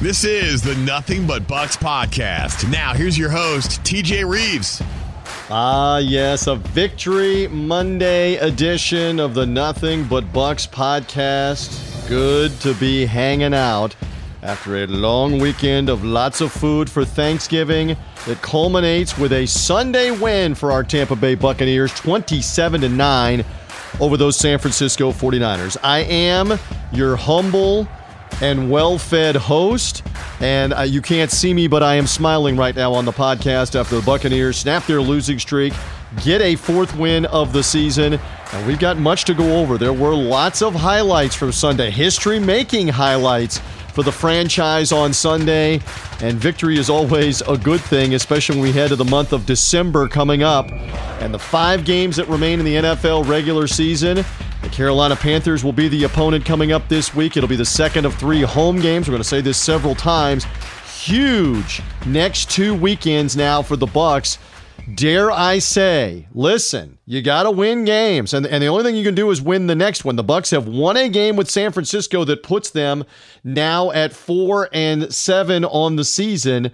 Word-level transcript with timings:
This 0.00 0.22
is 0.22 0.62
the 0.62 0.76
Nothing 0.76 1.26
But 1.26 1.48
Bucks 1.48 1.76
podcast. 1.76 2.70
Now, 2.70 2.94
here's 2.94 3.18
your 3.18 3.30
host, 3.30 3.82
TJ 3.82 4.30
Reeves. 4.30 4.80
Ah, 5.50 5.98
yes, 5.98 6.46
a 6.46 6.54
Victory 6.54 7.48
Monday 7.48 8.36
edition 8.36 9.18
of 9.18 9.34
the 9.34 9.44
Nothing 9.44 10.04
But 10.04 10.32
Bucks 10.32 10.68
podcast. 10.68 12.08
Good 12.08 12.52
to 12.60 12.74
be 12.74 13.06
hanging 13.06 13.52
out 13.52 13.96
after 14.42 14.76
a 14.76 14.86
long 14.86 15.40
weekend 15.40 15.88
of 15.88 16.04
lots 16.04 16.40
of 16.40 16.52
food 16.52 16.88
for 16.88 17.04
Thanksgiving 17.04 17.96
that 18.26 18.40
culminates 18.40 19.18
with 19.18 19.32
a 19.32 19.46
Sunday 19.46 20.12
win 20.12 20.54
for 20.54 20.70
our 20.70 20.84
Tampa 20.84 21.16
Bay 21.16 21.34
Buccaneers 21.34 21.92
27 21.94 22.82
to 22.82 22.88
9 22.88 23.44
over 23.98 24.16
those 24.16 24.36
San 24.36 24.60
Francisco 24.60 25.10
49ers. 25.10 25.76
I 25.82 26.00
am 26.04 26.56
your 26.92 27.16
humble 27.16 27.88
and 28.40 28.70
well 28.70 28.98
fed 28.98 29.36
host. 29.36 30.02
And 30.40 30.72
uh, 30.72 30.82
you 30.82 31.02
can't 31.02 31.30
see 31.30 31.52
me, 31.52 31.66
but 31.66 31.82
I 31.82 31.96
am 31.96 32.06
smiling 32.06 32.56
right 32.56 32.74
now 32.74 32.92
on 32.92 33.04
the 33.04 33.12
podcast 33.12 33.78
after 33.78 33.96
the 33.96 34.02
Buccaneers 34.02 34.56
snap 34.56 34.86
their 34.86 35.00
losing 35.00 35.38
streak, 35.38 35.72
get 36.24 36.40
a 36.40 36.54
fourth 36.56 36.96
win 36.96 37.26
of 37.26 37.52
the 37.52 37.62
season. 37.62 38.18
And 38.52 38.66
we've 38.66 38.78
got 38.78 38.96
much 38.96 39.24
to 39.24 39.34
go 39.34 39.58
over. 39.58 39.76
There 39.76 39.92
were 39.92 40.14
lots 40.14 40.62
of 40.62 40.74
highlights 40.74 41.34
from 41.34 41.52
Sunday, 41.52 41.90
history 41.90 42.38
making 42.38 42.88
highlights 42.88 43.60
for 43.92 44.04
the 44.04 44.12
franchise 44.12 44.92
on 44.92 45.12
Sunday. 45.12 45.80
And 46.20 46.38
victory 46.38 46.78
is 46.78 46.88
always 46.88 47.40
a 47.42 47.58
good 47.58 47.80
thing, 47.80 48.14
especially 48.14 48.56
when 48.56 48.62
we 48.62 48.72
head 48.72 48.90
to 48.90 48.96
the 48.96 49.04
month 49.04 49.32
of 49.32 49.44
December 49.44 50.06
coming 50.06 50.44
up. 50.44 50.70
And 51.20 51.34
the 51.34 51.38
five 51.38 51.84
games 51.84 52.14
that 52.16 52.28
remain 52.28 52.60
in 52.60 52.64
the 52.64 52.76
NFL 52.76 53.28
regular 53.28 53.66
season. 53.66 54.24
The 54.62 54.68
Carolina 54.68 55.14
Panthers 55.16 55.62
will 55.62 55.72
be 55.72 55.88
the 55.88 56.04
opponent 56.04 56.44
coming 56.44 56.72
up 56.72 56.88
this 56.88 57.14
week. 57.14 57.36
It'll 57.36 57.48
be 57.48 57.56
the 57.56 57.64
second 57.64 58.04
of 58.04 58.14
three 58.14 58.42
home 58.42 58.80
games. 58.80 59.08
We're 59.08 59.12
going 59.12 59.22
to 59.22 59.28
say 59.28 59.40
this 59.40 59.56
several 59.56 59.94
times. 59.94 60.46
Huge 61.00 61.80
next 62.06 62.50
two 62.50 62.74
weekends 62.74 63.36
now 63.36 63.62
for 63.62 63.76
the 63.76 63.86
Bucks. 63.86 64.38
Dare 64.94 65.30
I 65.30 65.58
say, 65.58 66.28
listen, 66.32 66.98
you 67.04 67.20
got 67.20 67.42
to 67.42 67.50
win 67.50 67.84
games, 67.84 68.32
and, 68.32 68.46
and 68.46 68.62
the 68.62 68.68
only 68.68 68.84
thing 68.84 68.96
you 68.96 69.04
can 69.04 69.14
do 69.14 69.30
is 69.30 69.40
win 69.40 69.66
the 69.66 69.74
next 69.74 70.04
one. 70.04 70.16
The 70.16 70.24
Bucks 70.24 70.50
have 70.50 70.66
won 70.66 70.96
a 70.96 71.08
game 71.08 71.36
with 71.36 71.50
San 71.50 71.72
Francisco 71.72 72.24
that 72.24 72.42
puts 72.42 72.70
them 72.70 73.04
now 73.44 73.90
at 73.90 74.14
four 74.14 74.68
and 74.72 75.12
seven 75.12 75.64
on 75.66 75.96
the 75.96 76.04
season. 76.04 76.70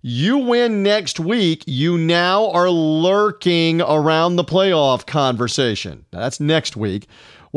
You 0.00 0.38
win 0.38 0.82
next 0.82 1.20
week, 1.20 1.64
you 1.66 1.98
now 1.98 2.50
are 2.52 2.70
lurking 2.70 3.82
around 3.82 4.36
the 4.36 4.44
playoff 4.44 5.06
conversation. 5.06 6.06
That's 6.10 6.40
next 6.40 6.76
week. 6.76 7.06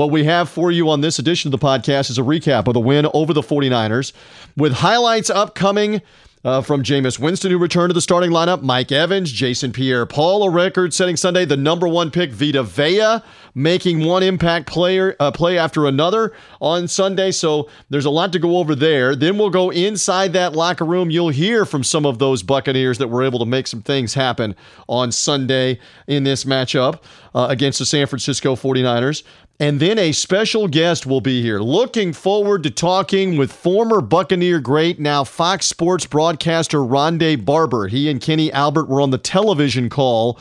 What 0.01 0.09
we 0.09 0.23
have 0.23 0.49
for 0.49 0.71
you 0.71 0.89
on 0.89 1.01
this 1.01 1.19
edition 1.19 1.53
of 1.53 1.59
the 1.59 1.63
podcast 1.63 2.09
is 2.09 2.17
a 2.17 2.23
recap 2.23 2.65
of 2.65 2.73
the 2.73 2.79
win 2.79 3.05
over 3.13 3.33
the 3.33 3.43
49ers 3.43 4.13
with 4.57 4.73
highlights 4.73 5.29
upcoming 5.29 6.01
uh, 6.43 6.63
from 6.63 6.81
Jameis 6.81 7.19
Winston, 7.19 7.51
who 7.51 7.59
returned 7.59 7.91
to 7.91 7.93
the 7.93 8.01
starting 8.01 8.31
lineup, 8.31 8.63
Mike 8.63 8.91
Evans, 8.91 9.31
Jason 9.31 9.71
Pierre 9.71 10.07
Paul, 10.07 10.41
a 10.41 10.49
record 10.49 10.95
setting 10.95 11.15
Sunday, 11.15 11.45
the 11.45 11.55
number 11.55 11.87
one 11.87 12.09
pick, 12.09 12.31
Vita 12.31 12.63
Vea, 12.63 13.21
making 13.53 14.05
one 14.05 14.23
impact 14.23 14.67
player 14.67 15.15
uh, 15.19 15.31
play 15.31 15.57
after 15.57 15.85
another 15.85 16.33
on 16.59 16.87
Sunday. 16.87 17.31
So 17.31 17.69
there's 17.89 18.05
a 18.05 18.09
lot 18.09 18.31
to 18.33 18.39
go 18.39 18.57
over 18.57 18.75
there. 18.75 19.15
Then 19.15 19.37
we'll 19.37 19.49
go 19.49 19.69
inside 19.69 20.33
that 20.33 20.53
locker 20.53 20.85
room. 20.85 21.09
You'll 21.09 21.29
hear 21.29 21.65
from 21.65 21.83
some 21.83 22.05
of 22.05 22.19
those 22.19 22.43
Buccaneers 22.43 22.97
that 22.99 23.07
were 23.07 23.23
able 23.23 23.39
to 23.39 23.45
make 23.45 23.67
some 23.67 23.81
things 23.81 24.13
happen 24.13 24.55
on 24.87 25.11
Sunday 25.11 25.79
in 26.07 26.23
this 26.23 26.43
matchup 26.43 27.01
uh, 27.35 27.47
against 27.49 27.79
the 27.79 27.85
San 27.85 28.07
Francisco 28.07 28.55
49ers. 28.55 29.23
And 29.59 29.79
then 29.79 29.99
a 29.99 30.11
special 30.11 30.67
guest 30.67 31.05
will 31.05 31.21
be 31.21 31.43
here. 31.43 31.59
Looking 31.59 32.13
forward 32.13 32.63
to 32.63 32.71
talking 32.71 33.37
with 33.37 33.51
former 33.51 34.01
Buccaneer 34.01 34.59
great, 34.59 34.99
now 34.99 35.23
Fox 35.23 35.67
Sports 35.67 36.07
broadcaster 36.07 36.79
Rondé 36.79 37.45
Barber. 37.45 37.87
He 37.87 38.09
and 38.09 38.19
Kenny 38.19 38.51
Albert 38.51 38.89
were 38.89 39.01
on 39.01 39.11
the 39.11 39.19
television 39.19 39.87
call 39.87 40.39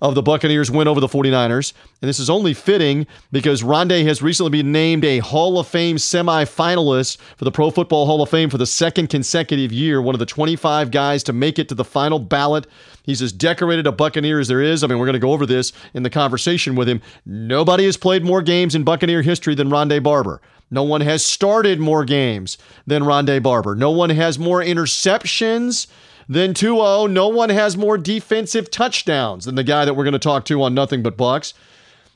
of 0.00 0.14
the 0.14 0.22
Buccaneers 0.22 0.70
win 0.70 0.88
over 0.88 1.00
the 1.00 1.08
49ers. 1.08 1.72
And 2.00 2.08
this 2.08 2.18
is 2.18 2.30
only 2.30 2.54
fitting 2.54 3.06
because 3.32 3.62
Rondé 3.62 4.04
has 4.06 4.22
recently 4.22 4.50
been 4.50 4.72
named 4.72 5.04
a 5.04 5.18
Hall 5.18 5.58
of 5.58 5.66
Fame 5.66 5.96
semifinalist 5.96 7.18
for 7.36 7.44
the 7.44 7.52
Pro 7.52 7.70
Football 7.70 8.06
Hall 8.06 8.22
of 8.22 8.28
Fame 8.28 8.50
for 8.50 8.58
the 8.58 8.66
second 8.66 9.08
consecutive 9.08 9.72
year, 9.72 10.00
one 10.00 10.14
of 10.14 10.18
the 10.18 10.26
25 10.26 10.90
guys 10.90 11.22
to 11.24 11.32
make 11.32 11.58
it 11.58 11.68
to 11.68 11.74
the 11.74 11.84
final 11.84 12.18
ballot. 12.18 12.66
He's 13.02 13.22
as 13.22 13.32
decorated 13.32 13.86
a 13.86 13.92
Buccaneer 13.92 14.38
as 14.38 14.48
there 14.48 14.60
is. 14.60 14.84
I 14.84 14.86
mean, 14.86 14.98
we're 14.98 15.06
going 15.06 15.14
to 15.14 15.18
go 15.18 15.32
over 15.32 15.46
this 15.46 15.72
in 15.94 16.02
the 16.02 16.10
conversation 16.10 16.76
with 16.76 16.88
him. 16.88 17.00
Nobody 17.24 17.84
has 17.86 17.96
played 17.96 18.24
more 18.24 18.42
games 18.42 18.74
in 18.74 18.84
Buccaneer 18.84 19.22
history 19.22 19.54
than 19.54 19.70
Rondé 19.70 20.02
Barber. 20.02 20.40
No 20.70 20.82
one 20.82 21.00
has 21.00 21.24
started 21.24 21.80
more 21.80 22.04
games 22.04 22.58
than 22.86 23.02
Rondé 23.02 23.42
Barber. 23.42 23.74
No 23.74 23.90
one 23.90 24.10
has 24.10 24.38
more 24.38 24.62
interceptions 24.62 25.86
than 26.28 26.54
2 26.54 26.76
0. 26.76 27.06
No 27.06 27.28
one 27.28 27.50
has 27.50 27.76
more 27.76 27.98
defensive 27.98 28.70
touchdowns 28.70 29.46
than 29.46 29.54
the 29.54 29.64
guy 29.64 29.84
that 29.84 29.94
we're 29.94 30.04
going 30.04 30.12
to 30.12 30.18
talk 30.18 30.44
to 30.46 30.62
on 30.62 30.74
Nothing 30.74 31.02
But 31.02 31.16
Bucks. 31.16 31.54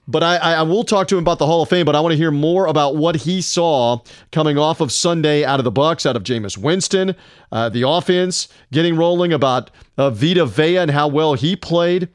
But 0.08 0.24
I, 0.24 0.36
I 0.36 0.62
will 0.62 0.82
talk 0.82 1.06
to 1.08 1.16
him 1.16 1.22
about 1.22 1.38
the 1.38 1.46
Hall 1.46 1.62
of 1.62 1.68
Fame, 1.68 1.86
but 1.86 1.94
I 1.94 2.00
want 2.00 2.12
to 2.12 2.16
hear 2.16 2.32
more 2.32 2.66
about 2.66 2.96
what 2.96 3.16
he 3.16 3.40
saw 3.40 4.00
coming 4.32 4.58
off 4.58 4.80
of 4.80 4.90
Sunday 4.90 5.44
out 5.44 5.60
of 5.60 5.64
the 5.64 5.70
Bucks, 5.70 6.04
out 6.04 6.16
of 6.16 6.24
Jameis 6.24 6.58
Winston, 6.58 7.14
uh, 7.52 7.68
the 7.68 7.88
offense 7.88 8.48
getting 8.72 8.96
rolling, 8.96 9.32
about 9.32 9.70
uh, 9.96 10.10
Vita 10.10 10.44
Vea 10.44 10.78
and 10.78 10.90
how 10.90 11.06
well 11.06 11.34
he 11.34 11.54
played 11.54 12.08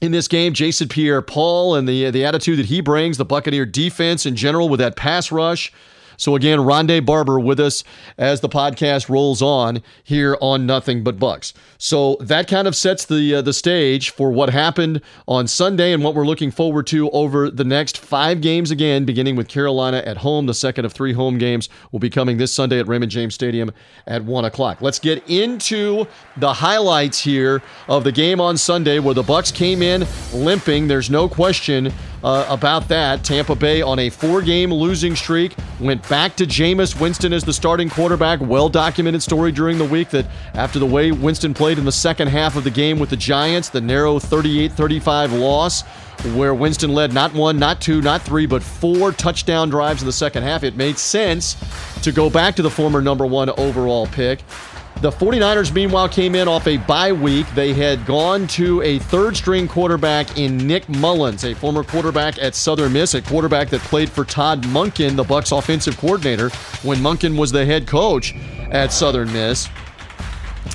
in 0.00 0.12
this 0.12 0.26
game. 0.26 0.54
Jason 0.54 0.88
Pierre-Paul 0.88 1.74
and 1.74 1.86
the 1.86 2.10
the 2.10 2.24
attitude 2.24 2.58
that 2.58 2.66
he 2.66 2.80
brings, 2.80 3.18
the 3.18 3.26
Buccaneer 3.26 3.66
defense 3.66 4.24
in 4.24 4.34
general 4.34 4.70
with 4.70 4.80
that 4.80 4.96
pass 4.96 5.30
rush. 5.30 5.70
So 6.16 6.34
again, 6.36 6.58
Rondé 6.60 7.04
Barber 7.04 7.38
with 7.40 7.60
us 7.60 7.84
as 8.18 8.40
the 8.40 8.48
podcast 8.48 9.08
rolls 9.08 9.42
on 9.42 9.82
here 10.04 10.36
on 10.40 10.66
Nothing 10.66 11.02
But 11.02 11.18
Bucks. 11.18 11.54
So 11.78 12.16
that 12.20 12.48
kind 12.48 12.68
of 12.68 12.76
sets 12.76 13.04
the 13.04 13.36
uh, 13.36 13.42
the 13.42 13.52
stage 13.52 14.10
for 14.10 14.30
what 14.30 14.50
happened 14.50 15.00
on 15.26 15.46
Sunday 15.46 15.92
and 15.92 16.02
what 16.02 16.14
we're 16.14 16.26
looking 16.26 16.50
forward 16.50 16.86
to 16.88 17.10
over 17.10 17.50
the 17.50 17.64
next 17.64 17.98
five 17.98 18.40
games. 18.40 18.70
Again, 18.70 19.04
beginning 19.04 19.36
with 19.36 19.48
Carolina 19.48 19.98
at 19.98 20.18
home, 20.18 20.46
the 20.46 20.54
second 20.54 20.84
of 20.84 20.92
three 20.92 21.12
home 21.12 21.38
games 21.38 21.68
will 21.90 21.98
be 21.98 22.10
coming 22.10 22.36
this 22.36 22.52
Sunday 22.52 22.78
at 22.78 22.86
Raymond 22.88 23.10
James 23.10 23.34
Stadium 23.34 23.72
at 24.06 24.24
one 24.24 24.44
o'clock. 24.44 24.80
Let's 24.80 24.98
get 24.98 25.28
into 25.28 26.06
the 26.36 26.52
highlights 26.52 27.20
here 27.20 27.62
of 27.88 28.04
the 28.04 28.12
game 28.12 28.40
on 28.40 28.56
Sunday, 28.56 28.98
where 28.98 29.14
the 29.14 29.22
Bucks 29.22 29.50
came 29.50 29.82
in 29.82 30.06
limping. 30.32 30.88
There's 30.88 31.10
no 31.10 31.28
question 31.28 31.92
uh, 32.24 32.46
about 32.48 32.88
that. 32.88 33.24
Tampa 33.24 33.54
Bay 33.54 33.82
on 33.82 33.98
a 33.98 34.10
four-game 34.10 34.72
losing 34.72 35.16
streak 35.16 35.54
went 35.80 36.06
back 36.08 36.36
to 36.36 36.44
Jameis 36.44 36.98
Winston 37.00 37.32
as 37.32 37.44
the 37.44 37.52
starting 37.52 37.90
quarterback. 37.90 38.40
Well 38.40 38.68
documented 38.68 39.22
story 39.22 39.52
during 39.52 39.78
the 39.78 39.84
week 39.84 40.10
that 40.10 40.26
after 40.54 40.78
the 40.78 40.86
way 40.86 41.12
Winston 41.12 41.54
played 41.54 41.78
in 41.78 41.84
the 41.84 41.92
second 41.92 42.28
half 42.28 42.56
of 42.56 42.64
the 42.64 42.70
game 42.70 42.98
with 42.98 43.10
the 43.10 43.16
Giants, 43.16 43.68
the 43.68 43.80
narrow 43.80 44.18
38 44.18 44.72
35 44.72 45.32
loss, 45.32 45.82
where 46.34 46.54
Winston 46.54 46.94
led 46.94 47.12
not 47.12 47.34
one, 47.34 47.58
not 47.58 47.80
two, 47.80 48.00
not 48.00 48.22
three, 48.22 48.46
but 48.46 48.62
four 48.62 49.12
touchdown 49.12 49.68
drives 49.70 50.02
in 50.02 50.06
the 50.06 50.12
second 50.12 50.44
half, 50.44 50.62
it 50.62 50.76
made 50.76 50.98
sense 50.98 51.56
to 52.02 52.12
go 52.12 52.30
back 52.30 52.54
to 52.56 52.62
the 52.62 52.70
former 52.70 53.02
number 53.02 53.26
one 53.26 53.50
overall 53.50 54.06
pick. 54.06 54.40
The 55.02 55.10
49ers, 55.10 55.74
meanwhile, 55.74 56.08
came 56.08 56.36
in 56.36 56.46
off 56.46 56.68
a 56.68 56.76
bye 56.76 57.10
week. 57.10 57.44
They 57.56 57.74
had 57.74 58.06
gone 58.06 58.46
to 58.46 58.80
a 58.82 59.00
third 59.00 59.36
string 59.36 59.66
quarterback 59.66 60.38
in 60.38 60.56
Nick 60.56 60.88
Mullens, 60.88 61.42
a 61.42 61.56
former 61.56 61.82
quarterback 61.82 62.40
at 62.40 62.54
Southern 62.54 62.92
Miss, 62.92 63.14
a 63.14 63.20
quarterback 63.20 63.68
that 63.70 63.80
played 63.80 64.08
for 64.08 64.24
Todd 64.24 64.62
Monken, 64.62 65.16
the 65.16 65.24
Bucks 65.24 65.50
offensive 65.50 65.96
coordinator, 65.98 66.50
when 66.84 66.98
Monken 66.98 67.36
was 67.36 67.50
the 67.50 67.66
head 67.66 67.88
coach 67.88 68.32
at 68.70 68.92
Southern 68.92 69.32
Miss. 69.32 69.68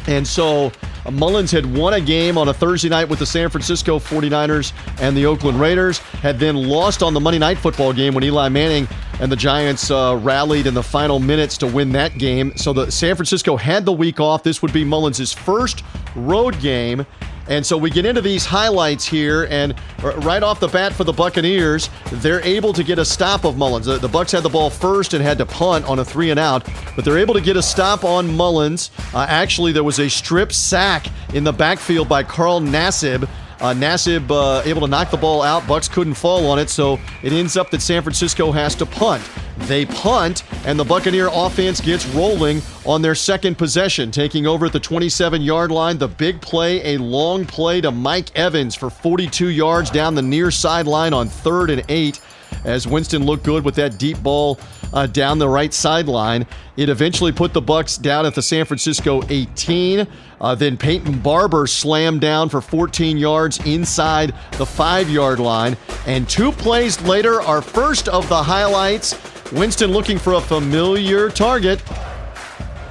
And 0.07 0.27
so 0.27 0.73
Mullens 1.11 1.51
had 1.51 1.65
won 1.65 1.93
a 1.93 2.01
game 2.01 2.37
on 2.37 2.49
a 2.49 2.53
Thursday 2.53 2.89
night 2.89 3.07
with 3.07 3.19
the 3.19 3.25
San 3.25 3.49
Francisco 3.49 3.99
49ers 3.99 4.73
and 4.99 5.15
the 5.15 5.25
Oakland 5.25 5.59
Raiders, 5.59 5.99
had 5.99 6.39
then 6.39 6.55
lost 6.55 7.01
on 7.01 7.13
the 7.13 7.19
Monday 7.19 7.39
night 7.39 7.57
football 7.57 7.93
game 7.93 8.13
when 8.13 8.23
Eli 8.23 8.49
Manning 8.49 8.87
and 9.19 9.31
the 9.31 9.35
Giants 9.35 9.89
uh, 9.89 10.19
rallied 10.21 10.67
in 10.67 10.73
the 10.73 10.83
final 10.83 11.19
minutes 11.19 11.57
to 11.57 11.67
win 11.67 11.91
that 11.93 12.17
game. 12.17 12.55
So 12.57 12.73
the 12.73 12.91
San 12.91 13.15
Francisco 13.15 13.55
had 13.55 13.85
the 13.85 13.93
week 13.93 14.19
off. 14.19 14.43
This 14.43 14.61
would 14.61 14.73
be 14.73 14.83
Mullens' 14.83 15.33
first 15.33 15.83
road 16.15 16.59
game. 16.59 17.05
And 17.49 17.65
so 17.65 17.77
we 17.77 17.89
get 17.89 18.05
into 18.05 18.21
these 18.21 18.45
highlights 18.45 19.05
here, 19.05 19.47
and 19.49 19.73
right 20.17 20.43
off 20.43 20.59
the 20.59 20.67
bat 20.67 20.93
for 20.93 21.03
the 21.03 21.13
Buccaneers, 21.13 21.89
they're 22.11 22.43
able 22.43 22.73
to 22.73 22.83
get 22.83 22.99
a 22.99 23.05
stop 23.05 23.45
of 23.45 23.55
Mullens. 23.55 23.85
The, 23.85 24.07
Bucks 24.07 24.31
had 24.31 24.43
the 24.43 24.49
ball 24.49 24.69
first 24.69 25.13
and 25.13 25.23
had 25.23 25.37
to 25.37 25.45
punt 25.45 25.85
on 25.85 25.99
a 25.99 26.05
three 26.05 26.29
and 26.29 26.39
out, 26.39 26.67
but 26.95 27.05
they're 27.05 27.17
able 27.17 27.33
to 27.33 27.41
get 27.41 27.55
a 27.55 27.61
stop 27.61 28.03
on 28.03 28.27
Mullens. 28.27 28.91
Uh, 29.13 29.25
actually, 29.29 29.71
there 29.71 29.83
was 29.83 29.99
a 29.99 30.09
strip 30.09 30.51
sack 30.51 31.07
in 31.33 31.43
the 31.43 31.53
backfield 31.53 32.09
by 32.09 32.23
Carl 32.23 32.59
Nassib. 32.59 33.27
Uh, 33.59 33.73
Nassib 33.73 34.29
uh, 34.29 34.61
able 34.65 34.81
to 34.81 34.87
knock 34.87 35.09
the 35.09 35.17
ball 35.17 35.41
out. 35.41 35.67
Bucks 35.67 35.87
couldn't 35.87 36.13
fall 36.13 36.45
on 36.47 36.59
it, 36.59 36.69
so 36.69 36.99
it 37.23 37.33
ends 37.33 37.57
up 37.57 37.71
that 37.71 37.81
San 37.81 38.03
Francisco 38.03 38.51
has 38.51 38.75
to 38.75 38.85
punt. 38.85 39.27
They 39.61 39.85
punt, 39.85 40.43
and 40.65 40.79
the 40.79 40.83
Buccaneer 40.83 41.29
offense 41.31 41.81
gets 41.81 42.05
rolling 42.07 42.61
on 42.85 43.01
their 43.01 43.15
second 43.15 43.57
possession, 43.57 44.11
taking 44.11 44.45
over 44.45 44.67
at 44.67 44.73
the 44.73 44.79
27 44.79 45.41
yard 45.41 45.71
line. 45.71 45.97
The 45.97 46.07
big 46.07 46.39
play, 46.41 46.95
a 46.95 46.97
long 46.99 47.45
play 47.45 47.81
to 47.81 47.91
Mike 47.91 48.35
Evans 48.37 48.75
for 48.75 48.91
42 48.91 49.49
yards 49.49 49.89
down 49.89 50.13
the 50.13 50.21
near 50.21 50.51
sideline 50.51 51.13
on 51.13 51.27
third 51.27 51.71
and 51.71 51.83
eight. 51.89 52.21
As 52.63 52.87
Winston 52.87 53.25
looked 53.25 53.43
good 53.43 53.63
with 53.63 53.75
that 53.75 53.97
deep 53.97 54.21
ball 54.21 54.59
uh, 54.93 55.07
down 55.07 55.37
the 55.37 55.47
right 55.49 55.73
sideline. 55.73 56.45
It 56.75 56.89
eventually 56.89 57.31
put 57.31 57.53
the 57.53 57.61
Bucks 57.61 57.97
down 57.97 58.25
at 58.25 58.35
the 58.35 58.41
San 58.41 58.65
Francisco 58.65 59.21
18. 59.29 60.07
Uh, 60.39 60.55
then 60.55 60.77
Peyton 60.77 61.19
Barber 61.19 61.67
slammed 61.67 62.21
down 62.21 62.49
for 62.49 62.61
14 62.61 63.17
yards 63.17 63.59
inside 63.65 64.33
the 64.53 64.65
five 64.65 65.09
yard 65.09 65.39
line. 65.39 65.75
And 66.05 66.27
two 66.29 66.51
plays 66.51 67.01
later, 67.01 67.41
our 67.41 67.61
first 67.61 68.07
of 68.07 68.27
the 68.29 68.43
highlights. 68.43 69.15
Winston 69.51 69.91
looking 69.91 70.17
for 70.17 70.33
a 70.33 70.41
familiar 70.41 71.29
target. 71.29 71.81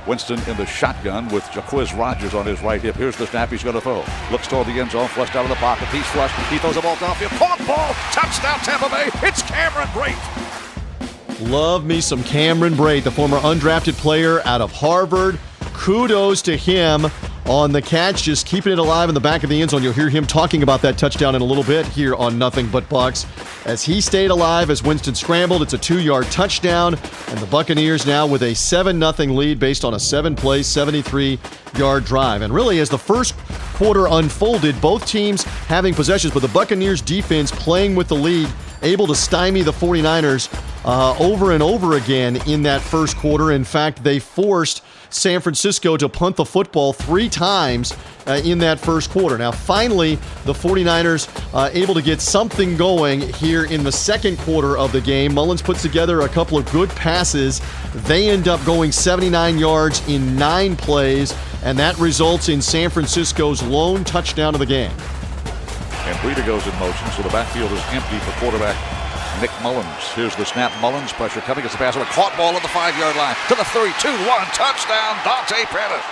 Winston 0.07 0.39
in 0.49 0.57
the 0.57 0.67
shotgun 0.67 1.29
with 1.29 1.45
Jacquizz 1.45 1.97
Rodgers 1.99 2.35
on 2.35 2.47
his 2.47 2.61
right 2.63 2.81
hip. 2.81 2.95
Here's 2.97 3.17
the 3.17 3.27
snap 3.27 3.51
he's 3.51 3.63
going 3.63 3.75
to 3.75 3.81
throw. 3.81 4.05
Looks 4.31 4.47
toward 4.47 4.67
the 4.67 4.73
end 4.73 4.91
zone, 4.91 5.09
flushed 5.09 5.35
out 5.35 5.45
of 5.45 5.51
the 5.51 5.57
pocket. 5.57 5.89
He's 5.89 6.07
flushed. 6.07 6.35
He 6.51 6.59
throws 6.59 6.75
the 6.75 6.83
ball 6.83 6.97
downfield. 6.97 7.37
Caught 7.39 7.67
ball. 7.67 7.95
Touchdown 8.13 8.59
Tampa 8.61 8.89
Bay. 8.89 9.11
It's 9.27 9.43
Cameron 9.43 9.89
Brate. 9.89 11.51
Love 11.51 11.85
me 11.85 12.01
some 12.01 12.23
Cameron 12.25 12.75
Brate, 12.75 13.03
the 13.03 13.11
former 13.11 13.39
undrafted 13.39 13.95
player 13.95 14.41
out 14.47 14.61
of 14.61 14.73
Harvard. 14.73 15.39
Kudos 15.75 16.41
to 16.43 16.57
him 16.57 17.07
on 17.49 17.73
the 17.73 17.83
catch, 17.83 18.23
just 18.23 18.47
keeping 18.47 18.73
it 18.73 18.79
alive 18.79 19.09
in 19.09 19.15
the 19.15 19.21
back 19.21 19.45
of 19.45 19.51
the 19.51 19.61
end 19.61 19.71
zone. 19.71 19.83
You'll 19.83 19.93
hear 19.93 20.09
him 20.09 20.27
talking 20.27 20.63
about 20.63 20.83
that 20.83 20.99
touchdown 20.99 21.35
in 21.35 21.43
a 21.43 21.45
little 21.45 21.65
bit 21.65 21.87
here 21.87 22.15
on 22.15 22.39
Nothing 22.39 22.69
But 22.69 22.89
Bucks. 22.89 23.27
As 23.65 23.85
he 23.85 24.01
stayed 24.01 24.31
alive 24.31 24.71
as 24.71 24.83
Winston 24.83 25.15
scrambled, 25.15 25.63
it's 25.63 25.73
a 25.73 25.79
two 25.79 26.01
yard 26.01 26.27
touchdown, 26.27 26.95
and 27.29 27.39
the 27.39 27.47
Buccaneers 27.47 28.07
now 28.07 28.27
with 28.27 28.43
a 28.43 28.55
7 28.55 28.99
0 28.99 29.33
lead 29.33 29.59
based 29.59 29.85
on 29.85 29.95
a 29.95 29.99
seven 29.99 30.35
play, 30.35 30.63
73 30.63 31.39
yard 31.77 32.05
drive. 32.05 32.43
And 32.43 32.53
really, 32.53 32.81
as 32.81 32.89
the 32.89 32.99
first 32.99 33.37
quarter 33.75 34.07
unfolded, 34.09 34.81
both 34.81 35.07
teams 35.07 35.43
having 35.43 35.95
possessions, 35.95 36.33
but 36.33 36.41
the 36.41 36.49
Buccaneers 36.49 37.01
defense 37.01 37.51
playing 37.51 37.95
with 37.95 38.09
the 38.09 38.17
lead, 38.17 38.49
able 38.83 39.07
to 39.07 39.15
stymie 39.15 39.63
the 39.63 39.73
49ers 39.73 40.49
uh, 40.87 41.17
over 41.19 41.51
and 41.51 41.63
over 41.63 41.97
again 41.97 42.37
in 42.49 42.63
that 42.63 42.81
first 42.81 43.17
quarter. 43.17 43.51
In 43.53 43.65
fact, 43.65 44.03
they 44.05 44.19
forced 44.19 44.83
San 45.11 45.41
Francisco 45.41 45.97
to 45.97 46.09
punt 46.09 46.37
the 46.37 46.45
football 46.45 46.93
three 46.93 47.29
times 47.29 47.97
uh, 48.27 48.41
in 48.45 48.59
that 48.59 48.79
first 48.79 49.11
quarter. 49.11 49.37
Now, 49.37 49.51
finally, 49.51 50.17
the 50.45 50.53
49ers 50.53 51.29
uh, 51.55 51.71
able 51.73 51.95
to 51.95 52.03
get 52.03 52.21
something 52.21 52.77
going 52.77 53.21
here 53.21 53.65
in 53.65 53.83
the 53.83 53.93
second 53.93 54.39
quarter 54.39 54.77
of 54.77 54.93
the 54.93 55.01
game. 55.01 55.33
Mullens 55.35 55.63
puts 55.63 55.83
together 55.83 56.23
a 56.23 56.29
couple 56.29 56.59
of 56.59 56.71
good 56.71 56.91
passes. 56.91 57.61
They 57.95 58.29
end 58.29 58.49
up 58.49 58.65
going 58.65 58.93
79 58.93 59.59
yards 59.59 60.07
in 60.09 60.37
nine 60.37 60.77
plays, 60.77 61.35
and 61.63 61.79
that 61.79 61.99
results 61.99 62.49
in 62.49 62.61
San 62.63 62.91
Francisco's 62.91 63.63
lone 63.63 64.05
touchdown 64.05 64.55
of 64.55 64.61
the 64.61 64.67
game. 64.67 64.91
And 64.91 66.17
Breida 66.19 66.47
goes 66.47 66.65
in 66.67 66.79
motion, 66.79 67.11
so 67.11 67.23
the 67.23 67.31
backfield 67.31 67.73
is 67.73 67.83
empty 67.89 68.19
for 68.19 68.31
quarterback 68.39 68.96
Nick 69.41 69.51
Mullens. 69.63 70.13
Here's 70.15 70.35
the 70.37 70.45
snap. 70.45 70.73
Mullens 70.81 71.13
pressure 71.13 71.41
coming. 71.41 71.65
It's 71.65 71.75
a 71.75 71.79
pass. 71.79 71.97
A 71.97 72.05
caught 72.07 72.37
ball 72.37 72.55
at 72.55 72.63
the 72.63 72.69
five 72.69 72.97
yard 72.99 73.17
line. 73.17 73.37
To 73.49 73.55
the 73.55 73.65
3 73.65 73.93
2 74.01 74.09
1. 74.09 74.47
Touchdown, 74.57 75.17
Dante 75.25 75.65
Pettis. 75.67 76.05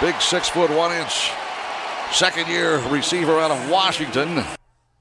Big 0.00 0.20
six 0.20 0.48
foot 0.48 0.70
one 0.70 0.92
inch 0.92 1.30
second 2.12 2.46
year 2.48 2.78
receiver 2.88 3.38
out 3.40 3.50
of 3.50 3.70
Washington. 3.70 4.44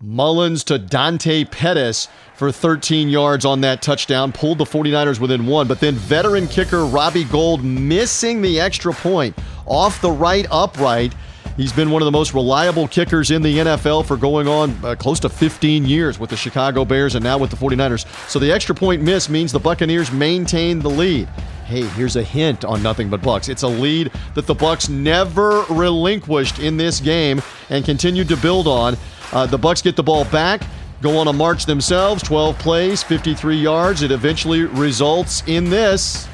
Mullens 0.02 0.64
to 0.66 0.78
Dante 0.78 1.46
Pettis 1.46 2.08
for 2.36 2.52
13 2.52 3.08
yards 3.08 3.46
on 3.46 3.62
that 3.62 3.82
touchdown, 3.82 4.32
pulled 4.32 4.58
the 4.58 4.66
49ers 4.66 5.20
within 5.20 5.46
one, 5.46 5.68
but 5.68 5.80
then 5.80 5.96
veteran 5.96 6.48
kicker 6.48 6.86
Robbie 6.86 7.24
Gould 7.24 7.64
missing 7.64 8.42
the 8.42 8.60
extra 8.60 8.94
point 8.94 9.38
off 9.66 10.02
the 10.02 10.12
right 10.12 10.46
upright 10.52 11.16
He's 11.56 11.72
been 11.72 11.92
one 11.92 12.02
of 12.02 12.06
the 12.06 12.12
most 12.12 12.34
reliable 12.34 12.88
kickers 12.88 13.30
in 13.30 13.44
the 13.44 13.60
NFL 13.60 14.06
for 14.06 14.18
going 14.18 14.48
on 14.48 14.76
uh, 14.84 14.96
close 14.96 15.20
to 15.20 15.30
15 15.30 15.86
years 15.86 16.18
with 16.18 16.32
the 16.32 16.36
Chicago 16.36 16.84
Bears 16.84 17.14
and 17.14 17.24
now 17.24 17.38
with 17.38 17.52
the 17.52 17.56
49ers. 17.56 18.08
So 18.28 18.40
the 18.40 18.52
extra 18.52 18.74
point 18.74 19.04
miss 19.04 19.30
means 19.30 19.52
the 19.52 19.60
Buccaneers 19.60 20.12
maintain 20.12 20.80
the 20.80 20.90
lead. 20.90 21.28
Hey, 21.66 21.84
here's 21.84 22.16
a 22.16 22.24
hint 22.24 22.66
on 22.66 22.82
nothing 22.82 23.08
but 23.08 23.22
Bucks. 23.22 23.50
It's 23.50 23.64
a 23.64 23.68
lead 23.68 24.12
that 24.34 24.48
the 24.48 24.56
Bucks 24.56 24.90
never 24.90 25.64
relinquished 25.70 26.58
in 26.58 26.76
this 26.76 27.00
game 27.00 27.42
and 27.70 27.86
continued 27.86 28.30
to 28.30 28.38
build 28.38 28.68
on. 28.68 28.98
Uh, 29.32 29.46
the 29.46 29.58
Bucks 29.58 29.82
get 29.82 29.96
the 29.96 30.04
ball 30.04 30.26
back 30.26 30.64
go 31.02 31.18
on 31.18 31.28
a 31.28 31.34
march 31.34 31.66
themselves 31.66 32.24
12 32.24 32.58
plays 32.60 33.04
53 33.04 33.58
yards 33.58 34.04
it 34.04 34.12
eventually 34.12 34.62
results 34.62 35.44
in 35.48 35.70
this 35.70 36.30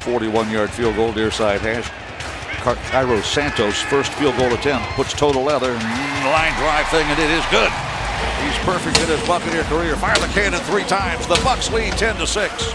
41 0.00 0.50
yard 0.50 0.68
field 0.68 0.94
goal 0.94 1.10
near 1.14 1.30
side 1.30 1.62
hash 1.62 1.90
Cairo 2.58 3.20
Santos' 3.22 3.80
first 3.82 4.12
field 4.14 4.36
goal 4.36 4.52
attempt 4.52 4.86
puts 4.90 5.12
total 5.12 5.42
leather 5.42 5.72
line 5.72 6.54
drive 6.58 6.86
thing, 6.88 7.06
and 7.06 7.18
it 7.18 7.30
is 7.30 7.44
good. 7.50 7.70
He's 8.42 8.58
perfect 8.64 8.98
in 9.00 9.06
his 9.06 9.26
Buccaneer 9.26 9.62
career. 9.64 9.96
Fire 9.96 10.18
the 10.18 10.26
cannon 10.28 10.60
three 10.60 10.84
times. 10.84 11.26
The 11.26 11.40
Bucks 11.44 11.70
lead 11.72 11.92
10 11.94 12.16
to 12.16 12.26
6. 12.26 12.74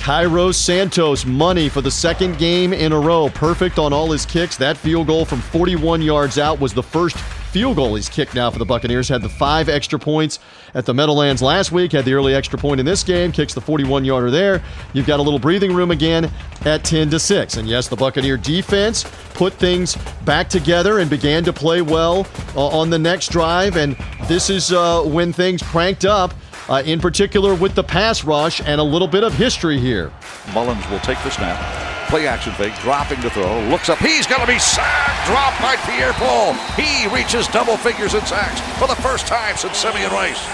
Cairo 0.00 0.52
Santos 0.52 1.24
money 1.24 1.68
for 1.68 1.80
the 1.80 1.90
second 1.90 2.36
game 2.38 2.72
in 2.72 2.92
a 2.92 2.98
row. 2.98 3.30
Perfect 3.30 3.78
on 3.78 3.92
all 3.92 4.10
his 4.10 4.26
kicks. 4.26 4.56
That 4.56 4.76
field 4.76 5.06
goal 5.06 5.24
from 5.24 5.40
41 5.40 6.02
yards 6.02 6.38
out 6.38 6.60
was 6.60 6.74
the 6.74 6.82
first 6.82 7.16
field 7.54 7.76
goal 7.76 7.94
he's 7.94 8.08
kicked 8.08 8.34
now 8.34 8.50
for 8.50 8.58
the 8.58 8.64
Buccaneers. 8.64 9.08
Had 9.08 9.22
the 9.22 9.28
five 9.28 9.68
extra 9.68 9.96
points 9.96 10.40
at 10.74 10.86
the 10.86 10.92
Meadowlands 10.92 11.40
last 11.40 11.70
week, 11.70 11.92
had 11.92 12.04
the 12.04 12.12
early 12.12 12.34
extra 12.34 12.58
point 12.58 12.80
in 12.80 12.84
this 12.84 13.04
game, 13.04 13.30
kicks 13.30 13.54
the 13.54 13.60
41 13.60 14.04
yarder 14.04 14.28
there. 14.28 14.60
You've 14.92 15.06
got 15.06 15.20
a 15.20 15.22
little 15.22 15.38
breathing 15.38 15.72
room 15.72 15.92
again 15.92 16.28
at 16.64 16.82
10 16.82 17.10
to 17.10 17.20
6. 17.20 17.56
And 17.56 17.68
yes, 17.68 17.86
the 17.86 17.94
Buccaneer 17.94 18.36
defense 18.36 19.04
put 19.34 19.52
things 19.52 19.96
back 20.24 20.48
together 20.48 20.98
and 20.98 21.08
began 21.08 21.44
to 21.44 21.52
play 21.52 21.80
well 21.80 22.26
uh, 22.56 22.66
on 22.66 22.90
the 22.90 22.98
next 22.98 23.30
drive. 23.30 23.76
And 23.76 23.96
this 24.26 24.50
is 24.50 24.72
uh, 24.72 25.02
when 25.02 25.32
things 25.32 25.62
cranked 25.62 26.04
up. 26.04 26.34
Uh, 26.66 26.82
in 26.86 26.98
particular 26.98 27.54
with 27.54 27.74
the 27.74 27.84
pass 27.84 28.24
rush 28.24 28.62
and 28.62 28.80
a 28.80 28.82
little 28.82 29.06
bit 29.06 29.22
of 29.22 29.34
history 29.34 29.78
here. 29.78 30.10
Mullens 30.54 30.88
will 30.88 31.00
take 31.00 31.22
the 31.22 31.28
snap 31.28 31.93
Play 32.14 32.28
action 32.28 32.52
fake, 32.52 32.78
dropping 32.78 33.20
to 33.22 33.30
throw. 33.30 33.60
Looks 33.62 33.88
up. 33.88 33.98
He's 33.98 34.24
going 34.24 34.40
to 34.40 34.46
be 34.46 34.60
sacked. 34.60 35.26
Dropped 35.26 35.60
by 35.60 35.74
Pierre 35.84 36.12
Paul. 36.12 36.54
He 36.76 37.08
reaches 37.08 37.48
double 37.48 37.76
figures 37.76 38.14
in 38.14 38.24
sacks 38.24 38.60
for 38.78 38.86
the 38.86 38.94
first 39.02 39.26
time 39.26 39.56
since 39.56 39.78
Simeon 39.78 40.12
Rice. 40.12 40.46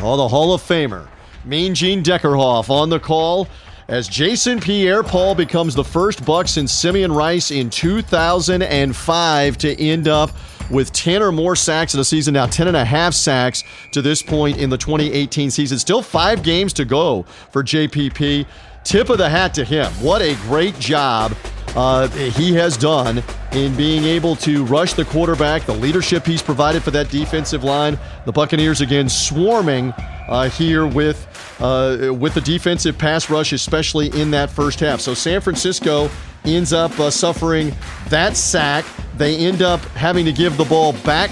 Oh, 0.00 0.16
the 0.16 0.26
Hall 0.26 0.52
of 0.52 0.60
Famer, 0.60 1.06
Mean 1.44 1.76
Gene 1.76 2.02
Deckerhoff 2.02 2.68
on 2.68 2.88
the 2.88 2.98
call 2.98 3.46
as 3.86 4.08
Jason 4.08 4.58
Pierre 4.58 5.04
Paul 5.04 5.36
becomes 5.36 5.76
the 5.76 5.84
first 5.84 6.24
Buck 6.24 6.48
since 6.48 6.72
Simeon 6.72 7.12
Rice 7.12 7.52
in 7.52 7.70
2005 7.70 9.58
to 9.58 9.80
end 9.80 10.08
up 10.08 10.32
with 10.68 10.92
10 10.92 11.22
or 11.22 11.30
more 11.30 11.54
sacks 11.54 11.94
in 11.94 12.00
a 12.00 12.04
season 12.04 12.34
now 12.34 12.46
10 12.46 12.66
and 12.66 12.76
a 12.76 12.84
half 12.84 13.14
sacks 13.14 13.62
to 13.90 14.00
this 14.00 14.22
point 14.22 14.58
in 14.58 14.70
the 14.70 14.78
2018 14.78 15.50
season 15.50 15.78
still 15.78 16.00
five 16.00 16.42
games 16.42 16.72
to 16.72 16.84
go 16.84 17.24
for 17.50 17.62
jpp 17.62 18.46
tip 18.84 19.08
of 19.10 19.18
the 19.18 19.28
hat 19.28 19.54
to 19.54 19.64
him. 19.64 19.90
What 19.94 20.22
a 20.22 20.34
great 20.42 20.78
job 20.78 21.34
uh, 21.74 22.08
he 22.08 22.54
has 22.54 22.76
done 22.76 23.22
in 23.52 23.74
being 23.76 24.04
able 24.04 24.36
to 24.36 24.64
rush 24.64 24.94
the 24.94 25.04
quarterback, 25.04 25.64
the 25.64 25.74
leadership 25.74 26.26
he's 26.26 26.42
provided 26.42 26.82
for 26.82 26.90
that 26.90 27.10
defensive 27.10 27.64
line. 27.64 27.98
The 28.24 28.32
Buccaneers 28.32 28.80
again 28.80 29.08
swarming 29.08 29.92
uh, 30.28 30.48
here 30.50 30.86
with 30.86 31.26
uh, 31.60 32.12
with 32.12 32.34
the 32.34 32.40
defensive 32.40 32.98
pass 32.98 33.30
rush, 33.30 33.52
especially 33.52 34.08
in 34.20 34.30
that 34.32 34.50
first 34.50 34.80
half. 34.80 35.00
So 35.00 35.14
San 35.14 35.40
Francisco 35.40 36.10
ends 36.44 36.72
up 36.72 36.98
uh, 36.98 37.10
suffering 37.10 37.74
that 38.08 38.36
sack. 38.36 38.84
They 39.16 39.36
end 39.36 39.62
up 39.62 39.80
having 39.94 40.24
to 40.24 40.32
give 40.32 40.56
the 40.56 40.64
ball 40.64 40.92
back 41.04 41.30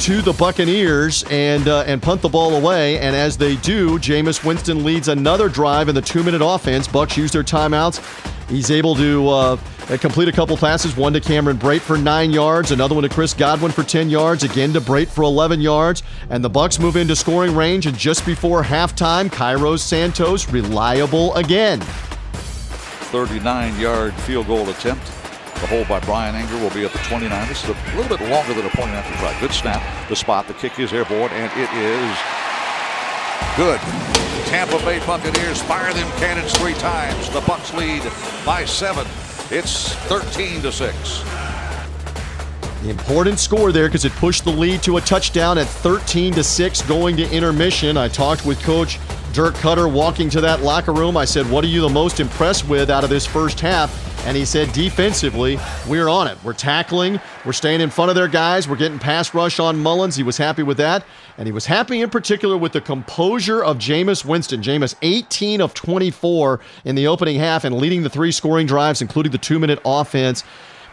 to 0.00 0.20
the 0.20 0.32
Buccaneers 0.32 1.24
and 1.30 1.68
uh, 1.68 1.84
and 1.86 2.02
punt 2.02 2.22
the 2.22 2.28
ball 2.28 2.56
away. 2.56 2.98
And 2.98 3.14
as 3.14 3.36
they 3.36 3.56
do, 3.56 3.98
Jameis 3.98 4.44
Winston 4.44 4.84
leads 4.84 5.08
another 5.08 5.48
drive 5.48 5.88
in 5.88 5.94
the 5.94 6.02
two-minute 6.02 6.42
offense. 6.42 6.88
Bucks 6.88 7.16
use 7.16 7.30
their 7.30 7.44
timeouts. 7.44 8.00
He's 8.48 8.70
able 8.70 8.94
to 8.96 9.28
uh, 9.28 9.56
complete 9.98 10.28
a 10.28 10.32
couple 10.32 10.56
passes. 10.56 10.96
One 10.96 11.12
to 11.14 11.20
Cameron 11.20 11.56
Brate 11.56 11.80
for 11.80 11.96
nine 11.96 12.32
yards. 12.32 12.70
Another 12.70 12.94
one 12.94 13.02
to 13.02 13.08
Chris 13.08 13.32
Godwin 13.32 13.72
for 13.72 13.82
ten 13.82 14.10
yards. 14.10 14.42
Again 14.44 14.72
to 14.72 14.80
Brate 14.80 15.08
for 15.08 15.22
11 15.22 15.60
yards. 15.60 16.02
And 16.28 16.44
the 16.44 16.50
Bucks 16.50 16.78
move 16.78 16.96
into 16.96 17.16
scoring 17.16 17.54
range. 17.54 17.86
And 17.86 17.96
just 17.96 18.26
before 18.26 18.62
halftime, 18.62 19.30
Cairo 19.32 19.76
Santos 19.76 20.50
reliable 20.50 21.34
again. 21.34 21.80
39-yard 23.12 24.14
field 24.14 24.46
goal 24.46 24.68
attempt 24.70 25.06
the 25.62 25.68
hold 25.68 25.86
by 25.86 26.00
Bryan 26.00 26.34
Anger 26.34 26.56
will 26.56 26.74
be 26.74 26.84
at 26.84 26.90
the 26.90 26.98
29. 26.98 27.46
This 27.46 27.62
is 27.62 27.70
a 27.70 27.96
little 27.96 28.16
bit 28.16 28.28
longer 28.28 28.52
than 28.52 28.66
a 28.66 28.70
point 28.70 28.90
after 28.90 29.16
try. 29.18 29.38
Good 29.38 29.52
snap. 29.52 29.80
The 30.08 30.16
spot. 30.16 30.48
The 30.48 30.54
kick 30.54 30.80
is 30.80 30.92
airborne, 30.92 31.30
and 31.30 31.52
it 31.52 31.70
is 31.72 32.18
good. 33.56 33.78
Tampa 34.48 34.78
Bay 34.84 34.98
Buccaneers 35.06 35.62
fire 35.62 35.92
them 35.94 36.10
cannons 36.18 36.52
three 36.58 36.74
times. 36.74 37.30
The 37.30 37.42
Bucks 37.42 37.72
lead 37.74 38.02
by 38.44 38.64
seven. 38.64 39.06
It's 39.56 39.94
13 40.10 40.62
to 40.62 40.72
six. 40.72 41.22
Important 42.84 43.38
score 43.38 43.70
there 43.70 43.86
because 43.86 44.04
it 44.04 44.10
pushed 44.14 44.42
the 44.42 44.50
lead 44.50 44.82
to 44.82 44.96
a 44.96 45.00
touchdown 45.00 45.58
at 45.58 45.68
13 45.68 46.34
to 46.34 46.42
6 46.42 46.82
going 46.82 47.16
to 47.18 47.30
intermission. 47.30 47.96
I 47.96 48.08
talked 48.08 48.44
with 48.44 48.60
coach 48.64 48.98
Dirk 49.32 49.54
Koetter 49.54 49.90
walking 49.90 50.28
to 50.30 50.42
that 50.42 50.60
locker 50.60 50.92
room. 50.92 51.16
I 51.16 51.24
said, 51.24 51.48
What 51.50 51.64
are 51.64 51.68
you 51.68 51.80
the 51.80 51.88
most 51.88 52.20
impressed 52.20 52.68
with 52.68 52.90
out 52.90 53.02
of 53.02 53.10
this 53.10 53.24
first 53.24 53.60
half? 53.60 54.12
And 54.24 54.36
he 54.36 54.44
said, 54.44 54.72
defensively, 54.72 55.58
we're 55.88 56.08
on 56.08 56.28
it. 56.28 56.38
We're 56.44 56.52
tackling. 56.52 57.18
We're 57.44 57.52
staying 57.52 57.80
in 57.80 57.90
front 57.90 58.10
of 58.10 58.14
their 58.14 58.28
guys. 58.28 58.68
We're 58.68 58.76
getting 58.76 59.00
pass 59.00 59.34
rush 59.34 59.58
on 59.58 59.82
Mullens. 59.82 60.14
He 60.14 60.22
was 60.22 60.36
happy 60.36 60.62
with 60.62 60.76
that. 60.76 61.04
And 61.38 61.48
he 61.48 61.52
was 61.52 61.66
happy 61.66 62.02
in 62.02 62.08
particular 62.08 62.56
with 62.56 62.70
the 62.70 62.80
composure 62.80 63.64
of 63.64 63.78
Jameis 63.78 64.24
Winston. 64.24 64.62
Jameis, 64.62 64.94
18 65.02 65.60
of 65.60 65.74
24 65.74 66.60
in 66.84 66.94
the 66.94 67.08
opening 67.08 67.36
half 67.36 67.64
and 67.64 67.76
leading 67.76 68.04
the 68.04 68.10
three 68.10 68.30
scoring 68.30 68.66
drives, 68.66 69.02
including 69.02 69.32
the 69.32 69.38
two 69.38 69.58
minute 69.58 69.80
offense. 69.84 70.44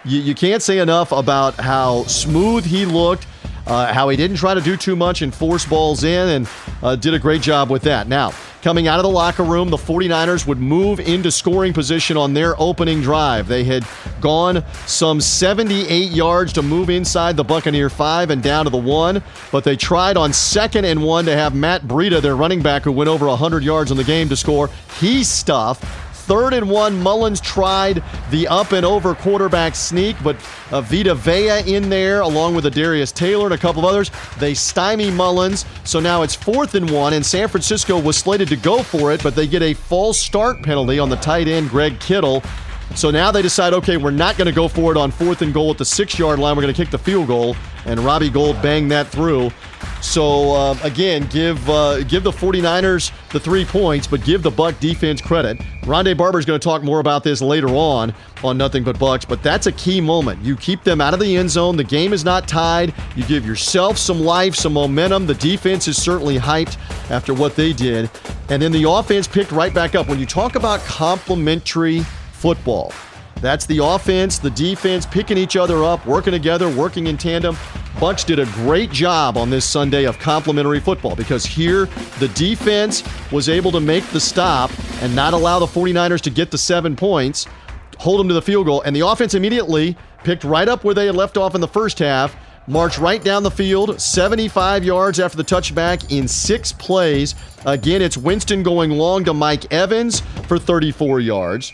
You, 0.06 0.22
you 0.22 0.34
can't 0.34 0.64
say 0.64 0.80
enough 0.80 1.12
about 1.12 1.54
how 1.54 2.06
smooth 2.06 2.66
he 2.66 2.86
looked 2.86 3.28
uh, 3.70 3.94
how 3.94 4.10
he 4.10 4.18
didn't 4.18 4.38
try 4.38 4.54
to 4.54 4.62
do 4.62 4.76
too 4.76 4.96
much 4.96 5.22
and 5.22 5.34
force 5.34 5.66
balls 5.66 6.04
in 6.04 6.30
and 6.30 6.50
uh, 6.82 6.96
did 6.96 7.14
a 7.14 7.20
great 7.20 7.42
job 7.42 7.70
with 7.70 7.84
that. 7.84 8.08
Now, 8.08 8.34
coming 8.62 8.88
out 8.88 9.00
of 9.00 9.04
the 9.04 9.10
locker 9.10 9.44
room, 9.44 9.70
the 9.70 9.78
49ers 9.78 10.48
would 10.48 10.58
move 10.58 11.00
into 11.00 11.32
scoring 11.32 11.72
position 11.72 12.18
on 12.18 12.34
their 12.34 12.60
opening 12.60 13.02
drive. 13.02 13.48
They 13.48 13.64
had 13.64 13.86
gone 14.20 14.64
some 14.86 15.22
78 15.22 16.12
yards 16.12 16.52
to 16.54 16.62
move 16.62 16.90
inside 16.90 17.38
the 17.38 17.44
Buccaneer 17.44 17.90
5 17.90 18.32
and 18.32 18.42
down 18.42 18.66
to 18.66 18.72
the 18.72 18.78
1, 18.78 19.22
but 19.52 19.64
they 19.64 19.76
tried 19.76 20.18
on 20.18 20.34
second 20.34 20.86
and 20.86 21.04
1 21.04 21.26
to 21.26 21.36
have 21.36 21.54
Matt 21.56 21.84
Breida, 21.84 22.22
their 22.22 22.36
running 22.36 22.62
back 22.62 22.84
who 22.84 22.92
went 22.92 23.10
over 23.10 23.28
100 23.28 23.64
yards 23.64 23.92
in 23.92 23.98
the 23.98 24.04
game, 24.04 24.30
to 24.30 24.36
score. 24.36 24.70
He 25.00 25.24
stuffed 25.24 25.86
Third 26.30 26.54
and 26.54 26.70
one, 26.70 27.02
Mullens 27.02 27.42
tried 27.42 28.04
the 28.30 28.48
up 28.50 28.72
and 28.72 28.86
over 28.86 29.16
quarterback 29.16 29.74
sneak, 29.74 30.16
but 30.24 30.36
uh, 30.72 30.80
Vita 30.80 31.16
Vea 31.16 31.64
in 31.66 31.90
there 31.90 32.22
along 32.22 32.54
with 32.54 32.72
Darius 32.72 33.12
Taylor 33.12 33.46
and 33.46 33.56
a 33.56 33.58
couple 33.58 33.84
of 33.84 33.90
others. 33.90 34.12
They 34.38 34.54
stymie 34.54 35.10
Mullens. 35.10 35.66
So 35.86 36.00
now 36.00 36.22
it's 36.22 36.36
fourth 36.36 36.76
and 36.76 36.88
one, 36.92 37.14
and 37.14 37.26
San 37.26 37.48
Francisco 37.48 38.00
was 38.00 38.16
slated 38.16 38.48
to 38.50 38.58
go 38.58 38.84
for 38.84 39.12
it, 39.12 39.24
but 39.24 39.36
they 39.36 39.48
get 39.48 39.64
a 39.64 39.74
false 39.74 40.20
start 40.20 40.62
penalty 40.62 41.00
on 41.00 41.10
the 41.10 41.16
tight 41.16 41.48
end, 41.48 41.72
Greg 41.72 42.00
Kittle. 42.00 42.44
So 42.94 43.10
now 43.10 43.32
they 43.32 43.42
decide, 43.42 43.74
okay, 43.74 43.98
we're 43.98 44.12
not 44.12 44.38
going 44.38 44.46
to 44.46 44.52
go 44.52 44.68
for 44.68 44.92
it 44.92 44.98
on 44.98 45.10
fourth 45.10 45.42
and 45.42 45.52
goal 45.52 45.72
at 45.72 45.80
the 45.80 45.86
six 45.86 46.20
yard 46.20 46.38
line. 46.38 46.56
We're 46.56 46.62
going 46.62 46.76
to 46.76 46.80
kick 46.80 46.92
the 46.92 47.00
field 47.00 47.26
goal. 47.26 47.56
And 47.86 48.00
Robbie 48.00 48.30
Gould 48.30 48.62
banged 48.62 48.92
that 48.92 49.08
through. 49.08 49.52
So 50.02 50.54
uh, 50.54 50.78
again, 50.84 51.28
give 51.28 51.70
uh, 51.70 52.04
give 52.04 52.24
the 52.24 52.32
49ers 52.32 53.12
the 53.32 53.40
three 53.40 53.66
points, 53.66 54.08
but 54.08 54.24
give 54.24 54.44
the 54.44 54.52
Buck 54.52 54.80
defense 54.80 55.22
credit. 55.22 55.58
Rondé 55.82 56.16
Barber 56.16 56.40
is 56.40 56.46
going 56.46 56.60
to 56.60 56.64
talk 56.64 56.84
more 56.84 57.00
about 57.00 57.24
this 57.24 57.42
later 57.42 57.70
on 57.70 58.14
on 58.44 58.58
Nothing 58.58 58.84
But 58.84 58.98
Bucks, 58.98 59.26
but 59.26 59.44
that's 59.44 59.68
a 59.68 59.72
key 59.74 60.00
moment. 60.00 60.42
You 60.42 60.56
keep 60.56 60.84
them 60.84 61.02
out 61.02 61.14
of 61.14 61.20
the 61.20 61.36
end 61.36 61.50
zone. 61.50 61.76
The 61.76 61.84
game 61.84 62.14
is 62.14 62.24
not 62.24 62.48
tied. 62.48 62.94
You 63.16 63.24
give 63.26 63.46
yourself 63.46 63.98
some 63.98 64.22
life, 64.22 64.56
some 64.56 64.74
momentum. 64.74 65.26
The 65.26 65.36
defense 65.36 65.88
is 65.88 66.02
certainly 66.02 66.38
hyped 66.38 66.78
after 67.10 67.34
what 67.34 67.56
they 67.56 67.74
did, 67.74 68.10
and 68.50 68.62
then 68.62 68.72
the 68.72 68.90
offense 68.90 69.28
picked 69.28 69.52
right 69.52 69.74
back 69.74 69.96
up. 69.96 70.08
When 70.08 70.20
you 70.20 70.26
talk 70.26 70.56
about 70.56 70.80
complementary 70.82 72.02
football. 72.32 72.94
That's 73.42 73.66
the 73.66 73.84
offense, 73.84 74.38
the 74.38 74.50
defense 74.50 75.06
picking 75.06 75.38
each 75.38 75.56
other 75.56 75.84
up, 75.84 76.06
working 76.06 76.34
together, 76.34 76.70
working 76.70 77.08
in 77.08 77.18
tandem. 77.18 77.58
Bucks 78.00 78.24
did 78.24 78.40
a 78.40 78.46
great 78.48 78.92
job 78.92 79.38
on 79.38 79.50
this 79.50 79.66
Sunday 79.66 80.06
of 80.06 80.20
complementary 80.20 80.80
football 80.80 81.16
because 81.16 81.46
here 81.46 81.86
the 82.20 82.30
defense 82.30 83.04
was 83.32 83.50
able 83.50 83.72
to 83.72 83.80
make 83.80 84.06
the 84.08 84.20
stop 84.20 84.72
and 85.02 85.16
not 85.16 85.34
allow 85.34 85.60
the 85.60 85.66
49ers 85.66 86.22
to 86.22 86.30
get 86.30 86.52
the 86.52 86.58
7 86.58 86.96
points, 86.96 87.46
hold 87.98 88.20
them 88.20 88.28
to 88.28 88.34
the 88.34 88.42
field 88.42 88.66
goal, 88.66 88.82
and 88.82 88.96
the 88.96 89.06
offense 89.06 89.34
immediately 89.34 89.98
picked 90.24 90.44
right 90.44 90.68
up 90.68 90.84
where 90.84 90.94
they 90.94 91.06
had 91.06 91.16
left 91.16 91.38
off 91.38 91.56
in 91.56 91.62
the 91.62 91.68
first 91.68 92.00
half. 92.00 92.36
Marched 92.68 93.00
right 93.00 93.24
down 93.24 93.42
the 93.42 93.50
field, 93.50 94.00
75 94.00 94.84
yards 94.84 95.20
after 95.20 95.36
the 95.36 95.44
touchback 95.44 96.12
in 96.16 96.28
six 96.28 96.72
plays. 96.72 97.34
Again, 97.66 98.02
it's 98.02 98.16
Winston 98.16 98.62
going 98.62 98.92
long 98.92 99.26
to 99.26 99.34
Mike 99.34 99.74
Evans 99.74 100.20
for 100.48 100.60
34 100.60 101.20
yards. 101.20 101.74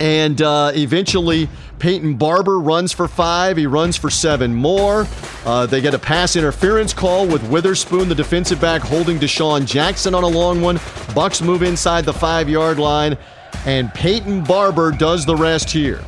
And 0.00 0.40
uh, 0.42 0.72
eventually, 0.74 1.48
Peyton 1.78 2.14
Barber 2.14 2.58
runs 2.58 2.92
for 2.92 3.08
five. 3.08 3.56
He 3.56 3.66
runs 3.66 3.96
for 3.96 4.10
seven 4.10 4.54
more. 4.54 5.06
Uh, 5.44 5.66
they 5.66 5.80
get 5.80 5.94
a 5.94 5.98
pass 5.98 6.36
interference 6.36 6.92
call 6.92 7.26
with 7.26 7.46
Witherspoon, 7.48 8.08
the 8.08 8.14
defensive 8.14 8.60
back, 8.60 8.82
holding 8.82 9.18
DeSean 9.18 9.66
Jackson 9.66 10.14
on 10.14 10.24
a 10.24 10.28
long 10.28 10.60
one. 10.60 10.80
Bucks 11.14 11.42
move 11.42 11.62
inside 11.62 12.04
the 12.04 12.12
five 12.12 12.48
yard 12.48 12.78
line, 12.78 13.18
and 13.66 13.92
Peyton 13.94 14.42
Barber 14.44 14.90
does 14.92 15.26
the 15.26 15.36
rest 15.36 15.70
here. 15.70 16.02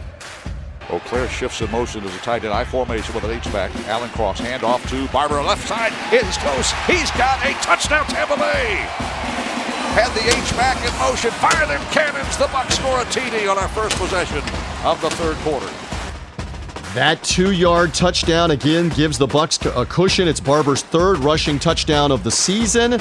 Auclair 0.88 1.28
shifts 1.28 1.60
in 1.60 1.70
motion 1.72 2.04
as 2.04 2.14
a 2.14 2.18
tight 2.18 2.44
end 2.44 2.54
I 2.54 2.64
formation 2.64 3.12
with 3.14 3.24
an 3.24 3.32
H-back. 3.32 3.74
Alan 3.88 4.08
Cross 4.10 4.40
handoff 4.40 4.88
to 4.90 5.12
Barber 5.12 5.42
left 5.42 5.66
side. 5.66 5.92
Is 6.12 6.36
close. 6.38 6.70
He's 6.86 7.10
got 7.12 7.44
a 7.44 7.52
touchdown 7.54 8.06
Tampa 8.06 8.36
Bay 8.36 9.35
had 9.96 10.12
the 10.12 10.20
H-back 10.28 10.76
in 10.84 10.98
motion. 10.98 11.30
Fire 11.30 11.66
them 11.66 11.80
cannons. 11.90 12.36
The 12.36 12.48
Bucks 12.48 12.76
score 12.76 13.00
a 13.00 13.04
TD 13.06 13.50
on 13.50 13.56
our 13.56 13.68
first 13.68 13.96
possession 13.96 14.38
of 14.84 15.00
the 15.00 15.08
third 15.10 15.36
quarter. 15.38 15.66
That 16.92 17.22
two-yard 17.22 17.94
touchdown 17.94 18.50
again 18.50 18.90
gives 18.90 19.16
the 19.16 19.26
Bucks 19.26 19.58
a 19.64 19.86
cushion. 19.86 20.28
It's 20.28 20.38
Barber's 20.38 20.82
third 20.82 21.18
rushing 21.20 21.58
touchdown 21.58 22.12
of 22.12 22.24
the 22.24 22.30
season. 22.30 23.00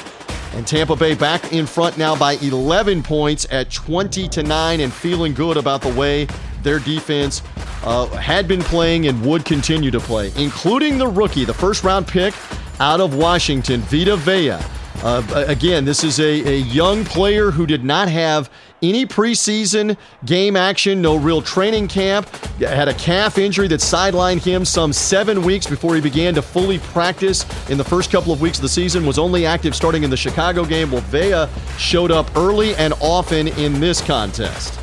And 0.53 0.65
Tampa 0.65 0.95
Bay 0.95 1.15
back 1.15 1.51
in 1.51 1.65
front 1.65 1.97
now 1.97 2.15
by 2.15 2.33
11 2.35 3.03
points 3.03 3.45
at 3.51 3.71
20 3.71 4.29
to 4.29 4.43
9 4.43 4.79
and 4.79 4.93
feeling 4.93 5.33
good 5.33 5.57
about 5.57 5.81
the 5.81 5.93
way 5.93 6.27
their 6.61 6.79
defense 6.79 7.41
uh, 7.83 8.07
had 8.07 8.47
been 8.47 8.61
playing 8.61 9.07
and 9.07 9.21
would 9.25 9.43
continue 9.43 9.91
to 9.91 9.99
play, 9.99 10.31
including 10.37 10.97
the 10.97 11.07
rookie, 11.07 11.43
the 11.43 11.53
first 11.53 11.83
round 11.83 12.07
pick 12.07 12.33
out 12.79 13.01
of 13.01 13.15
Washington, 13.15 13.81
Vita 13.81 14.15
Vea. 14.15 14.59
Uh, 15.05 15.45
again, 15.47 15.85
this 15.85 16.03
is 16.03 16.19
a, 16.19 16.24
a 16.24 16.57
young 16.62 17.05
player 17.05 17.51
who 17.51 17.67
did 17.67 17.83
not 17.83 18.09
have 18.09 18.50
any 18.81 19.05
preseason 19.05 19.95
game 20.25 20.55
action, 20.55 21.00
no 21.00 21.15
real 21.15 21.43
training 21.43 21.88
camp. 21.88 22.27
Had 22.57 22.88
a 22.88 22.93
calf 22.95 23.38
injury 23.38 23.67
that 23.67 23.81
sidelined 23.81 24.43
him 24.43 24.65
some 24.65 24.91
seven 24.91 25.43
weeks 25.43 25.67
before 25.67 25.93
he 25.93 26.01
began 26.01 26.33
to 26.33 26.41
fully 26.41 26.79
practice 26.79 27.45
in 27.69 27.77
the 27.77 27.83
first 27.83 28.12
couple 28.12 28.33
of 28.33 28.41
weeks 28.41 28.57
of 28.57 28.63
the 28.63 28.69
season. 28.69 29.05
Was 29.05 29.19
only 29.19 29.45
active 29.45 29.75
starting 29.75 30.01
in 30.01 30.09
the 30.09 30.17
Chicago 30.17 30.65
game. 30.65 30.89
Well, 30.89 31.01
Vea 31.01 31.45
showed 31.77 32.09
up 32.09 32.35
early 32.35 32.74
and 32.77 32.91
often 33.00 33.50
in 33.50 33.79
this 33.79 34.01
contest. 34.01 34.74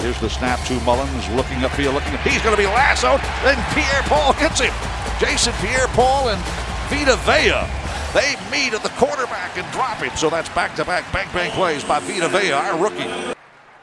Here's 0.00 0.18
the 0.18 0.30
snap 0.30 0.64
to 0.68 0.80
Mullens, 0.80 1.28
looking 1.36 1.58
upfield, 1.58 1.92
looking. 1.92 2.16
He's 2.24 2.40
going 2.40 2.56
to 2.56 2.62
be 2.62 2.66
lassoed. 2.68 3.20
Then 3.44 3.62
Pierre 3.74 4.02
Paul 4.04 4.32
hits 4.32 4.60
him. 4.60 4.72
Jason 5.20 5.52
Pierre 5.60 5.88
Paul 5.88 6.30
and 6.30 6.42
Vita 6.88 7.16
Vea 7.26 7.87
they 8.18 8.34
meet 8.50 8.74
at 8.74 8.82
the 8.82 8.88
quarterback 8.90 9.56
and 9.56 9.70
drop 9.72 10.02
it. 10.02 10.16
So 10.18 10.28
that's 10.28 10.48
back 10.50 10.74
to 10.76 10.84
back 10.84 11.10
bang 11.12 11.28
bang 11.32 11.50
plays 11.52 11.84
by 11.84 12.00
Vita 12.00 12.28
Vea, 12.28 12.52
our 12.52 12.82
rookie. 12.82 13.34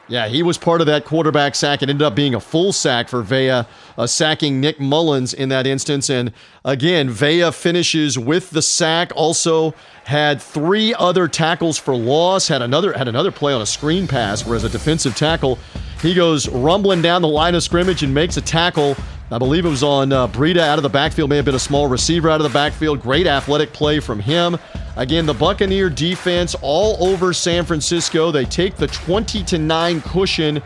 Yeah, 0.08 0.28
he 0.28 0.44
was 0.44 0.56
part 0.56 0.80
of 0.80 0.86
that 0.86 1.04
quarterback 1.04 1.56
sack. 1.56 1.82
It 1.82 1.90
ended 1.90 2.06
up 2.06 2.14
being 2.14 2.36
a 2.36 2.40
full 2.40 2.72
sack 2.72 3.08
for 3.08 3.22
Vea, 3.22 3.64
uh, 3.98 4.06
sacking 4.06 4.60
Nick 4.60 4.78
Mullens 4.78 5.34
in 5.34 5.48
that 5.48 5.66
instance. 5.66 6.08
And 6.08 6.32
again, 6.64 7.10
Vea 7.10 7.50
finishes 7.50 8.16
with 8.16 8.50
the 8.50 8.62
sack. 8.62 9.10
Also 9.16 9.74
had 10.04 10.40
three 10.40 10.94
other 10.94 11.26
tackles 11.26 11.76
for 11.76 11.96
loss. 11.96 12.46
Had 12.46 12.62
another 12.62 12.92
had 12.92 13.08
another 13.08 13.32
play 13.32 13.52
on 13.52 13.62
a 13.62 13.66
screen 13.66 14.06
pass 14.06 14.46
where 14.46 14.54
as 14.54 14.62
a 14.62 14.68
defensive 14.68 15.16
tackle, 15.16 15.58
he 16.00 16.14
goes 16.14 16.48
rumbling 16.48 17.02
down 17.02 17.20
the 17.20 17.28
line 17.28 17.56
of 17.56 17.64
scrimmage 17.64 18.04
and 18.04 18.14
makes 18.14 18.36
a 18.36 18.42
tackle 18.42 18.96
I 19.30 19.38
believe 19.38 19.66
it 19.66 19.68
was 19.68 19.82
on 19.82 20.12
uh, 20.12 20.28
Breida 20.28 20.58
out 20.58 20.78
of 20.78 20.84
the 20.84 20.88
backfield, 20.88 21.30
may 21.30 21.36
have 21.36 21.44
been 21.44 21.56
a 21.56 21.58
small 21.58 21.88
receiver 21.88 22.30
out 22.30 22.40
of 22.40 22.44
the 22.44 22.52
backfield. 22.52 23.00
Great 23.02 23.26
athletic 23.26 23.72
play 23.72 23.98
from 23.98 24.20
him. 24.20 24.56
Again, 24.96 25.26
the 25.26 25.34
Buccaneer 25.34 25.90
defense 25.90 26.54
all 26.62 27.04
over 27.04 27.32
San 27.32 27.64
Francisco. 27.64 28.30
They 28.30 28.44
take 28.44 28.76
the 28.76 28.86
20 28.86 29.42
to 29.44 29.58
9 29.58 30.00
cushion 30.02 30.62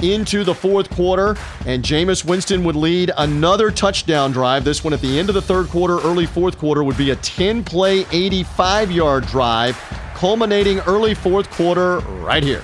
into 0.00 0.44
the 0.44 0.54
fourth 0.54 0.90
quarter, 0.90 1.36
and 1.66 1.82
Jameis 1.82 2.26
Winston 2.26 2.62
would 2.64 2.76
lead 2.76 3.10
another 3.16 3.70
touchdown 3.70 4.32
drive. 4.32 4.64
This 4.64 4.84
one 4.84 4.92
at 4.92 5.00
the 5.00 5.18
end 5.18 5.30
of 5.30 5.34
the 5.34 5.42
third 5.42 5.68
quarter, 5.68 5.98
early 6.00 6.26
fourth 6.26 6.58
quarter, 6.58 6.84
would 6.84 6.98
be 6.98 7.10
a 7.10 7.16
10 7.16 7.64
play, 7.64 8.04
85 8.12 8.90
yard 8.90 9.26
drive, 9.26 9.76
culminating 10.14 10.80
early 10.80 11.14
fourth 11.14 11.50
quarter 11.50 12.00
right 12.00 12.42
here. 12.42 12.62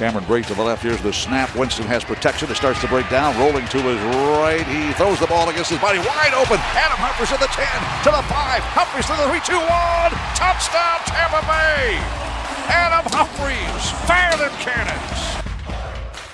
Cameron 0.00 0.24
Brate 0.24 0.46
to 0.46 0.54
the 0.54 0.62
left. 0.62 0.82
Here's 0.82 1.02
the 1.02 1.12
snap. 1.12 1.54
Winston 1.54 1.84
has 1.84 2.02
protection. 2.02 2.50
It 2.50 2.54
starts 2.54 2.80
to 2.80 2.88
break 2.88 3.06
down. 3.10 3.36
Rolling 3.36 3.68
to 3.68 3.76
his 3.84 4.00
right. 4.40 4.64
He 4.64 4.94
throws 4.94 5.20
the 5.20 5.26
ball 5.26 5.50
against 5.50 5.68
his 5.68 5.78
body. 5.78 5.98
Wide 5.98 6.32
open. 6.32 6.56
Adam 6.72 6.96
Humphries 6.96 7.28
to 7.28 7.36
the 7.36 7.44
10, 7.52 7.68
to 8.08 8.10
the 8.16 8.24
5. 8.24 8.64
Humphries 8.72 9.04
to 9.04 9.12
the 9.12 9.28
3, 9.28 9.44
2, 9.44 9.60
1. 9.60 9.68
Touchdown, 10.40 11.04
Tampa 11.04 11.44
Bay. 11.44 12.00
Adam 12.72 13.04
Humphries. 13.12 13.92
Fire 14.08 14.32
them 14.40 14.56
cannons. 14.64 15.39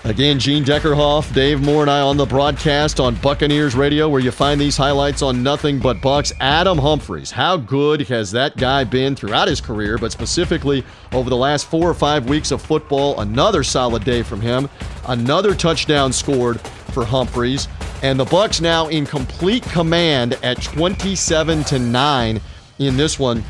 Again, 0.07 0.39
Gene 0.39 0.63
Deckerhoff, 0.63 1.35
Dave 1.35 1.61
Moore, 1.61 1.83
and 1.83 1.91
I 1.91 2.01
on 2.01 2.17
the 2.17 2.25
broadcast 2.25 3.01
on 3.01 3.17
Buccaneers 3.17 3.75
Radio, 3.75 4.09
where 4.09 4.21
you 4.21 4.31
find 4.31 4.61
these 4.61 4.77
highlights 4.77 5.21
on 5.21 5.43
Nothing 5.43 5.81
But 5.81 6.01
Bucks. 6.01 6.33
Adam 6.39 6.79
Humphries, 6.79 7.33
how 7.33 7.57
good 7.57 8.03
has 8.03 8.31
that 8.31 8.57
guy 8.57 8.85
been 8.85 9.17
throughout 9.17 9.49
his 9.49 9.61
career, 9.61 9.99
but 9.99 10.13
specifically 10.13 10.85
over 11.11 11.29
the 11.29 11.37
last 11.37 11.67
four 11.67 11.91
or 11.91 11.95
five 11.95 12.29
weeks 12.29 12.53
of 12.53 12.63
football? 12.63 13.21
Another 13.21 13.65
solid 13.65 14.05
day 14.05 14.23
from 14.23 14.41
him. 14.41 14.69
Another 15.09 15.57
touchdown 15.57 16.13
scored 16.13 16.61
for 16.61 17.05
Humphries, 17.05 17.67
and 18.01 18.19
the 18.21 18.27
Bucks 18.27 18.61
now 18.61 18.87
in 18.87 19.07
complete 19.07 19.65
command 19.65 20.39
at 20.45 20.63
27 20.63 21.65
to 21.65 21.81
nine 21.81 22.41
in 22.79 22.97
this 22.97 23.19
one. 23.19 23.43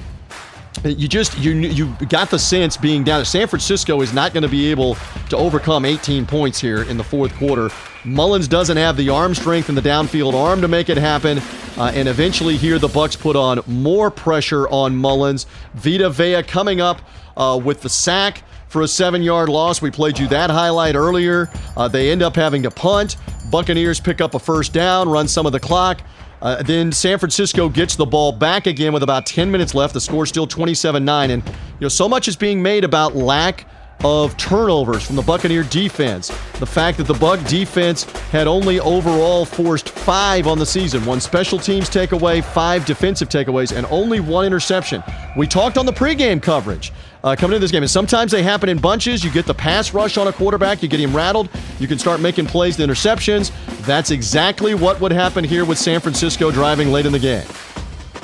You 0.85 1.09
just 1.09 1.37
you 1.39 1.53
you 1.53 1.95
got 2.09 2.31
the 2.31 2.39
sense 2.39 2.77
being 2.77 3.05
down 3.05 3.25
San 3.25 3.47
Francisco 3.47 4.01
is 4.01 4.13
not 4.13 4.33
going 4.33 4.43
to 4.43 4.49
be 4.49 4.71
able 4.71 4.97
to 5.29 5.37
overcome 5.37 5.85
18 5.85 6.27
points 6.27 6.61
here 6.61 6.83
in 6.85 6.97
the 6.97 7.05
fourth 7.05 7.35
quarter. 7.37 7.71
Mullens 8.05 8.49
doesn't 8.49 8.77
have 8.77 8.97
the 8.97 9.09
arm 9.09 9.35
strength 9.35 9.69
and 9.69 9.77
the 9.77 9.83
downfield 9.83 10.35
arm 10.35 10.61
to 10.61 10.69
make 10.69 10.89
it 10.89 10.97
happen, 10.97 11.39
uh, 11.77 11.91
and 11.95 12.09
eventually 12.09 12.57
here 12.57 12.79
the 12.79 12.89
Bucks 12.89 13.17
put 13.17 13.37
on 13.37 13.61
more 13.67 14.11
pressure 14.11 14.69
on 14.69 14.95
Mullens. 14.95 15.47
Vita 15.75 16.09
Vea 16.11 16.43
coming 16.43 16.81
up 16.81 17.01
uh, 17.37 17.61
with 17.63 17.81
the 17.81 17.89
sack 17.89 18.43
for 18.69 18.83
a 18.83 18.89
seven-yard 18.89 19.49
loss. 19.49 19.81
We 19.81 19.91
played 19.91 20.19
you 20.19 20.29
that 20.29 20.51
highlight 20.51 20.95
earlier. 20.95 21.51
Uh, 21.77 21.89
they 21.89 22.11
end 22.11 22.23
up 22.23 22.37
having 22.37 22.63
to 22.65 22.71
punt. 22.71 23.17
Buccaneers 23.51 24.01
pick 24.01 24.21
up 24.21 24.35
a 24.35 24.39
first 24.39 24.73
down, 24.73 25.09
run 25.09 25.29
some 25.29 25.47
of 25.47 25.53
the 25.53 25.61
clock. 25.61 26.01
Uh, 26.43 26.63
then 26.63 26.93
San 26.93 27.19
Francisco 27.19 27.69
gets 27.69 27.97
the 27.97 28.07
ball 28.07 28.33
back 28.33 28.67
again 28.67 28.93
with 28.93 29.03
about 29.03 29.27
10 29.27 29.51
minutes 29.51 29.75
left. 29.75 29.95
The 29.95 30.01
score 30.01 30.27
still 30.27 30.47
27-9, 30.47 31.31
and 31.31 31.43
you 31.47 31.53
know 31.81 31.89
so 31.89 32.09
much 32.09 32.29
is 32.29 32.37
being 32.37 32.63
made 32.63 32.85
about 32.85 33.15
lack 33.17 33.67
of 34.05 34.37
turnovers 34.37 35.05
from 35.05 35.17
the 35.17 35.23
Buccaneer 35.23 35.63
defense. 35.65 36.29
The 36.59 36.67
fact 36.67 36.99
that 36.99 37.05
the 37.05 37.15
Buck 37.15 37.45
defense 37.47 38.05
had 38.31 38.47
only 38.47 38.81
overall 38.81 39.45
forced 39.45 39.89
five 39.89 40.47
on 40.47 40.59
the 40.59 40.67
season 40.67 41.05
one 41.05 41.21
special 41.21 41.59
teams 41.59 41.89
takeaway, 41.89 42.43
five 42.43 42.85
defensive 42.85 43.29
takeaways, 43.29 43.77
and 43.77 43.87
only 43.91 44.21
one 44.21 44.47
interception. 44.47 45.03
We 45.37 45.47
talked 45.47 45.79
on 45.79 45.87
the 45.87 45.93
pregame 45.93 46.43
coverage 46.43 46.93
uh, 47.25 47.35
coming 47.37 47.57
into 47.57 47.65
this 47.65 47.73
game, 47.73 47.83
and 47.83 47.91
sometimes 47.91 48.31
they 48.33 48.43
happen 48.43 48.69
in 48.69 48.79
bunches. 48.79 49.25
You 49.25 49.31
get 49.31 49.47
the 49.47 49.55
pass 49.55 49.93
rush 49.93 50.17
on 50.17 50.29
a 50.29 50.33
quarterback, 50.33 50.83
you 50.83 50.89
get 50.89 51.01
him 51.01 51.15
rattled, 51.15 51.49
you 51.79 51.89
can 51.89 51.99
start 51.99 52.21
making 52.21 52.47
plays 52.47 52.77
to 52.77 52.83
interceptions. 52.83 53.53
That's 53.85 54.11
exactly 54.11 54.75
what 54.75 55.01
would 55.01 55.13
happen 55.13 55.45
here 55.45 55.65
with 55.65 55.79
San 55.79 56.01
Francisco 56.01 56.51
driving 56.51 56.93
late 56.93 57.07
in 57.07 57.13
the 57.13 57.19
game. 57.19 57.47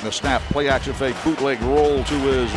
The 0.03 0.11
snap, 0.11 0.41
play 0.51 0.67
action 0.67 0.93
fake, 0.93 1.15
bootleg 1.23 1.61
roll 1.61 2.03
to 2.03 2.13
his 2.27 2.51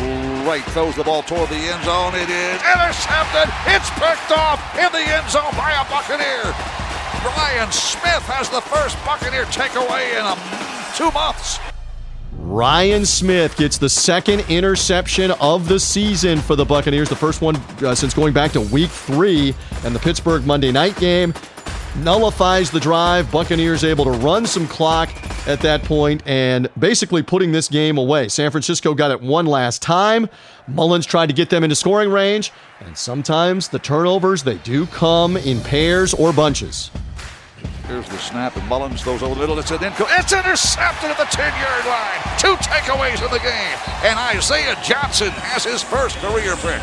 right, 0.45 0.63
throws 0.71 0.97
the 0.97 1.03
ball 1.03 1.23
toward 1.23 1.47
the 1.47 1.55
end 1.55 1.81
zone. 1.85 2.13
It 2.13 2.27
is 2.27 2.59
intercepted. 2.59 3.47
It's 3.67 3.89
picked 3.91 4.31
off 4.35 4.59
in 4.75 4.91
the 4.91 4.99
end 4.99 5.29
zone 5.29 5.55
by 5.55 5.71
a 5.71 5.89
Buccaneer. 5.89 6.43
Ryan 7.23 7.71
Smith 7.71 8.23
has 8.27 8.49
the 8.49 8.59
first 8.59 8.97
Buccaneer 9.05 9.45
takeaway 9.45 10.19
in 10.19 10.25
a, 10.25 10.97
two 10.97 11.09
months. 11.17 11.59
Ryan 12.33 13.05
Smith 13.05 13.55
gets 13.55 13.77
the 13.77 13.89
second 13.89 14.41
interception 14.49 15.31
of 15.39 15.69
the 15.69 15.79
season 15.79 16.39
for 16.39 16.57
the 16.57 16.65
Buccaneers, 16.65 17.07
the 17.07 17.15
first 17.15 17.41
one 17.41 17.55
uh, 17.81 17.95
since 17.95 18.13
going 18.13 18.33
back 18.33 18.51
to 18.51 18.61
week 18.61 18.89
three 18.89 19.55
and 19.85 19.95
the 19.95 19.99
Pittsburgh 19.99 20.45
Monday 20.45 20.73
night 20.73 20.97
game 20.97 21.33
nullifies 21.97 22.71
the 22.71 22.79
drive. 22.79 23.31
Buccaneers 23.31 23.83
able 23.83 24.05
to 24.05 24.11
run 24.11 24.45
some 24.45 24.67
clock 24.67 25.09
at 25.47 25.59
that 25.61 25.83
point 25.83 26.21
and 26.25 26.69
basically 26.77 27.23
putting 27.23 27.51
this 27.51 27.67
game 27.67 27.97
away. 27.97 28.27
San 28.27 28.51
Francisco 28.51 28.93
got 28.93 29.11
it 29.11 29.21
one 29.21 29.45
last 29.45 29.81
time. 29.81 30.29
Mullens 30.67 31.05
tried 31.05 31.27
to 31.27 31.33
get 31.33 31.49
them 31.49 31.63
into 31.63 31.75
scoring 31.75 32.09
range, 32.09 32.51
and 32.81 32.97
sometimes 32.97 33.69
the 33.69 33.79
turnovers 33.79 34.43
they 34.43 34.57
do 34.57 34.85
come 34.87 35.37
in 35.37 35.61
pairs 35.61 36.13
or 36.13 36.33
bunches. 36.33 36.91
Here's 37.87 38.07
the 38.09 38.17
snap, 38.17 38.55
and 38.57 38.67
Mullens 38.67 39.01
throws 39.01 39.23
over 39.23 39.33
the 39.33 39.39
middle. 39.39 39.57
It's 39.59 39.71
an 39.71 39.77
inco- 39.77 40.07
It's 40.19 40.33
intercepted 40.33 41.09
at 41.11 41.17
the 41.17 41.23
10-yard 41.23 41.85
line. 41.85 42.37
Two 42.37 42.55
takeaways 42.61 43.23
in 43.25 43.31
the 43.31 43.39
game, 43.39 43.77
and 44.03 44.19
Isaiah 44.19 44.75
Johnson 44.83 45.29
has 45.29 45.63
his 45.63 45.81
first 45.81 46.17
career 46.17 46.55
pick. 46.57 46.81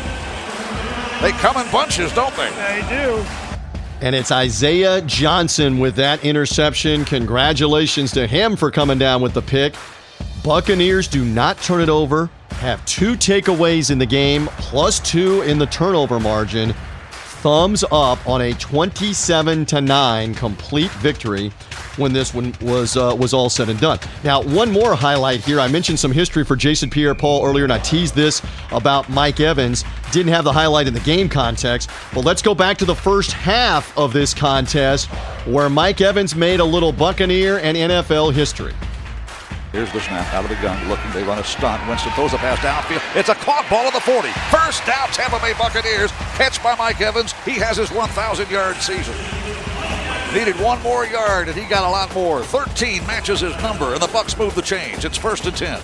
They 1.21 1.31
come 1.39 1.57
in 1.63 1.71
bunches, 1.71 2.11
don't 2.13 2.35
they? 2.35 2.49
They 2.49 2.81
do. 2.89 3.23
And 4.05 4.13
it's 4.13 4.31
Isaiah 4.31 5.01
Johnson 5.01 5.79
with 5.79 5.95
that 5.95 6.23
interception. 6.23 7.05
Congratulations 7.05 8.11
to 8.11 8.27
him 8.27 8.55
for 8.55 8.69
coming 8.69 8.99
down 8.99 9.19
with 9.19 9.33
the 9.33 9.41
pick. 9.41 9.73
Buccaneers 10.43 11.07
do 11.07 11.25
not 11.25 11.57
turn 11.57 11.81
it 11.81 11.89
over, 11.89 12.29
have 12.51 12.85
two 12.85 13.15
takeaways 13.15 13.89
in 13.89 13.97
the 13.97 14.05
game, 14.05 14.45
plus 14.59 14.99
two 14.99 15.41
in 15.41 15.57
the 15.57 15.65
turnover 15.65 16.19
margin. 16.19 16.75
Thumbs 17.09 17.83
up 17.91 18.23
on 18.27 18.41
a 18.41 18.53
27 18.53 19.65
to 19.65 19.81
9 19.81 20.35
complete 20.35 20.91
victory 20.91 21.51
when 21.97 22.13
this 22.13 22.33
one 22.33 22.53
was 22.61 22.97
uh, 22.97 23.15
was 23.17 23.33
all 23.33 23.49
said 23.49 23.69
and 23.69 23.79
done. 23.79 23.99
Now, 24.23 24.41
one 24.41 24.71
more 24.71 24.95
highlight 24.95 25.43
here. 25.43 25.59
I 25.59 25.67
mentioned 25.67 25.99
some 25.99 26.11
history 26.11 26.43
for 26.43 26.55
Jason 26.55 26.89
Pierre-Paul 26.89 27.45
earlier, 27.45 27.63
and 27.63 27.73
I 27.73 27.79
teased 27.79 28.15
this 28.15 28.41
about 28.71 29.09
Mike 29.09 29.39
Evans. 29.39 29.83
Didn't 30.11 30.31
have 30.33 30.43
the 30.43 30.53
highlight 30.53 30.87
in 30.87 30.93
the 30.93 30.99
game 31.01 31.29
context, 31.29 31.89
but 32.13 32.23
let's 32.25 32.41
go 32.41 32.55
back 32.55 32.77
to 32.77 32.85
the 32.85 32.95
first 32.95 33.31
half 33.31 33.95
of 33.97 34.13
this 34.13 34.33
contest 34.33 35.07
where 35.45 35.69
Mike 35.69 36.01
Evans 36.01 36.35
made 36.35 36.59
a 36.59 36.65
little 36.65 36.91
Buccaneer 36.91 37.59
and 37.59 37.77
NFL 37.77 38.33
history. 38.33 38.73
Here's 39.71 39.91
the 39.91 39.99
snap 39.99 40.33
out 40.33 40.45
of 40.45 40.49
the 40.49 40.55
gun, 40.61 40.87
looking. 40.87 41.11
They 41.11 41.23
run 41.23 41.37
a 41.37 41.43
stunt. 41.43 41.85
Winston 41.89 42.13
throws 42.13 42.31
a 42.31 42.37
pass 42.37 42.59
downfield. 42.59 43.01
It's 43.13 43.27
a 43.27 43.35
caught 43.35 43.69
ball 43.69 43.87
at 43.87 43.93
the 43.93 43.99
40. 43.99 44.29
First 44.49 44.85
down, 44.85 45.09
Tampa 45.09 45.37
Bay 45.39 45.51
Buccaneers. 45.59 46.11
Catch 46.37 46.63
by 46.63 46.75
Mike 46.75 47.01
Evans. 47.01 47.33
He 47.43 47.59
has 47.59 47.75
his 47.75 47.91
1,000 47.91 48.49
yard 48.49 48.77
season. 48.77 49.13
Needed 50.35 50.59
one 50.59 50.81
more 50.81 51.05
yard, 51.05 51.47
and 51.47 51.55
he 51.57 51.63
got 51.63 51.87
a 51.87 51.89
lot 51.89 52.13
more. 52.13 52.43
13 52.43 53.07
matches 53.07 53.39
his 53.39 53.55
number, 53.61 53.93
and 53.93 54.01
the 54.01 54.09
Bucks 54.09 54.37
move 54.37 54.53
the 54.53 54.61
change. 54.61 55.05
It's 55.05 55.17
first 55.17 55.45
and 55.45 55.55
10. 55.55 55.81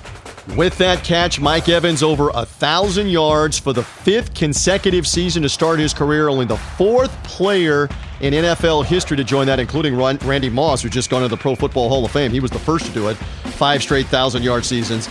With 0.57 0.77
that 0.77 1.05
catch, 1.05 1.39
Mike 1.39 1.69
Evans 1.69 2.03
over 2.03 2.31
a 2.33 2.45
thousand 2.45 3.07
yards 3.07 3.57
for 3.57 3.71
the 3.71 3.83
fifth 3.83 4.33
consecutive 4.33 5.07
season 5.07 5.41
to 5.43 5.47
start 5.47 5.79
his 5.79 5.93
career. 5.93 6.27
Only 6.27 6.43
the 6.43 6.57
fourth 6.57 7.11
player 7.23 7.87
in 8.19 8.33
NFL 8.33 8.83
history 8.83 9.15
to 9.15 9.23
join 9.23 9.47
that, 9.47 9.61
including 9.61 9.95
Randy 9.95 10.49
Moss, 10.49 10.81
who 10.81 10.89
just 10.89 11.09
gone 11.09 11.21
to 11.21 11.29
the 11.29 11.37
Pro 11.37 11.55
Football 11.55 11.87
Hall 11.87 12.03
of 12.03 12.11
Fame. 12.11 12.31
He 12.31 12.41
was 12.41 12.51
the 12.51 12.59
first 12.59 12.85
to 12.87 12.91
do 12.91 13.07
it. 13.07 13.15
Five 13.15 13.81
straight 13.81 14.07
thousand 14.07 14.43
yard 14.43 14.65
seasons. 14.65 15.07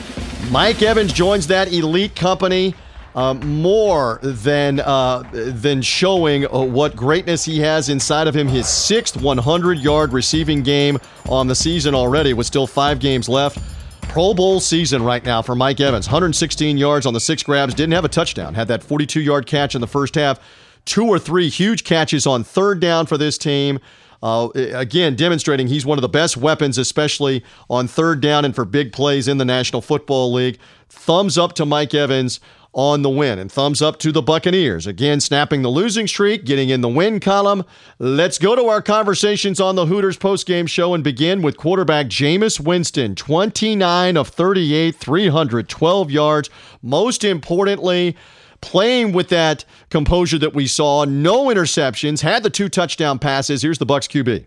Mike 0.50 0.82
Evans 0.82 1.14
joins 1.14 1.46
that 1.46 1.72
elite 1.72 2.14
company 2.14 2.74
um, 3.14 3.40
more 3.60 4.20
than 4.22 4.80
uh, 4.80 5.22
than 5.32 5.82
showing 5.82 6.46
uh, 6.46 6.60
what 6.60 6.94
greatness 6.94 7.44
he 7.44 7.60
has 7.60 7.88
inside 7.88 8.28
of 8.28 8.34
him. 8.34 8.46
His 8.46 8.68
sixth 8.68 9.18
100-yard 9.18 10.12
receiving 10.12 10.62
game 10.62 10.98
on 11.28 11.46
the 11.46 11.54
season 11.54 11.94
already, 11.94 12.32
with 12.32 12.46
still 12.46 12.66
five 12.66 13.00
games 13.00 13.28
left. 13.28 13.58
Pro 14.02 14.34
Bowl 14.34 14.58
season 14.58 15.04
right 15.04 15.24
now 15.24 15.40
for 15.40 15.54
Mike 15.54 15.80
Evans. 15.80 16.08
116 16.08 16.76
yards 16.76 17.06
on 17.06 17.14
the 17.14 17.20
six 17.20 17.44
grabs. 17.44 17.74
Didn't 17.74 17.92
have 17.92 18.04
a 18.04 18.08
touchdown. 18.08 18.54
Had 18.54 18.66
that 18.68 18.82
42-yard 18.82 19.46
catch 19.46 19.76
in 19.76 19.80
the 19.80 19.86
first 19.86 20.16
half. 20.16 20.40
Two 20.84 21.06
or 21.06 21.18
three 21.18 21.48
huge 21.48 21.84
catches 21.84 22.26
on 22.26 22.42
third 22.42 22.80
down 22.80 23.06
for 23.06 23.16
this 23.16 23.38
team. 23.38 23.78
Uh, 24.22 24.48
again, 24.54 25.14
demonstrating 25.14 25.68
he's 25.68 25.86
one 25.86 25.96
of 25.96 26.02
the 26.02 26.08
best 26.08 26.36
weapons, 26.36 26.76
especially 26.76 27.44
on 27.70 27.86
third 27.86 28.20
down 28.20 28.44
and 28.44 28.54
for 28.54 28.64
big 28.64 28.92
plays 28.92 29.28
in 29.28 29.38
the 29.38 29.44
National 29.44 29.80
Football 29.80 30.32
League. 30.32 30.58
Thumbs 30.88 31.38
up 31.38 31.54
to 31.54 31.64
Mike 31.64 31.94
Evans 31.94 32.40
on 32.72 33.02
the 33.02 33.10
win. 33.10 33.38
And 33.38 33.50
thumbs 33.50 33.82
up 33.82 33.98
to 34.00 34.12
the 34.12 34.22
Buccaneers. 34.22 34.86
Again, 34.86 35.20
snapping 35.20 35.62
the 35.62 35.68
losing 35.68 36.06
streak, 36.06 36.44
getting 36.44 36.68
in 36.68 36.80
the 36.80 36.88
win 36.88 37.20
column. 37.20 37.64
Let's 37.98 38.38
go 38.38 38.54
to 38.54 38.66
our 38.66 38.82
conversations 38.82 39.60
on 39.60 39.74
the 39.74 39.86
Hooters 39.86 40.18
postgame 40.18 40.68
show 40.68 40.94
and 40.94 41.02
begin 41.02 41.42
with 41.42 41.56
quarterback 41.56 42.06
Jameis 42.06 42.60
Winston, 42.60 43.14
29 43.14 44.16
of 44.16 44.28
38, 44.28 44.96
312 44.96 46.10
yards. 46.10 46.50
Most 46.82 47.24
importantly, 47.24 48.16
playing 48.60 49.12
with 49.12 49.28
that 49.28 49.64
composure 49.88 50.38
that 50.38 50.54
we 50.54 50.66
saw, 50.66 51.04
no 51.04 51.46
interceptions, 51.46 52.20
had 52.20 52.42
the 52.42 52.50
two 52.50 52.68
touchdown 52.68 53.18
passes. 53.18 53.62
Here's 53.62 53.78
the 53.78 53.86
Bucks 53.86 54.06
QB. 54.06 54.46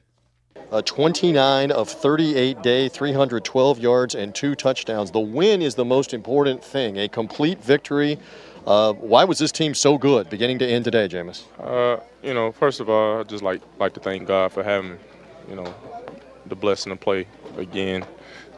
A 0.74 0.82
29 0.82 1.70
of 1.70 1.88
38 1.88 2.64
day, 2.64 2.90
312 2.90 3.78
yards, 3.78 4.16
and 4.16 4.34
two 4.34 4.56
touchdowns. 4.56 5.12
The 5.12 5.20
win 5.20 5.62
is 5.62 5.76
the 5.76 5.86
most 5.86 6.16
important 6.16 6.64
thing. 6.64 6.98
A 6.98 7.08
complete 7.08 7.64
victory. 7.64 8.18
Uh, 8.66 8.94
why 8.94 9.24
was 9.24 9.38
this 9.38 9.52
team 9.52 9.76
so 9.76 10.00
good, 10.00 10.32
beginning 10.32 10.58
to 10.58 10.68
end 10.68 10.86
today, 10.86 11.08
Jameis? 11.08 11.44
Uh, 11.60 12.02
you 12.24 12.34
know, 12.34 12.52
first 12.52 12.80
of 12.80 12.90
all, 12.90 13.20
I 13.20 13.24
just 13.24 13.44
like 13.44 13.62
like 13.78 13.94
to 13.94 14.00
thank 14.00 14.28
God 14.28 14.52
for 14.52 14.64
having, 14.64 14.98
you 15.48 15.56
know, 15.56 15.76
the 16.48 16.56
blessing 16.56 16.92
to 16.92 16.98
play 16.98 17.28
again. 17.56 18.04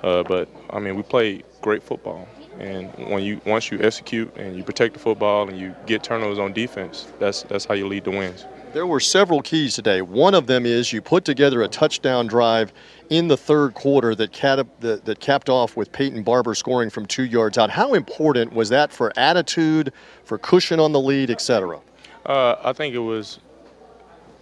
Uh, 0.02 0.24
but 0.24 0.48
I 0.70 0.80
mean, 0.80 0.96
we 0.96 1.04
played 1.04 1.44
great 1.62 1.84
football, 1.84 2.30
and 2.60 2.94
when 3.10 3.24
you 3.24 3.42
once 3.46 3.70
you 3.74 3.82
execute 3.82 4.34
and 4.38 4.56
you 4.56 4.64
protect 4.64 4.94
the 4.94 5.02
football 5.02 5.50
and 5.50 5.60
you 5.60 5.76
get 5.86 6.02
turnovers 6.02 6.40
on 6.40 6.54
defense, 6.54 7.12
that's 7.20 7.44
that's 7.44 7.66
how 7.66 7.74
you 7.74 7.90
lead 7.90 8.06
the 8.06 8.12
wins. 8.12 8.46
There 8.76 8.86
were 8.86 9.00
several 9.00 9.42
keys 9.42 9.74
today. 9.74 10.02
One 10.02 10.34
of 10.34 10.48
them 10.48 10.66
is 10.66 10.92
you 10.92 11.02
put 11.02 11.24
together 11.24 11.62
a 11.62 11.68
touchdown 11.70 12.28
drive 12.28 12.74
in 13.10 13.30
the 13.30 13.38
third 13.38 13.74
quarter 13.74 14.14
that, 14.16 14.34
cat, 14.34 14.68
that, 14.82 15.06
that 15.06 15.22
capped 15.22 15.48
off 15.48 15.78
with 15.78 15.94
Peyton 15.94 16.24
Barber 16.24 16.54
scoring 16.56 16.90
from 16.90 17.06
two 17.06 17.24
yards 17.24 17.58
out. 17.58 17.70
How 17.70 17.94
important 17.94 18.52
was 18.52 18.68
that 18.68 18.92
for 18.92 19.18
attitude, 19.18 19.94
for 20.26 20.38
cushion 20.38 20.82
on 20.82 20.92
the 20.92 21.00
lead, 21.00 21.30
etc.? 21.30 21.80
Uh, 22.26 22.56
I 22.62 22.74
think 22.74 22.94
it 22.94 23.00
was 23.00 23.40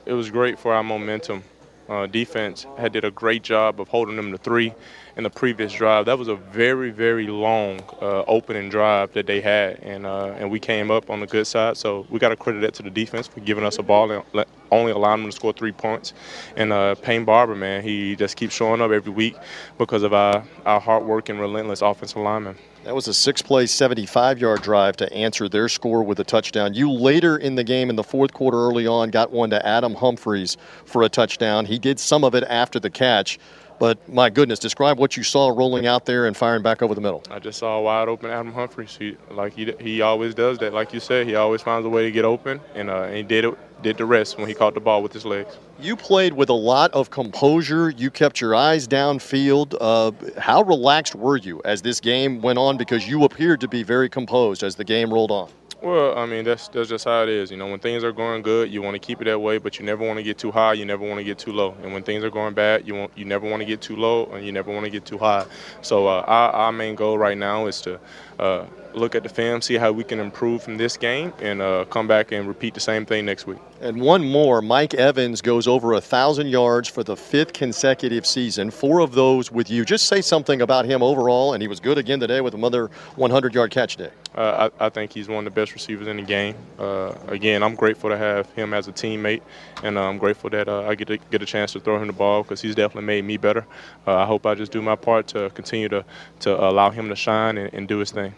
it 0.08 0.14
was 0.14 0.32
great 0.32 0.58
for 0.58 0.74
our 0.74 0.84
momentum. 0.84 1.44
Uh, 1.88 2.08
defense 2.08 2.66
had 2.80 2.92
did 2.92 3.06
a 3.06 3.12
great 3.12 3.44
job 3.44 3.80
of 3.80 3.88
holding 3.88 4.16
them 4.16 4.32
to 4.32 4.40
three 4.40 4.74
in 5.16 5.24
the 5.24 5.30
previous 5.30 5.74
drive. 5.74 6.06
That 6.06 6.18
was 6.18 6.28
a 6.28 6.36
very, 6.36 6.90
very 6.90 7.28
long 7.28 7.82
uh, 8.02 8.24
opening 8.24 8.70
drive 8.70 9.14
that 9.14 9.28
they 9.28 9.42
had, 9.42 9.80
and 9.80 10.06
uh, 10.06 10.34
and 10.38 10.50
we 10.50 10.60
came 10.60 10.92
up 10.92 11.10
on 11.10 11.20
the 11.20 11.28
good 11.28 11.48
side. 11.48 11.78
So 11.78 12.06
we 12.10 12.20
got 12.20 12.30
to 12.30 12.36
credit 12.36 12.62
that 12.62 12.74
to 12.76 12.84
the 12.84 12.90
defense 12.90 13.28
for 13.28 13.40
giving 13.42 13.64
us 13.64 13.78
a 13.78 13.84
ball 13.84 14.12
and 14.12 14.46
only 14.72 14.92
allowing 14.92 15.22
them 15.22 15.30
to 15.30 15.36
score 15.36 15.54
three 15.54 15.72
points. 15.72 16.14
And 16.56 16.74
uh, 16.74 16.96
Payne 16.96 17.26
Barber, 17.26 17.56
man, 17.56 17.84
he 17.84 18.16
just 18.16 18.36
keeps 18.36 18.56
showing 18.56 18.82
up 18.82 18.92
every 18.92 19.12
week 19.12 19.36
because 19.78 20.04
of 20.04 20.14
our, 20.14 20.44
our 20.66 20.80
hard 20.80 21.06
work 21.06 21.30
and 21.30 21.40
relentless 21.40 21.82
offensive 21.82 22.18
lineman. 22.18 22.58
That 22.84 22.96
was 22.96 23.08
a 23.08 23.14
six 23.14 23.42
play, 23.42 23.66
75 23.66 24.40
yard 24.40 24.62
drive 24.62 24.98
to 24.98 25.14
answer 25.14 25.48
their 25.48 25.70
score 25.70 26.04
with 26.04 26.20
a 26.20 26.26
touchdown. 26.26 26.74
You 26.74 26.92
later 26.92 27.38
in 27.38 27.56
the 27.56 27.64
game, 27.64 27.90
in 27.90 27.96
the 27.96 28.04
fourth 28.04 28.34
quarter 28.34 28.58
early 28.58 28.86
on, 28.86 29.10
got 29.10 29.32
one 29.32 29.52
to 29.52 29.66
Adam 29.66 29.96
Humphries 29.96 30.58
for 30.84 31.02
a 31.04 31.08
touchdown. 31.08 31.66
He 31.66 31.80
did 31.80 31.98
some 31.98 32.26
of 32.26 32.36
it 32.36 32.44
after 32.44 32.82
the 32.82 32.90
catch. 32.90 33.40
But 33.84 34.08
my 34.08 34.30
goodness, 34.30 34.60
describe 34.60 34.98
what 34.98 35.18
you 35.18 35.24
saw 35.24 35.50
rolling 35.50 35.88
out 35.88 36.06
there 36.06 36.26
and 36.26 36.38
firing 36.38 36.64
back 36.64 36.82
over 36.82 36.96
the 36.96 37.02
middle. 37.02 37.22
I 37.30 37.40
just 37.40 37.60
saw 37.60 37.80
a 37.80 37.82
wide 37.82 38.08
open 38.08 38.30
Adam 38.30 38.54
Humphries. 38.54 38.96
He, 38.96 39.18
like 39.30 39.52
he, 39.52 39.74
he 39.78 40.00
always 40.00 40.34
does 40.34 40.58
that. 40.60 40.72
Like 40.72 40.94
you 40.94 41.02
said, 41.02 41.28
he 41.28 41.36
always 41.36 41.62
finds 41.62 41.86
a 41.86 41.90
way 41.90 42.04
to 42.04 42.12
get 42.12 42.24
open, 42.24 42.62
and, 42.76 42.90
uh, 42.90 43.02
and 43.02 43.18
he 43.18 43.24
did 43.24 43.44
it 43.44 43.58
did 43.84 43.98
the 43.98 44.06
rest 44.06 44.38
when 44.38 44.48
he 44.48 44.54
caught 44.54 44.74
the 44.74 44.80
ball 44.80 45.04
with 45.04 45.12
his 45.12 45.26
legs. 45.26 45.58
You 45.78 45.98
played 45.98 46.32
with 46.32 46.48
a 46.48 46.54
lot 46.54 46.92
of 46.94 47.10
composure. 47.10 47.90
You 47.90 48.10
kept 48.10 48.40
your 48.40 48.56
eyes 48.56 48.88
downfield. 48.88 49.76
Uh, 49.82 50.14
how 50.40 50.62
relaxed 50.62 51.16
were 51.16 51.36
you 51.36 51.62
as 51.66 51.82
this 51.82 52.00
game 52.00 52.42
went 52.42 52.58
on? 52.58 52.78
Because 52.78 53.06
you 53.06 53.26
appeared 53.26 53.60
to 53.60 53.68
be 53.68 53.84
very 53.84 54.08
composed 54.08 54.64
as 54.64 54.76
the 54.76 54.86
game 54.86 55.14
rolled 55.14 55.32
on. 55.32 55.50
Well, 55.84 56.18
I 56.18 56.26
mean, 56.26 56.46
that's 56.46 56.70
that's 56.70 56.88
just 56.88 57.04
how 57.04 57.24
it 57.24 57.30
is. 57.30 57.52
You 57.52 57.58
know, 57.58 57.68
when 57.68 57.80
things 57.80 58.06
are 58.06 58.14
going 58.14 58.42
good, 58.42 58.72
you 58.72 58.82
want 58.82 58.96
to 58.96 59.00
keep 59.00 59.22
it 59.22 59.26
that 59.26 59.40
way, 59.40 59.58
but 59.58 59.80
you 59.80 59.86
never 59.86 60.08
want 60.08 60.18
to 60.18 60.24
get 60.24 60.38
too 60.38 60.50
high. 60.50 60.72
You 60.72 60.86
never 60.86 61.06
want 61.06 61.20
to 61.20 61.26
get 61.26 61.38
too 61.38 61.52
low. 61.52 61.76
And 61.84 61.92
when 61.94 62.04
things 62.04 62.24
are 62.24 62.30
going 62.30 62.54
bad, 62.54 62.88
you 62.88 62.96
want 62.96 63.12
you 63.18 63.26
never 63.26 63.50
want 63.50 63.60
to 63.60 63.66
get 63.66 63.82
too 63.82 63.98
low, 63.98 64.28
and 64.28 64.46
you 64.46 64.54
never 64.54 64.72
want 64.72 64.86
to 64.86 64.90
get 64.90 65.04
too 65.04 65.18
high. 65.18 65.46
So 65.82 66.08
uh, 66.08 66.24
our, 66.26 66.52
our 66.52 66.72
main 66.72 66.96
goal 66.96 67.18
right 67.18 67.38
now 67.38 67.66
is 67.68 67.82
to 67.82 68.00
uh, 68.40 68.66
look 68.96 69.16
at 69.16 69.24
the 69.24 69.30
film, 69.30 69.62
see 69.62 69.76
how 69.76 69.92
we 69.92 70.04
can 70.04 70.20
improve 70.20 70.64
from 70.64 70.78
this 70.78 70.98
game, 70.98 71.34
and 71.40 71.62
uh, 71.62 71.86
come 71.86 72.08
back 72.08 72.32
and 72.32 72.48
repeat 72.48 72.74
the 72.74 72.80
same 72.80 73.06
thing 73.06 73.26
next 73.26 73.48
week. 73.48 73.60
And 73.82 74.02
one 74.02 74.24
more, 74.24 74.62
Mike 74.62 74.94
Evans 74.94 75.42
goes 75.42 75.68
over 75.68 75.94
a 75.94 76.02
thousand 76.02 76.48
yards 76.48 76.88
for 76.88 77.04
the 77.04 77.18
fifth 77.18 77.54
consecutive 77.54 78.26
season. 78.26 78.72
Four 78.72 79.00
of 79.00 79.14
those 79.14 79.52
with 79.52 79.70
you. 79.70 79.84
Just 79.84 80.08
say 80.08 80.22
something 80.22 80.62
about 80.62 80.86
him 80.86 81.04
overall, 81.04 81.54
and 81.54 81.62
he 81.62 81.68
was 81.68 81.80
good 81.80 81.98
again 81.98 82.20
today 82.20 82.42
with 82.42 82.54
another 82.54 82.90
100-yard 83.18 83.72
catch 83.72 83.98
day. 83.98 84.10
Uh, 84.36 84.70
I, 84.80 84.86
I, 84.86 84.90
think 84.90 85.12
he's 85.12 85.28
one 85.28 85.46
of 85.46 85.54
the 85.54 85.60
best 85.60 85.74
receivers 85.74 86.08
in 86.08 86.18
the 86.18 86.24
game. 86.24 86.56
Uh, 86.80 87.14
again, 87.28 87.62
I'm 87.62 87.76
grateful 87.76 88.10
to 88.10 88.18
have 88.18 88.50
him 88.54 88.74
as 88.74 88.88
a 88.88 88.92
teammate, 88.92 89.42
and 89.84 89.96
uh, 89.96 90.02
I'm 90.02 90.18
grateful 90.18 90.50
that 90.50 90.68
uh, 90.68 90.88
I 90.88 90.96
get 90.96 91.08
to 91.10 91.18
get 91.18 91.44
a 91.44 91.46
chance 91.46 91.74
to 91.74 91.80
throw 91.80 92.00
him 92.00 92.08
the 92.08 92.14
ball 92.14 92.42
because 92.42 92.60
he's 92.60 92.74
definitely 92.74 93.06
made 93.06 93.26
me 93.26 93.38
better. 93.38 93.66
Uh, 94.08 94.16
I 94.16 94.26
hope 94.26 94.48
I 94.48 94.56
just 94.56 94.72
do 94.72 94.82
my 94.82 94.96
part 94.96 95.28
to 95.28 95.52
continue 95.52 95.88
to 95.90 96.04
to 96.40 96.60
allow 96.60 96.90
him 96.90 97.10
to 97.10 97.16
shine 97.16 97.58
and, 97.60 97.74
and 97.74 97.88
do 97.88 98.00
his 98.00 98.12
thing. 98.12 98.34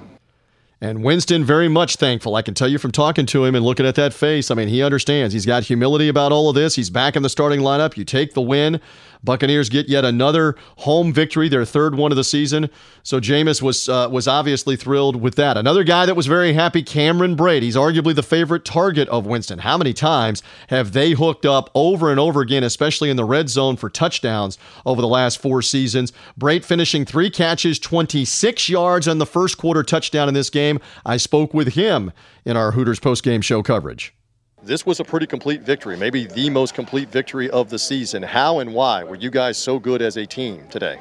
And 0.81 1.03
Winston, 1.03 1.45
very 1.45 1.69
much 1.69 1.95
thankful. 1.95 2.35
I 2.35 2.41
can 2.41 2.53
tell 2.53 2.67
you 2.67 2.77
from 2.77 2.91
talking 2.91 3.25
to 3.27 3.45
him 3.45 3.55
and 3.55 3.63
looking 3.63 3.85
at 3.85 3.95
that 3.95 4.13
face. 4.13 4.51
I 4.51 4.55
mean, 4.55 4.67
he 4.67 4.83
understands. 4.83 5.33
He's 5.33 5.45
got 5.45 5.63
humility 5.63 6.09
about 6.09 6.31
all 6.31 6.49
of 6.49 6.55
this. 6.55 6.75
He's 6.75 6.89
back 6.89 7.15
in 7.15 7.23
the 7.23 7.29
starting 7.29 7.61
lineup. 7.61 7.95
You 7.95 8.03
take 8.03 8.33
the 8.33 8.41
win. 8.41 8.81
Buccaneers 9.25 9.69
get 9.69 9.89
yet 9.89 10.05
another 10.05 10.55
home 10.77 11.11
victory, 11.11 11.49
their 11.49 11.65
third 11.65 11.95
one 11.95 12.11
of 12.11 12.15
the 12.15 12.23
season. 12.23 12.69
So 13.03 13.19
Jameis 13.19 13.61
was 13.61 13.89
uh, 13.89 14.07
was 14.11 14.27
obviously 14.27 14.75
thrilled 14.75 15.15
with 15.15 15.35
that. 15.35 15.57
Another 15.57 15.83
guy 15.83 16.05
that 16.05 16.15
was 16.15 16.27
very 16.27 16.53
happy, 16.53 16.83
Cameron 16.83 17.35
Brate. 17.35 17.63
He's 17.63 17.75
arguably 17.75 18.15
the 18.15 18.23
favorite 18.23 18.65
target 18.65 19.09
of 19.09 19.25
Winston. 19.25 19.59
How 19.59 19.77
many 19.77 19.93
times 19.93 20.43
have 20.69 20.93
they 20.93 21.11
hooked 21.11 21.45
up 21.45 21.71
over 21.73 22.11
and 22.11 22.19
over 22.19 22.41
again, 22.41 22.63
especially 22.63 23.09
in 23.09 23.17
the 23.17 23.25
red 23.25 23.49
zone 23.49 23.75
for 23.75 23.89
touchdowns 23.89 24.57
over 24.85 25.01
the 25.01 25.07
last 25.07 25.41
four 25.41 25.61
seasons? 25.61 26.13
Brate 26.39 26.63
finishing 26.63 27.05
three 27.05 27.29
catches, 27.29 27.79
26 27.79 28.69
yards 28.69 29.07
on 29.07 29.17
the 29.17 29.25
first 29.25 29.57
quarter 29.57 29.81
touchdown 29.81 30.27
in 30.27 30.33
this 30.33 30.49
game. 30.49 30.64
I 31.05 31.17
spoke 31.17 31.53
with 31.53 31.69
him 31.69 32.11
in 32.45 32.57
our 32.57 32.71
Hooters 32.71 32.99
post-game 32.99 33.41
show 33.41 33.63
coverage 33.63 34.13
this 34.65 34.85
was 34.85 34.99
a 34.99 35.03
pretty 35.03 35.27
complete 35.27 35.61
victory, 35.61 35.95
maybe 35.95 36.25
the 36.25 36.49
most 36.49 36.73
complete 36.73 37.09
victory 37.09 37.49
of 37.51 37.69
the 37.69 37.77
season. 37.77 38.23
How 38.23 38.59
and 38.59 38.73
why 38.73 39.03
were 39.03 39.15
you 39.15 39.29
guys 39.29 39.57
so 39.57 39.77
good 39.79 40.01
as 40.01 40.17
a 40.17 40.25
team 40.25 40.63
today? 40.69 40.99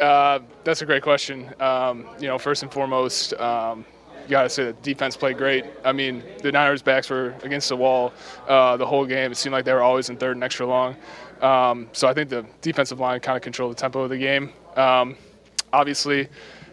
Uh, 0.00 0.40
that's 0.64 0.82
a 0.82 0.86
great 0.86 1.02
question. 1.02 1.52
Um, 1.60 2.06
you 2.18 2.26
know, 2.26 2.38
first 2.38 2.62
and 2.62 2.72
foremost, 2.72 3.32
um, 3.34 3.84
you 4.24 4.30
got 4.30 4.42
to 4.44 4.48
say 4.48 4.64
the 4.64 4.72
defense 4.72 5.16
played 5.16 5.36
great. 5.36 5.66
I 5.84 5.92
mean, 5.92 6.22
the 6.42 6.50
Niners' 6.50 6.82
backs 6.82 7.10
were 7.10 7.34
against 7.42 7.68
the 7.68 7.76
wall 7.76 8.12
uh, 8.48 8.76
the 8.76 8.86
whole 8.86 9.06
game. 9.06 9.30
It 9.30 9.36
seemed 9.36 9.52
like 9.52 9.64
they 9.64 9.72
were 9.72 9.82
always 9.82 10.08
in 10.08 10.16
third 10.16 10.36
and 10.36 10.44
extra 10.44 10.66
long. 10.66 10.96
Um, 11.40 11.88
so 11.92 12.08
I 12.08 12.14
think 12.14 12.28
the 12.28 12.44
defensive 12.60 13.00
line 13.00 13.20
kind 13.20 13.36
of 13.36 13.42
controlled 13.42 13.72
the 13.72 13.80
tempo 13.80 14.02
of 14.02 14.10
the 14.10 14.18
game. 14.18 14.52
Um, 14.76 15.16
obviously, 15.72 16.28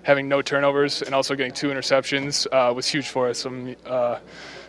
having 0.08 0.30
no 0.30 0.41
turnovers 0.41 1.02
and 1.02 1.13
also 1.13 1.36
getting 1.36 1.52
two 1.52 1.67
interceptions 1.67 2.48
uh, 2.54 2.74
was 2.74 2.88
huge 2.88 3.10
for 3.10 3.28
us. 3.28 3.39
Some, 3.39 3.76
uh, 3.86 4.20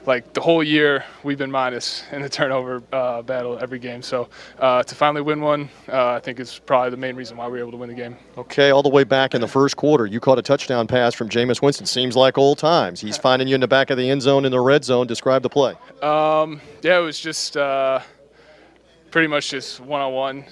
like 0.05 0.33
the 0.33 0.40
whole 0.40 0.64
year 0.64 1.05
we've 1.22 1.38
been 1.38 1.51
minus 1.51 2.03
in 2.11 2.22
the 2.22 2.29
turnover 2.29 2.83
uh, 2.92 3.22
battle 3.22 3.57
every 3.61 3.79
game. 3.79 4.03
So 4.03 4.29
uh, 4.59 4.83
to 4.83 4.94
finally 4.96 5.22
win 5.22 5.40
one, 5.40 5.68
uh, 5.88 6.14
I 6.14 6.18
think 6.18 6.40
is 6.40 6.59
probably 6.66 6.90
the 6.90 6.96
main 6.96 7.14
reason 7.14 7.37
why 7.37 7.46
we 7.46 7.53
were 7.53 7.59
able 7.59 7.70
to 7.70 7.77
win 7.77 7.88
the 7.88 7.94
game. 7.94 8.16
Okay, 8.37 8.70
all 8.70 8.83
the 8.83 8.88
way 8.88 9.05
back 9.05 9.33
in 9.33 9.40
the 9.40 9.46
first 9.46 9.77
quarter, 9.77 10.07
you 10.07 10.18
caught 10.18 10.40
a 10.40 10.42
touchdown 10.42 10.88
pass 10.88 11.14
from 11.14 11.29
Jameis 11.29 11.62
Winston. 11.62 11.87
Seems 11.87 12.16
like 12.16 12.37
old 12.37 12.59
times. 12.59 13.01
He's 13.01 13.16
finding 13.16 13.46
you 13.46 13.55
in 13.55 13.61
the 13.61 13.68
back 13.68 13.90
of 13.90 13.96
the 13.96 14.11
end 14.11 14.22
zone 14.22 14.44
in 14.44 14.51
the 14.51 14.61
red 14.61 14.85
zone. 14.85 15.07
Describe 15.07 15.42
the 15.42 15.51
play. 15.51 15.74
Um, 16.03 16.61
yeah, 16.83 16.98
it 16.98 17.03
was 17.03 17.20
just 17.20 17.57
uh, 17.57 18.01
pretty 19.12 19.29
much 19.29 19.51
just 19.51 19.79
one 19.79 20.01
on 20.01 20.12
one 20.12 20.44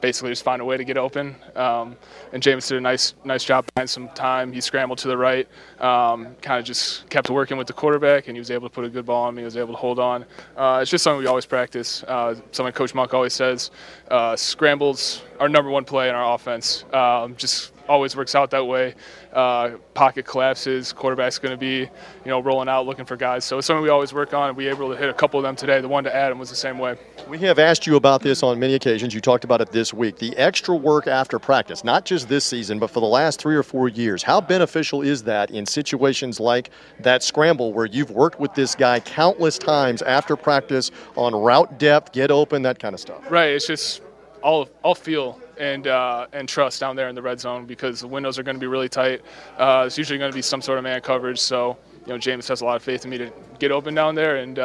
basically 0.00 0.30
just 0.30 0.42
find 0.42 0.62
a 0.62 0.64
way 0.64 0.76
to 0.76 0.84
get 0.84 0.96
open. 0.96 1.36
Um, 1.54 1.96
and 2.32 2.42
James 2.42 2.68
did 2.68 2.78
a 2.78 2.80
nice 2.80 3.14
nice 3.24 3.44
job 3.44 3.66
buying 3.74 3.88
some 3.88 4.08
time. 4.10 4.52
He 4.52 4.60
scrambled 4.60 4.98
to 4.98 5.08
the 5.08 5.16
right, 5.16 5.48
um, 5.80 6.34
kind 6.42 6.58
of 6.58 6.64
just 6.64 7.08
kept 7.10 7.30
working 7.30 7.56
with 7.56 7.66
the 7.66 7.72
quarterback, 7.72 8.28
and 8.28 8.36
he 8.36 8.40
was 8.40 8.50
able 8.50 8.68
to 8.68 8.74
put 8.74 8.84
a 8.84 8.88
good 8.88 9.06
ball 9.06 9.24
on 9.24 9.34
me. 9.34 9.42
He 9.42 9.44
was 9.44 9.56
able 9.56 9.74
to 9.74 9.78
hold 9.78 9.98
on. 9.98 10.24
Uh, 10.56 10.80
it's 10.82 10.90
just 10.90 11.04
something 11.04 11.20
we 11.20 11.26
always 11.26 11.46
practice. 11.46 12.02
Uh, 12.04 12.34
something 12.52 12.72
Coach 12.72 12.94
Monk 12.94 13.14
always 13.14 13.34
says: 13.34 13.70
uh, 14.10 14.36
scrambles 14.36 15.22
are 15.38 15.48
number 15.48 15.70
one 15.70 15.84
play 15.84 16.08
in 16.08 16.14
our 16.14 16.34
offense. 16.34 16.84
Um, 16.92 17.36
just 17.36 17.72
always 17.90 18.14
works 18.14 18.36
out 18.36 18.50
that 18.52 18.64
way. 18.64 18.94
Uh, 19.32 19.70
pocket 19.94 20.24
collapses, 20.24 20.92
quarterback's 20.92 21.38
going 21.38 21.50
to 21.50 21.58
be, 21.58 21.78
you 21.78 21.90
know, 22.26 22.40
rolling 22.40 22.68
out 22.68 22.86
looking 22.86 23.04
for 23.04 23.16
guys. 23.16 23.44
So 23.44 23.58
it's 23.58 23.66
something 23.66 23.82
we 23.82 23.88
always 23.88 24.14
work 24.14 24.32
on, 24.32 24.48
and 24.48 24.56
we 24.56 24.66
were 24.66 24.70
able 24.70 24.90
to 24.90 24.96
hit 24.96 25.10
a 25.10 25.12
couple 25.12 25.40
of 25.40 25.42
them 25.42 25.56
today. 25.56 25.80
The 25.80 25.88
one 25.88 26.04
to 26.04 26.14
Adam 26.14 26.38
was 26.38 26.48
the 26.50 26.56
same 26.56 26.78
way. 26.78 26.96
We 27.28 27.38
have 27.38 27.58
asked 27.58 27.88
you 27.88 27.96
about 27.96 28.22
this 28.22 28.44
on 28.44 28.60
many 28.60 28.74
occasions. 28.74 29.12
You 29.12 29.20
talked 29.20 29.42
about 29.42 29.60
it 29.60 29.72
this 29.72 29.92
week. 29.92 30.18
The 30.18 30.36
extra 30.36 30.74
work 30.74 31.08
after 31.08 31.40
practice, 31.40 31.82
not 31.82 32.04
just 32.04 32.28
this 32.28 32.44
season, 32.44 32.78
but 32.78 32.90
for 32.90 33.00
the 33.00 33.06
last 33.06 33.40
three 33.40 33.56
or 33.56 33.64
four 33.64 33.88
years. 33.88 34.22
How 34.22 34.40
beneficial 34.40 35.02
is 35.02 35.24
that 35.24 35.50
in 35.50 35.66
situations 35.66 36.38
like 36.38 36.70
that 37.00 37.24
scramble 37.24 37.72
where 37.72 37.86
you've 37.86 38.12
worked 38.12 38.38
with 38.38 38.54
this 38.54 38.76
guy 38.76 39.00
countless 39.00 39.58
times 39.58 40.00
after 40.02 40.36
practice 40.36 40.92
on 41.16 41.34
route 41.34 41.78
depth, 41.78 42.12
get 42.12 42.30
open, 42.30 42.62
that 42.62 42.78
kind 42.78 42.94
of 42.94 43.00
stuff? 43.00 43.28
Right. 43.28 43.50
It's 43.50 43.66
just 43.66 44.02
all 44.42 44.68
all 44.82 44.94
feel 44.94 45.40
and 45.60 45.86
uh, 45.86 46.26
and 46.32 46.48
trust 46.48 46.80
down 46.80 46.96
there 46.96 47.08
in 47.08 47.14
the 47.14 47.22
red 47.22 47.38
zone 47.38 47.66
because 47.66 48.00
the 48.00 48.08
windows 48.08 48.38
are 48.38 48.42
going 48.42 48.56
to 48.56 48.60
be 48.60 48.66
really 48.66 48.88
tight. 48.88 49.20
Uh, 49.58 49.84
it's 49.86 49.98
usually 49.98 50.18
going 50.18 50.32
to 50.32 50.34
be 50.34 50.42
some 50.42 50.62
sort 50.62 50.78
of 50.78 50.84
man 50.84 51.00
coverage. 51.02 51.38
So 51.38 51.76
you 52.06 52.12
know, 52.12 52.18
James 52.18 52.48
has 52.48 52.62
a 52.62 52.64
lot 52.64 52.76
of 52.76 52.82
faith 52.82 53.04
in 53.04 53.10
me 53.10 53.18
to 53.18 53.30
get 53.58 53.70
open 53.70 53.94
down 53.94 54.14
there, 54.14 54.36
and 54.36 54.58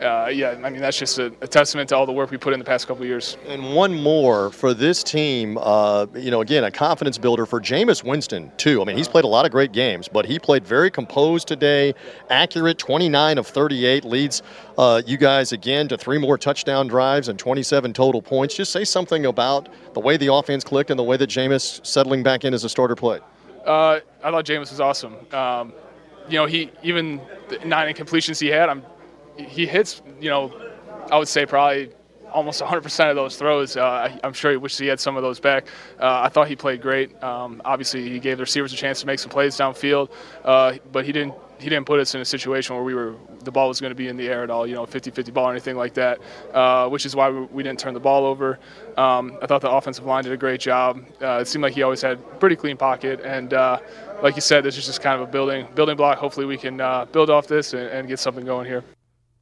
uh, 0.00 0.30
yeah, 0.32 0.58
I 0.62 0.70
mean 0.70 0.80
that's 0.80 0.98
just 0.98 1.18
a, 1.18 1.26
a, 1.40 1.48
testament 1.48 1.88
to 1.88 1.96
all 1.96 2.06
the 2.06 2.12
work 2.12 2.30
we 2.30 2.36
put 2.36 2.52
in 2.52 2.58
the 2.58 2.64
past 2.64 2.86
couple 2.86 3.04
years. 3.04 3.36
And 3.46 3.74
one 3.74 3.94
more 3.94 4.50
for 4.50 4.72
this 4.72 5.02
team, 5.02 5.58
uh, 5.60 6.06
you 6.14 6.30
know, 6.30 6.40
again 6.40 6.64
a 6.64 6.70
confidence 6.70 7.18
builder 7.18 7.46
for 7.46 7.60
Jameis 7.60 8.04
Winston 8.04 8.52
too. 8.56 8.80
I 8.80 8.84
mean 8.84 8.96
he's 8.96 9.08
played 9.08 9.24
a 9.24 9.28
lot 9.28 9.44
of 9.44 9.50
great 9.50 9.72
games, 9.72 10.06
but 10.06 10.24
he 10.24 10.38
played 10.38 10.64
very 10.64 10.90
composed 10.90 11.48
today, 11.48 11.94
accurate, 12.30 12.78
29 12.78 13.38
of 13.38 13.46
38, 13.46 14.04
leads 14.04 14.42
uh, 14.76 15.02
you 15.06 15.16
guys 15.16 15.52
again 15.52 15.88
to 15.88 15.98
three 15.98 16.18
more 16.18 16.38
touchdown 16.38 16.86
drives 16.86 17.28
and 17.28 17.38
27 17.38 17.92
total 17.92 18.22
points. 18.22 18.54
Just 18.54 18.72
say 18.72 18.84
something 18.84 19.26
about 19.26 19.68
the 19.94 20.00
way 20.00 20.16
the 20.16 20.32
offense 20.32 20.62
clicked 20.62 20.90
and 20.90 20.98
the 20.98 21.04
way 21.04 21.16
that 21.16 21.28
Jameis 21.28 21.84
settling 21.84 22.22
back 22.22 22.44
in 22.44 22.54
as 22.54 22.62
a 22.62 22.68
starter 22.68 22.94
played. 22.94 23.22
Uh, 23.66 24.00
I 24.22 24.30
thought 24.30 24.44
Jameis 24.44 24.70
was 24.70 24.80
awesome. 24.80 25.16
Um, 25.32 25.72
you 26.28 26.34
know, 26.34 26.46
he 26.46 26.70
even 26.82 27.20
the 27.48 27.58
nine 27.64 27.92
incompletions 27.92 28.40
he 28.40 28.48
had, 28.48 28.68
I'm 28.68 28.82
he 29.38 29.66
hits, 29.66 30.02
you 30.20 30.30
know, 30.30 30.52
I 31.10 31.18
would 31.18 31.28
say 31.28 31.46
probably 31.46 31.90
almost 32.32 32.60
100% 32.60 33.10
of 33.10 33.16
those 33.16 33.36
throws. 33.36 33.76
Uh, 33.76 34.16
I'm 34.22 34.32
sure 34.32 34.50
he 34.50 34.56
wishes 34.56 34.78
he 34.78 34.86
had 34.86 35.00
some 35.00 35.16
of 35.16 35.22
those 35.22 35.40
back. 35.40 35.66
Uh, 35.98 36.22
I 36.24 36.28
thought 36.28 36.48
he 36.48 36.56
played 36.56 36.82
great. 36.82 37.22
Um, 37.22 37.62
obviously, 37.64 38.08
he 38.08 38.18
gave 38.18 38.36
the 38.36 38.42
receivers 38.42 38.72
a 38.72 38.76
chance 38.76 39.00
to 39.00 39.06
make 39.06 39.18
some 39.18 39.30
plays 39.30 39.56
downfield, 39.56 40.10
uh, 40.44 40.74
but 40.92 41.04
he 41.04 41.12
didn't. 41.12 41.34
He 41.58 41.68
didn't 41.68 41.86
put 41.86 41.98
us 41.98 42.14
in 42.14 42.20
a 42.20 42.24
situation 42.24 42.76
where 42.76 42.84
we 42.84 42.94
were 42.94 43.16
the 43.42 43.50
ball 43.50 43.66
was 43.66 43.80
going 43.80 43.90
to 43.90 43.96
be 43.96 44.06
in 44.06 44.16
the 44.16 44.28
air 44.28 44.44
at 44.44 44.50
all, 44.50 44.64
you 44.64 44.76
know, 44.76 44.86
50-50 44.86 45.34
ball 45.34 45.48
or 45.48 45.50
anything 45.50 45.76
like 45.76 45.92
that, 45.94 46.20
uh, 46.54 46.88
which 46.88 47.04
is 47.04 47.16
why 47.16 47.30
we, 47.30 47.64
didn't 47.64 47.80
turn 47.80 47.94
the 47.94 48.00
ball 48.00 48.24
over. 48.24 48.60
Um, 48.96 49.36
I 49.42 49.46
thought 49.46 49.60
the 49.60 49.70
offensive 49.70 50.04
line 50.04 50.22
did 50.22 50.32
a 50.32 50.36
great 50.36 50.60
job. 50.60 51.04
Uh, 51.20 51.38
it 51.40 51.48
seemed 51.48 51.64
like 51.64 51.72
he 51.72 51.82
always 51.82 52.00
had 52.00 52.20
pretty 52.38 52.54
clean 52.54 52.76
pocket, 52.76 53.20
and 53.24 53.54
uh, 53.54 53.80
like 54.22 54.36
you 54.36 54.40
said, 54.40 54.62
this 54.62 54.78
is 54.78 54.86
just 54.86 55.02
kind 55.02 55.20
of 55.20 55.28
a 55.28 55.32
building 55.32 55.66
building 55.74 55.96
block. 55.96 56.18
Hopefully, 56.18 56.46
we 56.46 56.56
can 56.56 56.76
build 57.10 57.28
off 57.28 57.48
this 57.48 57.72
and, 57.72 57.88
and 57.88 58.06
get 58.06 58.20
something 58.20 58.44
going 58.44 58.64
here 58.64 58.84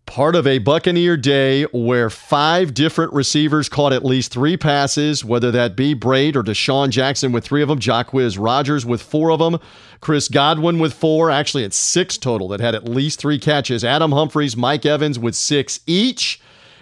part 0.07 0.37
of 0.37 0.47
a 0.47 0.59
Buccaneer 0.59 1.17
day 1.17 1.65
where 1.73 2.09
five 2.09 2.73
different 2.73 3.13
receivers 3.13 3.69
caught 3.69 3.93
at 3.93 4.05
least 4.05 4.33
three 4.33 4.57
passes, 4.57 5.25
whether 5.25 5.51
that 5.51 5.77
be 5.77 5.95
Brate 5.95 6.37
or 6.37 6.43
DeSean 6.43 6.91
Jackson 6.91 7.33
with 7.33 7.45
three 7.45 7.61
of 7.61 7.69
them, 7.69 7.79
Jacquizz 7.79 8.39
Rodgers 8.41 8.87
with 8.87 9.03
four 9.03 9.31
of 9.31 9.41
them, 9.41 9.59
Chris 10.01 10.29
Godwin 10.29 10.79
with 10.79 10.95
four. 10.95 11.31
Actually, 11.31 11.65
it's 11.65 11.77
six 11.77 12.17
total 12.17 12.49
that 12.49 12.61
had 12.61 12.75
at 12.75 12.89
least 12.89 13.19
three 13.19 13.39
catches. 13.39 13.85
Adam 13.85 14.13
Humphries, 14.13 14.57
Mike 14.57 14.87
Evans 14.87 15.19
with 15.19 15.35
six 15.35 15.81
each. 15.87 16.41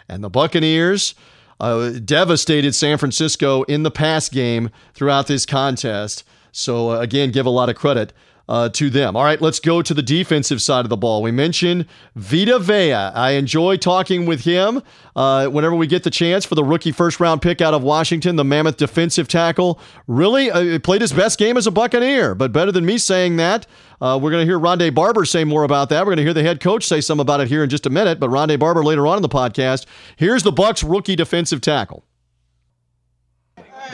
And 0.09 0.23
the 0.23 0.31
Buccaneers 0.31 1.15
uh, 1.59 1.93
devastated 2.05 2.75
San 2.75 2.99
Francisco 2.99 3.63
in 3.65 3.83
the 3.83 3.91
pass 3.91 4.29
game 4.29 4.71
throughout 4.93 5.27
this 5.27 5.47
contest. 5.47 6.25
So, 6.53 6.91
uh, 6.93 7.01
again, 7.01 7.31
give 7.31 7.47
a 7.47 7.51
lot 7.51 7.69
of 7.69 7.77
credit 7.77 8.13
uh, 8.49 8.69
to 8.71 8.91
them. 8.91 9.17
All 9.17 9.25
right, 9.25 9.41
let's 9.41 9.61
go 9.61 9.83
to 9.83 9.95
the 9.95 10.03
defensive 10.03 10.61
side 10.61 10.85
of 10.85 10.91
the 10.91 10.97
ball. 10.97 11.23
We 11.23 11.31
mentioned 11.31 11.87
Vita 12.15 12.59
Vea. 12.59 12.93
I 12.93 13.33
enjoy 13.33 13.77
talking 13.77 14.27
with 14.27 14.43
him 14.43 14.83
uh, 15.17 15.47
whenever 15.47 15.75
we 15.75 15.87
get 15.87 16.03
the 16.03 16.11
chance 16.11 16.45
for 16.45 16.55
the 16.55 16.65
rookie 16.65 16.93
first 16.93 17.21
round 17.21 17.43
pick 17.43 17.61
out 17.61 17.75
of 17.75 17.83
Washington, 17.83 18.37
the 18.37 18.45
mammoth 18.45 18.77
defensive 18.77 19.29
tackle. 19.29 19.81
Really 20.07 20.51
uh, 20.51 20.79
played 20.81 21.01
his 21.01 21.13
best 21.13 21.39
game 21.39 21.57
as 21.57 21.67
a 21.67 21.71
Buccaneer, 21.71 22.35
but 22.35 22.53
better 22.53 22.73
than 22.73 22.85
me 22.85 22.99
saying 22.99 23.37
that. 23.37 23.67
Uh, 24.01 24.19
we're 24.21 24.31
going 24.31 24.43
to 24.43 24.47
hear 24.47 24.59
Rondé 24.59 24.95
Barber 24.95 25.25
say 25.25 25.45
more 25.45 25.65
about 25.65 25.89
that. 25.89 26.01
We're 26.01 26.15
going 26.15 26.19
to 26.19 26.25
hear 26.25 26.35
the 26.35 26.43
head 26.43 26.61
coach 26.61 26.85
say 26.85 27.01
some 27.01 27.21
about 27.21 27.41
it 27.41 27.49
here 27.49 27.63
in 27.63 27.71
just 27.71 27.87
a 27.87 27.91
minute. 27.91 28.21
But 28.21 28.29
Rondé 28.29 28.59
Barber 28.59 28.85
later 28.85 29.07
on 29.07 29.17
in 29.17 29.23
the 29.23 29.29
podcast. 29.29 29.87
Here's 30.17 30.43
the 30.43 30.53
Bucks 30.53 30.83
rookie 30.85 31.17
defensive 31.17 31.61
tackle 31.61 32.05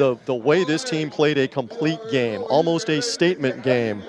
the 0.00 0.16
the 0.24 0.34
way 0.34 0.64
this 0.64 0.82
team 0.82 1.10
played 1.10 1.36
a 1.36 1.46
complete 1.46 2.00
game, 2.10 2.42
almost 2.48 2.88
a 2.88 3.02
statement 3.02 3.62
game. 3.62 4.02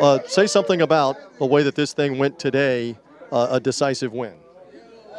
Uh, 0.00 0.18
say 0.26 0.46
something 0.46 0.80
about 0.80 1.16
the 1.38 1.44
way 1.44 1.62
that 1.62 1.74
this 1.74 1.92
thing 1.92 2.18
went 2.18 2.38
today, 2.38 2.96
uh, 3.30 3.48
a 3.50 3.60
decisive 3.60 4.12
win. 4.12 4.32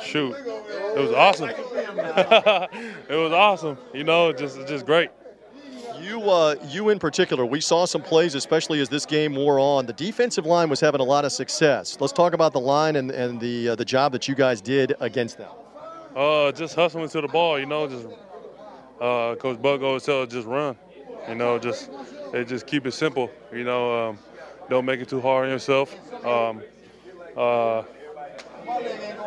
Shoot, 0.01 0.35
it 0.35 0.99
was 0.99 1.11
awesome. 1.11 1.49
it 3.09 3.15
was 3.15 3.31
awesome. 3.31 3.77
You 3.93 4.03
know, 4.03 4.33
just 4.33 4.67
just 4.67 4.85
great. 4.85 5.11
You, 6.01 6.21
uh, 6.29 6.55
you 6.67 6.89
in 6.89 6.99
particular, 6.99 7.45
we 7.45 7.61
saw 7.61 7.85
some 7.85 8.01
plays, 8.01 8.35
especially 8.35 8.81
as 8.81 8.89
this 8.89 9.05
game 9.05 9.33
wore 9.33 9.59
on. 9.59 9.85
The 9.85 9.93
defensive 9.93 10.45
line 10.45 10.69
was 10.69 10.79
having 10.79 11.01
a 11.01 11.05
lot 11.05 11.23
of 11.23 11.31
success. 11.31 11.97
Let's 11.99 12.13
talk 12.13 12.33
about 12.33 12.51
the 12.51 12.59
line 12.59 12.97
and, 12.97 13.11
and 13.11 13.39
the 13.39 13.69
uh, 13.69 13.75
the 13.75 13.85
job 13.85 14.11
that 14.11 14.27
you 14.27 14.35
guys 14.35 14.59
did 14.59 14.93
against 14.99 15.38
them. 15.38 15.49
Uh, 16.15 16.51
just 16.51 16.75
hustling 16.75 17.07
to 17.09 17.21
the 17.21 17.27
ball, 17.27 17.59
you 17.59 17.65
know, 17.65 17.88
just 17.88 18.07
uh, 18.99 19.36
Coach 19.36 19.62
Bug 19.62 19.84
always 19.84 20.03
tells 20.03 20.29
just 20.29 20.47
run. 20.47 20.75
You 21.27 21.36
know, 21.36 21.58
just 21.60 21.89
they 22.31 22.43
just 22.45 22.67
keep 22.67 22.86
it 22.86 22.91
simple. 22.91 23.31
You 23.51 23.63
know, 23.63 24.10
um, 24.10 24.19
don't 24.69 24.86
make 24.86 24.99
it 24.99 25.10
too 25.10 25.21
hard 25.21 25.45
on 25.45 25.51
yourself. 25.51 25.95
Um, 26.25 26.62
uh, 27.36 27.84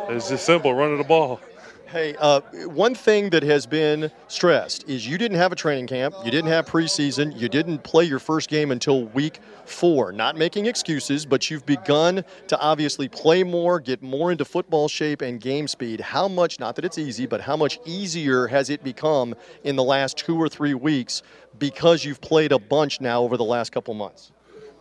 it's 0.09 0.29
just 0.29 0.45
simple, 0.45 0.73
running 0.73 0.97
the 0.97 1.03
ball. 1.03 1.39
Hey, 1.87 2.15
uh, 2.19 2.41
one 2.67 2.93
thing 2.93 3.31
that 3.31 3.41
has 3.41 3.65
been 3.65 4.11
stressed 4.27 4.87
is 4.87 5.07
you 5.07 5.17
didn't 5.17 5.37
have 5.37 5.51
a 5.51 5.55
training 5.55 5.87
camp, 5.87 6.13
you 6.23 6.29
didn't 6.29 6.51
have 6.51 6.67
preseason, 6.67 7.35
you 7.35 7.49
didn't 7.49 7.79
play 7.83 8.03
your 8.03 8.19
first 8.19 8.47
game 8.47 8.71
until 8.71 9.05
week 9.05 9.39
four. 9.69 10.11
Not 10.11 10.35
making 10.35 10.65
excuses, 10.65 11.25
but 11.25 11.49
you've 11.49 11.65
begun 11.65 12.23
to 12.47 12.59
obviously 12.59 13.07
play 13.07 13.43
more, 13.43 13.79
get 13.79 14.01
more 14.01 14.31
into 14.31 14.45
football 14.45 14.87
shape 14.87 15.21
and 15.21 15.39
game 15.39 15.67
speed. 15.67 15.99
How 15.99 16.27
much, 16.27 16.59
not 16.59 16.75
that 16.75 16.85
it's 16.85 16.97
easy, 16.97 17.25
but 17.25 17.41
how 17.41 17.55
much 17.55 17.79
easier 17.85 18.47
has 18.47 18.69
it 18.69 18.83
become 18.83 19.35
in 19.63 19.75
the 19.75 19.83
last 19.83 20.17
two 20.17 20.37
or 20.37 20.49
three 20.49 20.73
weeks 20.73 21.21
because 21.57 22.05
you've 22.05 22.21
played 22.21 22.51
a 22.51 22.59
bunch 22.59 23.01
now 23.01 23.21
over 23.21 23.37
the 23.37 23.43
last 23.43 23.71
couple 23.71 23.93
months? 23.93 24.31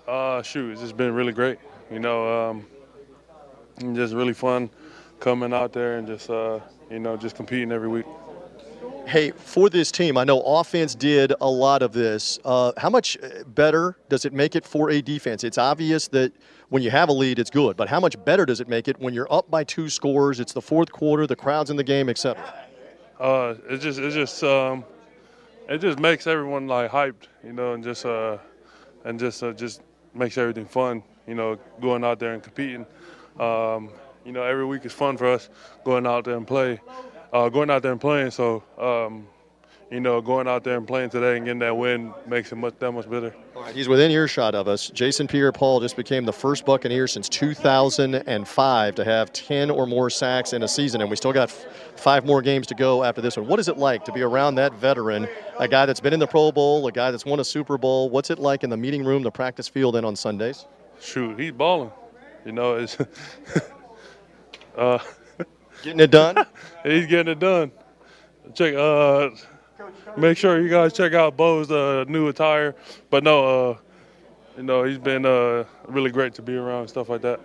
Uh, 0.06 0.42
shoot, 0.42 0.72
it's 0.72 0.80
just 0.80 0.96
been 0.96 1.14
really 1.14 1.32
great. 1.32 1.58
You 1.90 1.98
know, 1.98 2.48
um, 2.48 2.66
just 3.94 4.14
really 4.14 4.34
fun 4.34 4.70
coming 5.20 5.52
out 5.52 5.72
there 5.72 5.98
and 5.98 6.06
just. 6.06 6.30
Uh, 6.30 6.60
you 6.90 6.98
know, 6.98 7.16
just 7.16 7.36
competing 7.36 7.72
every 7.72 7.88
week. 7.88 8.06
Hey, 9.08 9.30
for 9.30 9.70
this 9.70 9.90
team, 9.90 10.18
I 10.18 10.24
know 10.24 10.42
offense 10.42 10.94
did 10.94 11.32
a 11.40 11.48
lot 11.48 11.80
of 11.80 11.94
this. 11.94 12.38
Uh, 12.44 12.72
how 12.76 12.90
much 12.90 13.16
better 13.46 13.96
does 14.10 14.26
it 14.26 14.34
make 14.34 14.54
it 14.54 14.66
for 14.66 14.90
a 14.90 15.00
defense? 15.00 15.44
It's 15.44 15.56
obvious 15.56 16.08
that 16.08 16.30
when 16.68 16.82
you 16.82 16.90
have 16.90 17.08
a 17.08 17.12
lead, 17.14 17.38
it's 17.38 17.48
good, 17.48 17.74
but 17.74 17.88
how 17.88 18.00
much 18.00 18.22
better 18.26 18.44
does 18.44 18.60
it 18.60 18.68
make 18.68 18.86
it 18.86 19.00
when 19.00 19.14
you're 19.14 19.32
up 19.32 19.50
by 19.50 19.64
two 19.64 19.88
scores? 19.88 20.40
It's 20.40 20.52
the 20.52 20.60
fourth 20.60 20.92
quarter, 20.92 21.26
the 21.26 21.36
crowd's 21.36 21.70
in 21.70 21.78
the 21.78 21.84
game, 21.84 22.10
etc. 22.10 22.52
Uh, 23.18 23.54
it 23.70 23.78
just, 23.78 23.98
it 23.98 24.10
just, 24.10 24.44
um, 24.44 24.84
it 25.70 25.78
just 25.78 25.98
makes 25.98 26.26
everyone 26.26 26.66
like 26.66 26.90
hyped, 26.90 27.28
you 27.42 27.54
know, 27.54 27.72
and 27.72 27.82
just, 27.82 28.04
uh, 28.04 28.36
and 29.06 29.18
just, 29.18 29.42
uh, 29.42 29.54
just 29.54 29.80
makes 30.12 30.36
everything 30.36 30.66
fun, 30.66 31.02
you 31.26 31.34
know, 31.34 31.58
going 31.80 32.04
out 32.04 32.18
there 32.18 32.34
and 32.34 32.42
competing. 32.42 32.84
Um, 33.40 33.88
you 34.26 34.32
know, 34.32 34.42
every 34.42 34.66
week 34.66 34.84
is 34.84 34.92
fun 34.92 35.16
for 35.16 35.26
us 35.26 35.48
going 35.84 36.06
out 36.06 36.26
there 36.26 36.36
and 36.36 36.46
play, 36.46 36.78
uh, 37.32 37.48
going 37.48 37.70
out 37.70 37.82
there 37.82 37.92
and 37.92 38.00
playing. 38.00 38.30
So, 38.30 38.62
um, 38.78 39.26
you 39.90 40.00
know, 40.00 40.20
going 40.20 40.46
out 40.46 40.64
there 40.64 40.76
and 40.76 40.86
playing 40.86 41.08
today 41.08 41.36
and 41.36 41.46
getting 41.46 41.60
that 41.60 41.74
win 41.74 42.12
makes 42.26 42.52
it 42.52 42.56
much 42.56 42.74
that 42.78 42.92
much 42.92 43.08
better. 43.08 43.34
Right, 43.56 43.74
he's 43.74 43.88
within 43.88 44.10
earshot 44.10 44.54
of 44.54 44.68
us. 44.68 44.90
Jason 44.90 45.26
Pierre-Paul 45.26 45.80
just 45.80 45.96
became 45.96 46.26
the 46.26 46.32
first 46.32 46.66
Buccaneer 46.66 47.06
since 47.06 47.26
2005 47.28 48.94
to 48.94 49.04
have 49.04 49.32
10 49.32 49.70
or 49.70 49.86
more 49.86 50.10
sacks 50.10 50.52
in 50.52 50.62
a 50.62 50.68
season, 50.68 51.00
and 51.00 51.08
we 51.08 51.16
still 51.16 51.32
got 51.32 51.50
five 51.50 52.26
more 52.26 52.42
games 52.42 52.66
to 52.66 52.74
go 52.74 53.02
after 53.02 53.22
this 53.22 53.38
one. 53.38 53.46
What 53.46 53.58
is 53.58 53.68
it 53.68 53.78
like 53.78 54.04
to 54.04 54.12
be 54.12 54.20
around 54.20 54.56
that 54.56 54.74
veteran, 54.74 55.26
a 55.58 55.66
guy 55.66 55.86
that's 55.86 56.00
been 56.00 56.12
in 56.12 56.20
the 56.20 56.26
Pro 56.26 56.52
Bowl, 56.52 56.86
a 56.86 56.92
guy 56.92 57.10
that's 57.10 57.24
won 57.24 57.40
a 57.40 57.44
Super 57.44 57.78
Bowl? 57.78 58.10
What's 58.10 58.30
it 58.30 58.38
like 58.38 58.64
in 58.64 58.70
the 58.70 58.76
meeting 58.76 59.04
room, 59.04 59.22
the 59.22 59.30
practice 59.30 59.68
field, 59.68 59.96
and 59.96 60.04
on 60.04 60.16
Sundays? 60.16 60.66
Shoot, 61.00 61.40
he's 61.40 61.52
balling. 61.52 61.92
You 62.44 62.52
know, 62.52 62.74
it's 62.74 62.98
Uh, 64.78 64.98
getting 65.82 66.00
it 66.00 66.10
done. 66.10 66.46
he's 66.82 67.06
getting 67.06 67.32
it 67.32 67.38
done. 67.38 67.72
Check. 68.54 68.74
Uh, 68.74 69.30
make 70.16 70.36
sure 70.36 70.60
you 70.60 70.68
guys 70.68 70.92
check 70.92 71.14
out 71.14 71.36
Bo's 71.36 71.70
uh, 71.70 72.04
new 72.08 72.28
attire. 72.28 72.74
But 73.10 73.24
no, 73.24 73.70
uh, 73.70 73.78
you 74.56 74.62
know, 74.64 74.84
he's 74.84 74.98
been 74.98 75.24
uh, 75.24 75.64
really 75.86 76.10
great 76.10 76.34
to 76.34 76.42
be 76.42 76.56
around 76.56 76.80
and 76.80 76.90
stuff 76.90 77.08
like 77.08 77.22
that. 77.22 77.40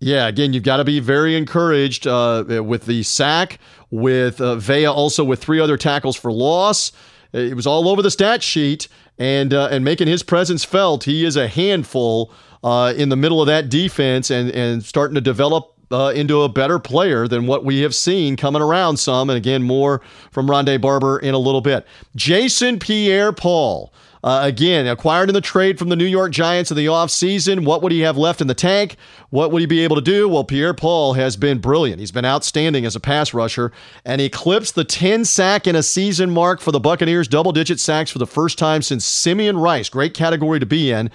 Yeah, 0.00 0.28
again, 0.28 0.52
you've 0.52 0.62
got 0.62 0.76
to 0.76 0.84
be 0.84 1.00
very 1.00 1.36
encouraged 1.36 2.06
uh, 2.06 2.62
with 2.64 2.86
the 2.86 3.02
sack, 3.02 3.58
with 3.90 4.40
uh, 4.40 4.54
Vea 4.54 4.86
also 4.86 5.24
with 5.24 5.42
three 5.42 5.58
other 5.58 5.76
tackles 5.76 6.16
for 6.16 6.30
loss. 6.30 6.92
It 7.32 7.54
was 7.54 7.66
all 7.66 7.88
over 7.88 8.00
the 8.00 8.10
stat 8.10 8.42
sheet, 8.42 8.88
and 9.18 9.52
uh, 9.52 9.68
and 9.70 9.84
making 9.84 10.06
his 10.06 10.22
presence 10.22 10.64
felt. 10.64 11.04
He 11.04 11.24
is 11.24 11.36
a 11.36 11.48
handful 11.48 12.32
uh, 12.62 12.94
in 12.96 13.08
the 13.08 13.16
middle 13.16 13.40
of 13.40 13.48
that 13.48 13.68
defense, 13.68 14.30
and 14.30 14.50
and 14.50 14.84
starting 14.84 15.16
to 15.16 15.20
develop 15.20 15.77
uh, 15.90 16.12
into 16.14 16.42
a 16.42 16.48
better 16.48 16.78
player 16.78 17.26
than 17.28 17.46
what 17.46 17.64
we 17.64 17.80
have 17.80 17.94
seen 17.94 18.36
coming 18.36 18.62
around 18.62 18.98
some. 18.98 19.30
And 19.30 19.36
again, 19.36 19.62
more 19.62 20.00
from 20.30 20.46
Rondé 20.46 20.80
Barber 20.80 21.18
in 21.18 21.34
a 21.34 21.38
little 21.38 21.60
bit. 21.60 21.86
Jason 22.16 22.78
Pierre 22.78 23.32
Paul. 23.32 23.92
Uh, 24.24 24.40
again, 24.42 24.88
acquired 24.88 25.28
in 25.28 25.34
the 25.34 25.40
trade 25.40 25.78
from 25.78 25.90
the 25.90 25.96
New 25.96 26.04
York 26.04 26.32
Giants 26.32 26.72
in 26.72 26.76
the 26.76 26.86
offseason. 26.86 27.64
What 27.64 27.82
would 27.82 27.92
he 27.92 28.00
have 28.00 28.16
left 28.16 28.40
in 28.40 28.48
the 28.48 28.54
tank? 28.54 28.96
What 29.30 29.52
would 29.52 29.60
he 29.60 29.66
be 29.66 29.84
able 29.84 29.94
to 29.94 30.02
do? 30.02 30.28
Well, 30.28 30.42
Pierre 30.42 30.74
Paul 30.74 31.12
has 31.12 31.36
been 31.36 31.58
brilliant. 31.58 32.00
He's 32.00 32.10
been 32.10 32.24
outstanding 32.24 32.84
as 32.84 32.96
a 32.96 33.00
pass 33.00 33.32
rusher 33.32 33.70
and 34.04 34.20
eclipsed 34.20 34.74
the 34.74 34.84
10 34.84 35.24
sack 35.24 35.68
in 35.68 35.76
a 35.76 35.84
season 35.84 36.30
mark 36.30 36.60
for 36.60 36.72
the 36.72 36.80
Buccaneers, 36.80 37.28
double 37.28 37.52
digit 37.52 37.78
sacks 37.78 38.10
for 38.10 38.18
the 38.18 38.26
first 38.26 38.58
time 38.58 38.82
since 38.82 39.04
Simeon 39.06 39.56
Rice. 39.56 39.88
Great 39.88 40.14
category 40.14 40.58
to 40.58 40.66
be 40.66 40.90
in. 40.90 41.10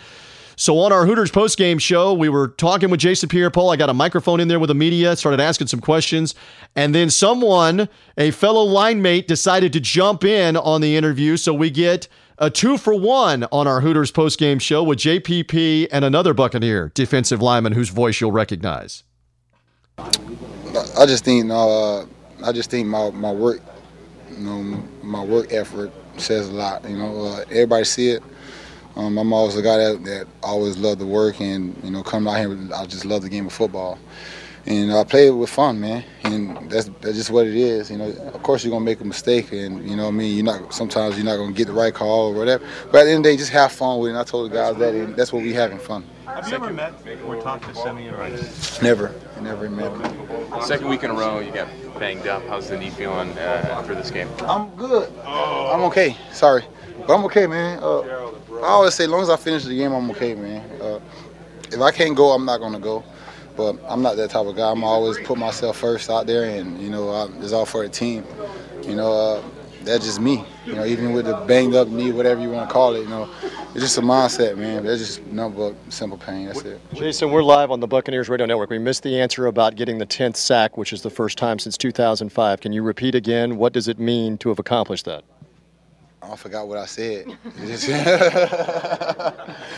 So 0.55 0.77
on 0.79 0.91
our 0.91 1.05
Hooters 1.05 1.31
postgame 1.31 1.81
show, 1.81 2.13
we 2.13 2.29
were 2.29 2.49
talking 2.49 2.89
with 2.89 2.99
Jason 2.99 3.29
Pierre-Paul. 3.29 3.71
I 3.71 3.75
got 3.75 3.89
a 3.89 3.93
microphone 3.93 4.39
in 4.39 4.47
there 4.47 4.59
with 4.59 4.67
the 4.67 4.75
media, 4.75 5.15
started 5.15 5.39
asking 5.39 5.67
some 5.67 5.79
questions, 5.79 6.35
and 6.75 6.93
then 6.93 7.09
someone, 7.09 7.89
a 8.17 8.31
fellow 8.31 8.63
line 8.63 9.01
mate, 9.01 9.27
decided 9.27 9.73
to 9.73 9.79
jump 9.79 10.23
in 10.23 10.55
on 10.55 10.81
the 10.81 10.95
interview. 10.95 11.37
So 11.37 11.53
we 11.53 11.69
get 11.69 12.07
a 12.37 12.49
two 12.49 12.77
for 12.77 12.93
one 12.93 13.45
on 13.51 13.67
our 13.67 13.81
Hooters 13.81 14.11
postgame 14.11 14.61
show 14.61 14.83
with 14.83 14.99
JPP 14.99 15.87
and 15.91 16.05
another 16.05 16.33
Buccaneer 16.33 16.91
defensive 16.93 17.41
lineman 17.41 17.73
whose 17.73 17.89
voice 17.89 18.21
you'll 18.21 18.31
recognize. 18.31 19.03
I 19.97 21.05
just 21.05 21.23
think 21.23 21.51
uh, 21.51 22.01
I 22.43 22.51
just 22.51 22.69
think 22.69 22.87
my, 22.87 23.11
my 23.11 23.31
work, 23.31 23.61
you 24.31 24.39
know, 24.39 24.83
my 25.03 25.23
work 25.23 25.53
effort 25.53 25.91
says 26.17 26.49
a 26.49 26.51
lot. 26.51 26.87
You 26.89 26.97
know, 26.97 27.25
uh, 27.25 27.45
everybody 27.49 27.85
see 27.85 28.09
it. 28.09 28.23
Um, 28.95 29.17
I'm 29.17 29.33
always 29.33 29.55
a 29.55 29.61
guy 29.61 29.77
that, 29.77 30.03
that 30.03 30.27
always 30.43 30.77
loved 30.77 30.99
to 30.99 31.05
work 31.05 31.41
and 31.41 31.75
you 31.83 31.91
know 31.91 32.03
come 32.03 32.27
out 32.27 32.37
here. 32.37 32.57
I 32.75 32.85
just 32.85 33.05
love 33.05 33.23
the 33.23 33.29
game 33.29 33.47
of 33.47 33.53
football, 33.53 33.97
and 34.65 34.93
I 34.93 35.03
play 35.03 35.27
it 35.27 35.31
with 35.31 35.49
fun, 35.49 35.79
man. 35.79 36.03
And 36.23 36.69
that's 36.69 36.89
that's 37.01 37.15
just 37.15 37.31
what 37.31 37.47
it 37.47 37.55
is. 37.55 37.89
You 37.89 37.97
know, 37.97 38.09
of 38.09 38.43
course 38.43 38.63
you're 38.63 38.71
gonna 38.71 38.85
make 38.85 39.01
a 39.01 39.05
mistake, 39.05 39.51
and 39.51 39.89
you 39.89 39.95
know 39.95 40.03
what 40.03 40.09
I 40.09 40.17
mean. 40.17 40.35
You're 40.35 40.45
not 40.45 40.73
sometimes 40.73 41.15
you're 41.17 41.25
not 41.25 41.37
gonna 41.37 41.53
get 41.53 41.67
the 41.67 41.73
right 41.73 41.93
call 41.93 42.29
or 42.29 42.35
whatever. 42.35 42.63
But 42.91 43.01
at 43.01 43.03
the 43.05 43.11
end 43.11 43.17
of 43.19 43.23
the 43.23 43.29
day, 43.31 43.37
just 43.37 43.51
have 43.51 43.71
fun 43.71 43.99
with 43.99 44.09
it. 44.09 44.11
And 44.11 44.19
I 44.19 44.23
told 44.23 44.51
the 44.51 44.55
guys 44.55 44.77
that, 44.77 44.93
and 44.93 45.15
that's 45.15 45.33
what 45.33 45.41
we 45.41 45.53
having 45.53 45.79
fun. 45.79 46.05
Have 46.25 46.47
you 46.47 46.55
ever 46.55 46.71
met 46.71 46.93
or 47.25 47.39
talked 47.41 47.65
to 47.65 47.75
Simeon 47.75 48.15
Rice? 48.15 48.81
Never, 48.81 49.13
never 49.41 49.69
met 49.69 49.91
him. 49.91 50.61
Second 50.61 50.87
week 50.87 51.03
in 51.03 51.11
a 51.11 51.13
row, 51.13 51.39
you 51.39 51.51
got 51.51 51.67
banged 51.99 52.27
up. 52.27 52.41
How's 52.47 52.69
the 52.69 52.77
knee 52.77 52.89
feeling 52.89 53.29
uh, 53.37 53.67
after 53.71 53.93
this 53.93 54.09
game? 54.09 54.29
I'm 54.41 54.69
good. 54.75 55.11
I'm 55.19 55.81
okay. 55.81 56.15
Sorry, 56.31 56.63
but 57.05 57.15
I'm 57.15 57.23
okay, 57.25 57.45
man. 57.45 57.79
Uh, 57.83 58.22
I 58.63 58.69
always 58.69 58.93
say, 58.93 59.03
as 59.03 59.09
long 59.09 59.21
as 59.21 59.29
I 59.29 59.35
finish 59.37 59.63
the 59.63 59.75
game, 59.75 59.91
I'm 59.91 60.09
okay, 60.11 60.35
man. 60.35 60.81
Uh, 60.81 60.99
if 61.71 61.81
I 61.81 61.91
can't 61.91 62.15
go, 62.15 62.31
I'm 62.31 62.45
not 62.45 62.59
gonna 62.59 62.79
go. 62.79 63.03
But 63.55 63.77
I'm 63.87 64.01
not 64.01 64.15
that 64.15 64.31
type 64.31 64.47
of 64.47 64.55
guy. 64.55 64.71
I'm 64.71 64.83
always 64.83 65.19
put 65.19 65.37
myself 65.37 65.77
first 65.77 66.09
out 66.09 66.25
there, 66.25 66.45
and 66.45 66.81
you 66.81 66.89
know, 66.89 67.09
I, 67.09 67.27
it's 67.43 67.53
all 67.53 67.65
for 67.65 67.83
a 67.83 67.89
team. 67.89 68.23
You 68.83 68.95
know, 68.95 69.13
uh, 69.13 69.43
that's 69.83 70.05
just 70.05 70.19
me. 70.19 70.43
You 70.65 70.73
know, 70.73 70.85
even 70.85 71.13
with 71.13 71.25
the 71.25 71.35
banged 71.47 71.75
up 71.75 71.87
knee, 71.87 72.11
whatever 72.11 72.41
you 72.41 72.49
want 72.49 72.67
to 72.67 72.73
call 72.73 72.95
it, 72.95 73.01
you 73.01 73.09
know, 73.09 73.29
it's 73.75 73.81
just 73.81 73.97
a 73.97 74.01
mindset, 74.01 74.57
man. 74.57 74.85
That's 74.85 74.99
just 74.99 75.25
nothing 75.27 75.57
but 75.57 75.75
simple 75.93 76.17
pain. 76.17 76.47
That's 76.47 76.61
it. 76.61 76.79
Jason, 76.93 77.31
we're 77.31 77.43
live 77.43 77.69
on 77.69 77.79
the 77.79 77.87
Buccaneers 77.87 78.29
Radio 78.29 78.45
Network. 78.45 78.69
We 78.69 78.79
missed 78.79 79.03
the 79.03 79.19
answer 79.19 79.45
about 79.45 79.75
getting 79.75 79.97
the 79.97 80.05
10th 80.05 80.35
sack, 80.35 80.77
which 80.77 80.93
is 80.93 81.01
the 81.01 81.09
first 81.09 81.37
time 81.37 81.59
since 81.59 81.77
2005. 81.77 82.59
Can 82.59 82.73
you 82.73 82.81
repeat 82.81 83.13
again? 83.13 83.57
What 83.57 83.73
does 83.73 83.87
it 83.87 83.99
mean 83.99 84.37
to 84.39 84.49
have 84.49 84.59
accomplished 84.59 85.05
that? 85.05 85.23
I 86.31 86.35
forgot 86.35 86.67
what 86.67 86.77
I 86.77 86.85
said. 86.85 87.25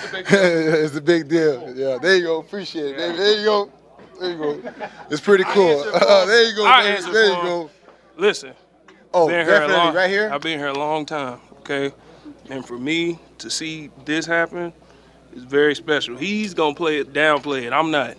it's 0.07 0.95
a 0.95 1.01
big 1.01 1.27
deal. 1.27 1.73
Yeah, 1.75 1.97
there 2.01 2.15
you 2.17 2.23
go. 2.23 2.39
Appreciate 2.39 2.91
it. 2.95 2.97
There, 2.97 3.13
there 3.15 3.39
you 3.39 3.45
go. 3.45 3.71
There 4.19 4.31
you 4.31 4.37
go. 4.37 4.73
It's 5.09 5.21
pretty 5.21 5.43
cool. 5.45 5.81
Uh, 5.93 6.25
there 6.27 6.43
you 6.49 6.55
go. 6.55 6.65
I 6.65 6.83
There, 6.83 6.95
answer 6.95 7.07
you 7.09 7.35
for 7.35 7.41
go. 7.43 7.69
Listen, 8.17 8.53
Oh, 9.13 9.27
been 9.27 9.45
here 9.45 9.55
a 9.55 9.59
definitely. 9.59 9.75
long, 9.75 9.95
Right 9.95 10.09
here? 10.09 10.29
I've 10.31 10.41
been 10.41 10.59
here 10.59 10.67
a 10.67 10.77
long 10.77 11.05
time, 11.05 11.39
okay? 11.59 11.91
And 12.49 12.65
for 12.65 12.77
me 12.77 13.17
to 13.39 13.49
see 13.49 13.89
this 14.05 14.25
happen 14.25 14.73
is 15.33 15.43
very 15.43 15.73
special. 15.75 16.17
He's 16.17 16.53
gonna 16.53 16.75
play 16.75 16.97
it, 16.99 17.13
downplay 17.13 17.63
it. 17.63 17.73
I'm 17.73 17.91
not. 17.91 18.11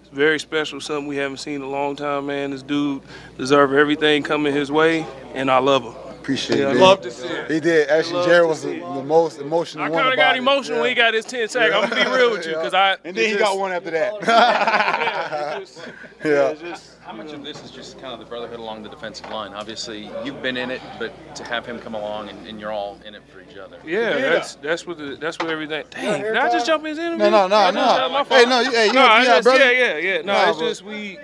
It's 0.00 0.08
very 0.12 0.38
special, 0.38 0.80
something 0.80 1.06
we 1.06 1.16
haven't 1.16 1.38
seen 1.38 1.56
in 1.56 1.62
a 1.62 1.68
long 1.68 1.96
time, 1.96 2.26
man. 2.26 2.50
This 2.52 2.62
dude 2.62 3.02
deserves 3.38 3.72
everything 3.74 4.22
coming 4.22 4.54
his 4.54 4.70
way, 4.70 5.06
and 5.34 5.50
I 5.50 5.58
love 5.58 5.82
him. 5.82 5.94
Appreciate 6.24 6.58
Yeah, 6.60 6.70
it. 6.70 6.76
Love 6.78 7.02
to 7.02 7.10
see 7.10 7.26
it. 7.26 7.50
He 7.50 7.60
did. 7.60 7.90
Actually, 7.90 8.14
Love 8.14 8.26
Jared 8.28 8.48
was 8.48 8.62
the, 8.62 8.78
the 8.78 9.02
most 9.02 9.40
emotional 9.42 9.84
I 9.84 9.90
kind 9.90 10.08
of 10.08 10.16
got 10.16 10.34
it. 10.34 10.38
emotional 10.38 10.80
when 10.80 10.88
he 10.88 10.94
got 10.94 11.12
his 11.12 11.26
10 11.26 11.48
sack. 11.48 11.70
I'm 11.70 11.86
gonna 11.90 12.02
be 12.02 12.10
real 12.10 12.30
with 12.30 12.46
you, 12.46 12.54
cause 12.54 12.72
I. 12.72 12.92
And 13.04 13.14
then 13.14 13.26
he 13.26 13.32
it's 13.32 13.38
got 13.42 13.58
one 13.58 13.72
after 13.72 13.90
that. 13.90 14.14
Yeah, 14.24 15.58
just- 15.60 15.78
Yeah. 16.24 16.54
just- 16.54 16.96
How 17.02 17.12
much 17.12 17.30
of 17.34 17.44
this 17.44 17.62
is 17.62 17.70
just 17.70 18.00
kind 18.00 18.14
of 18.14 18.20
the 18.20 18.24
brotherhood 18.24 18.58
along 18.58 18.84
the 18.84 18.88
defensive 18.88 19.28
line? 19.28 19.52
Obviously, 19.52 20.10
you've 20.24 20.40
been 20.40 20.56
in 20.56 20.70
it, 20.70 20.80
but 20.98 21.12
to 21.36 21.44
have 21.44 21.66
him 21.66 21.78
come 21.78 21.94
along 21.94 22.30
and, 22.30 22.46
and 22.46 22.58
you're 22.58 22.72
all 22.72 22.98
in 23.04 23.14
it 23.14 23.20
for 23.28 23.42
each 23.42 23.58
other. 23.58 23.76
Yeah, 23.84 24.14
that's 24.16 24.54
that's 24.56 24.86
what 24.86 24.96
the, 24.96 25.16
that's 25.20 25.38
what 25.38 25.50
everything. 25.50 25.84
Dang, 25.90 26.22
did 26.22 26.38
I 26.38 26.50
just 26.50 26.64
jump 26.64 26.84
in 26.84 26.88
his 26.90 26.98
interview? 26.98 27.18
No, 27.18 27.46
no, 27.46 27.48
no, 27.48 27.70
no. 27.70 27.74
that's 27.74 28.10
my 28.12 28.24
fault. 28.24 28.40
Hey, 28.40 28.48
no, 28.48 28.60
you- 28.60 28.70
hey, 28.70 28.86
you- 28.86 28.92
no, 28.94 29.02
you 29.02 29.08
I 29.10 29.24
just, 29.26 29.42
brother? 29.44 29.72
yeah, 29.74 29.98
yeah, 29.98 30.14
yeah. 30.14 30.22
No, 30.22 30.32
Nah, 30.32 30.48
it's 30.48 30.58
bro. 30.58 30.68
just 30.68 30.82
we. 30.84 31.18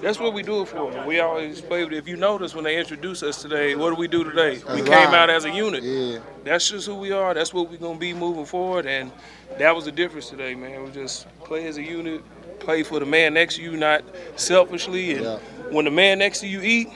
That's 0.00 0.18
what 0.18 0.32
we 0.32 0.42
do 0.42 0.62
it 0.62 0.68
for. 0.68 1.04
We 1.06 1.20
always 1.20 1.60
play 1.60 1.82
If 1.82 2.08
you 2.08 2.16
notice 2.16 2.54
when 2.54 2.64
they 2.64 2.78
introduced 2.78 3.22
us 3.22 3.42
today, 3.42 3.74
what 3.74 3.90
do 3.90 3.96
we 3.96 4.08
do 4.08 4.24
today? 4.24 4.62
We 4.72 4.82
came 4.82 5.08
out 5.08 5.28
as 5.28 5.44
a 5.44 5.50
unit. 5.50 5.82
Yeah. 5.82 6.20
That's 6.44 6.68
just 6.70 6.86
who 6.86 6.94
we 6.94 7.12
are. 7.12 7.34
That's 7.34 7.52
what 7.52 7.70
we're 7.70 7.76
gonna 7.76 7.98
be 7.98 8.14
moving 8.14 8.46
forward, 8.46 8.86
and 8.86 9.12
that 9.58 9.74
was 9.74 9.84
the 9.84 9.92
difference 9.92 10.30
today, 10.30 10.54
man. 10.54 10.82
We 10.84 10.90
just 10.90 11.26
play 11.40 11.66
as 11.66 11.76
a 11.76 11.82
unit, 11.82 12.22
play 12.60 12.82
for 12.82 13.00
the 13.00 13.06
man 13.06 13.34
next 13.34 13.56
to 13.56 13.62
you, 13.62 13.76
not 13.76 14.02
selfishly. 14.36 15.12
And 15.12 15.24
Yeah. 15.24 15.38
when 15.70 15.84
the 15.84 15.90
man 15.90 16.18
next 16.18 16.40
to 16.40 16.46
you 16.46 16.62
eat, 16.62 16.88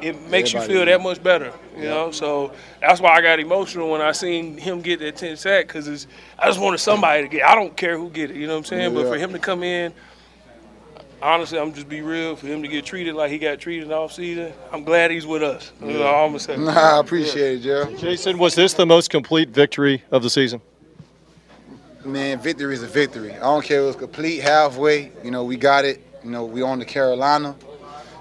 it 0.00 0.20
makes 0.28 0.52
you 0.52 0.60
feel 0.60 0.84
that 0.84 1.00
much 1.00 1.22
better. 1.22 1.52
You 1.76 1.84
know, 1.84 2.12
so 2.12 2.52
that's 2.80 3.00
why 3.00 3.16
I 3.16 3.20
got 3.20 3.40
emotional 3.40 3.90
when 3.90 4.00
I 4.00 4.12
seen 4.12 4.58
him 4.58 4.80
get 4.80 5.00
that 5.00 5.16
10 5.16 5.36
sack 5.36 5.66
because 5.66 6.06
I 6.38 6.46
just 6.46 6.60
wanted 6.60 6.78
somebody 6.78 7.22
to 7.22 7.28
get. 7.28 7.44
I 7.44 7.54
don't 7.56 7.76
care 7.76 7.98
who 7.98 8.10
get 8.10 8.30
it. 8.30 8.36
You 8.36 8.46
know 8.46 8.52
what 8.52 8.58
I'm 8.58 8.64
saying? 8.64 8.94
But 8.94 9.08
for 9.08 9.18
him 9.18 9.32
to 9.32 9.38
come 9.40 9.64
in. 9.64 9.92
Honestly, 11.24 11.58
I'm 11.58 11.72
just 11.72 11.88
be 11.88 12.02
real. 12.02 12.36
For 12.36 12.46
him 12.46 12.60
to 12.60 12.68
get 12.68 12.84
treated 12.84 13.14
like 13.14 13.30
he 13.30 13.38
got 13.38 13.58
treated 13.58 13.90
off 13.90 14.12
season, 14.12 14.52
I'm 14.70 14.84
glad 14.84 15.10
he's 15.10 15.24
with 15.24 15.42
us. 15.42 15.72
That's 15.80 15.98
all 16.02 16.26
I'm 16.26 16.32
gonna 16.32 16.38
say. 16.38 16.56
Nah, 16.58 16.98
I 16.98 17.00
appreciate 17.00 17.56
it, 17.56 17.60
Jared. 17.60 17.98
Jason, 17.98 18.36
was 18.36 18.54
this 18.54 18.74
the 18.74 18.84
most 18.84 19.08
complete 19.08 19.48
victory 19.48 20.02
of 20.10 20.22
the 20.22 20.28
season? 20.28 20.60
Man, 22.04 22.38
victory 22.40 22.74
is 22.74 22.82
a 22.82 22.86
victory. 22.86 23.32
I 23.32 23.38
don't 23.38 23.64
care 23.64 23.78
if 23.78 23.84
it 23.84 23.86
was 23.86 23.96
complete, 23.96 24.40
halfway. 24.40 25.12
You 25.24 25.30
know, 25.30 25.44
we 25.44 25.56
got 25.56 25.86
it. 25.86 26.02
You 26.22 26.30
know, 26.30 26.44
we 26.44 26.60
on 26.60 26.78
the 26.78 26.84
Carolina, 26.84 27.56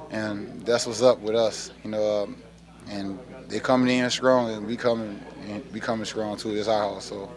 and 0.10 0.66
that's 0.66 0.88
what's 0.88 1.02
up 1.02 1.20
with 1.20 1.36
us. 1.36 1.72
You 1.84 1.90
know, 1.90 2.24
um, 2.24 2.38
and 2.88 3.20
they 3.50 3.60
coming 3.60 3.94
in 3.98 4.10
strong, 4.12 4.50
and 4.50 4.66
we 4.66 4.78
coming, 4.78 5.20
and 5.50 5.62
we 5.74 5.82
coming 5.82 6.06
strong 6.06 6.38
too. 6.38 6.56
It's 6.56 6.70
our 6.70 6.94
house, 6.94 7.04
so 7.04 7.30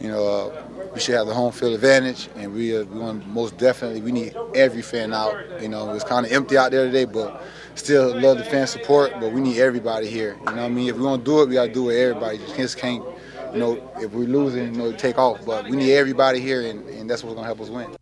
you 0.00 0.08
know, 0.08 0.26
uh, 0.26 0.64
we 0.94 1.00
should 1.00 1.14
have 1.14 1.26
the 1.26 1.34
home 1.34 1.52
field 1.52 1.74
advantage, 1.74 2.28
and 2.36 2.52
we 2.54 2.76
uh, 2.76 2.84
we 2.84 2.98
want 2.98 3.26
most 3.26 3.56
definitely 3.58 4.00
we 4.00 4.12
need 4.12 4.36
every 4.54 4.82
fan 4.82 5.12
out. 5.12 5.34
You 5.60 5.68
know, 5.68 5.92
it's 5.92 6.04
kind 6.04 6.24
of 6.24 6.32
empty 6.32 6.56
out 6.56 6.70
there 6.70 6.86
today, 6.86 7.04
but 7.04 7.42
still 7.74 8.18
love 8.20 8.38
the 8.38 8.44
fan 8.44 8.66
support. 8.66 9.12
But 9.20 9.32
we 9.32 9.40
need 9.40 9.58
everybody 9.58 10.08
here. 10.08 10.36
You 10.40 10.44
know 10.46 10.52
what 10.52 10.58
I 10.62 10.68
mean? 10.68 10.88
If 10.88 10.96
we 10.96 11.02
want 11.02 11.24
to 11.24 11.30
do 11.30 11.42
it, 11.42 11.48
we 11.48 11.54
got 11.54 11.66
to 11.66 11.72
do 11.72 11.90
it. 11.90 11.96
Everybody 11.96 12.38
just 12.56 12.78
can't. 12.78 13.04
You 13.52 13.58
know, 13.58 13.92
if 13.96 14.12
we're 14.12 14.26
losing, 14.26 14.74
you 14.74 14.78
know, 14.78 14.92
take 14.92 15.18
off. 15.18 15.44
But 15.44 15.64
we 15.64 15.76
need 15.76 15.92
everybody 15.92 16.40
here, 16.40 16.62
and, 16.62 16.86
and 16.88 17.08
that's 17.08 17.24
what's 17.24 17.34
gonna 17.34 17.46
help 17.46 17.60
us 17.60 17.70
win. 17.70 17.96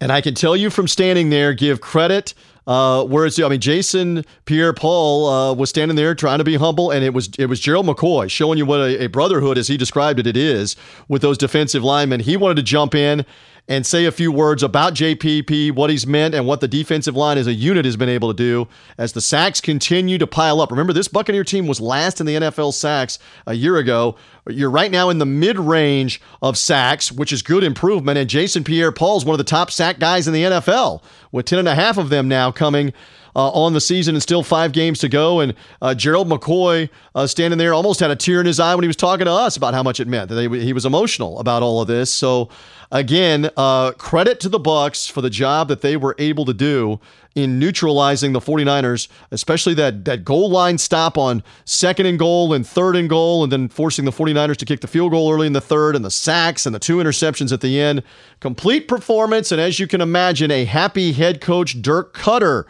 And 0.00 0.10
I 0.10 0.20
can 0.20 0.34
tell 0.34 0.56
you 0.56 0.68
from 0.68 0.88
standing 0.88 1.30
there, 1.30 1.54
give 1.54 1.80
credit 1.80 2.34
uh, 2.66 3.04
where 3.04 3.26
it's. 3.26 3.38
I 3.38 3.48
mean, 3.48 3.60
Jason 3.60 4.24
Pierre-Paul 4.44 5.28
uh, 5.28 5.54
was 5.54 5.70
standing 5.70 5.96
there 5.96 6.14
trying 6.14 6.38
to 6.38 6.44
be 6.44 6.56
humble, 6.56 6.90
and 6.90 7.04
it 7.04 7.14
was 7.14 7.30
it 7.38 7.46
was 7.46 7.60
Gerald 7.60 7.86
McCoy 7.86 8.30
showing 8.30 8.58
you 8.58 8.66
what 8.66 8.80
a, 8.80 9.04
a 9.04 9.06
brotherhood, 9.08 9.58
as 9.58 9.68
he 9.68 9.76
described 9.76 10.18
it, 10.20 10.26
it 10.26 10.36
is 10.36 10.76
with 11.08 11.22
those 11.22 11.38
defensive 11.38 11.82
linemen. 11.82 12.20
He 12.20 12.36
wanted 12.36 12.56
to 12.56 12.62
jump 12.62 12.94
in 12.94 13.24
and 13.68 13.86
say 13.86 14.04
a 14.04 14.12
few 14.12 14.32
words 14.32 14.62
about 14.62 14.94
JPP, 14.94 15.72
what 15.72 15.88
he's 15.88 16.06
meant, 16.06 16.34
and 16.34 16.46
what 16.46 16.60
the 16.60 16.68
defensive 16.68 17.16
line 17.16 17.38
as 17.38 17.46
a 17.46 17.52
unit 17.52 17.84
has 17.84 17.96
been 17.96 18.08
able 18.08 18.28
to 18.28 18.36
do 18.36 18.68
as 18.98 19.12
the 19.12 19.20
sacks 19.20 19.60
continue 19.60 20.18
to 20.18 20.26
pile 20.26 20.60
up. 20.60 20.70
Remember, 20.70 20.92
this 20.92 21.08
Buccaneer 21.08 21.44
team 21.44 21.66
was 21.66 21.80
last 21.80 22.20
in 22.20 22.26
the 22.26 22.34
NFL 22.34 22.74
sacks 22.74 23.18
a 23.46 23.54
year 23.54 23.76
ago. 23.76 24.16
You're 24.48 24.70
right 24.70 24.90
now 24.90 25.08
in 25.10 25.18
the 25.18 25.26
mid 25.26 25.58
range 25.58 26.20
of 26.42 26.58
sacks, 26.58 27.12
which 27.12 27.32
is 27.32 27.42
good 27.42 27.62
improvement. 27.62 28.18
And 28.18 28.28
Jason 28.28 28.64
Pierre 28.64 28.90
Paul 28.92 29.18
is 29.18 29.24
one 29.24 29.34
of 29.34 29.38
the 29.38 29.44
top 29.44 29.70
sack 29.70 30.00
guys 30.00 30.26
in 30.26 30.34
the 30.34 30.42
NFL, 30.42 31.02
with 31.30 31.46
10 31.46 31.60
and 31.60 31.68
a 31.68 31.74
half 31.74 31.98
of 31.98 32.08
them 32.08 32.28
now 32.28 32.50
coming. 32.50 32.92
Uh, 33.34 33.48
on 33.52 33.72
the 33.72 33.80
season 33.80 34.14
and 34.14 34.22
still 34.22 34.42
five 34.42 34.72
games 34.72 34.98
to 34.98 35.08
go. 35.08 35.40
And 35.40 35.54
uh, 35.80 35.94
Gerald 35.94 36.28
McCoy 36.28 36.90
uh, 37.14 37.26
standing 37.26 37.56
there 37.56 37.72
almost 37.72 38.00
had 38.00 38.10
a 38.10 38.16
tear 38.16 38.40
in 38.40 38.46
his 38.46 38.60
eye 38.60 38.74
when 38.74 38.82
he 38.82 38.88
was 38.88 38.96
talking 38.96 39.24
to 39.24 39.32
us 39.32 39.56
about 39.56 39.72
how 39.72 39.82
much 39.82 40.00
it 40.00 40.06
meant. 40.06 40.28
That 40.28 40.52
he 40.52 40.72
was 40.74 40.84
emotional 40.84 41.38
about 41.38 41.62
all 41.62 41.80
of 41.80 41.88
this. 41.88 42.12
So 42.12 42.50
again, 42.90 43.48
uh, 43.56 43.92
credit 43.92 44.38
to 44.40 44.50
the 44.50 44.58
Bucks 44.58 45.06
for 45.06 45.22
the 45.22 45.30
job 45.30 45.68
that 45.68 45.80
they 45.80 45.96
were 45.96 46.14
able 46.18 46.44
to 46.44 46.52
do 46.52 47.00
in 47.34 47.58
neutralizing 47.58 48.32
the 48.32 48.40
49ers, 48.40 49.08
especially 49.30 49.74
that 49.74 50.04
that 50.04 50.24
goal 50.24 50.50
line 50.50 50.76
stop 50.76 51.16
on 51.16 51.42
second 51.64 52.06
and 52.06 52.18
goal 52.18 52.52
and 52.52 52.66
third 52.66 52.94
and 52.94 53.08
goal, 53.08 53.42
and 53.42 53.50
then 53.50 53.68
forcing 53.68 54.04
the 54.04 54.10
49ers 54.10 54.56
to 54.58 54.66
kick 54.66 54.80
the 54.80 54.86
field 54.86 55.12
goal 55.12 55.32
early 55.32 55.46
in 55.46 55.54
the 55.54 55.60
third, 55.60 55.96
and 55.96 56.04
the 56.04 56.10
sacks 56.10 56.66
and 56.66 56.74
the 56.74 56.78
two 56.78 56.98
interceptions 56.98 57.52
at 57.52 57.60
the 57.60 57.80
end. 57.80 58.02
Complete 58.40 58.86
performance, 58.86 59.50
and 59.50 59.60
as 59.60 59.80
you 59.80 59.86
can 59.86 60.00
imagine, 60.00 60.50
a 60.50 60.64
happy 60.64 61.12
head 61.12 61.40
coach 61.40 61.80
Dirk 61.80 62.14
Koetter. 62.14 62.64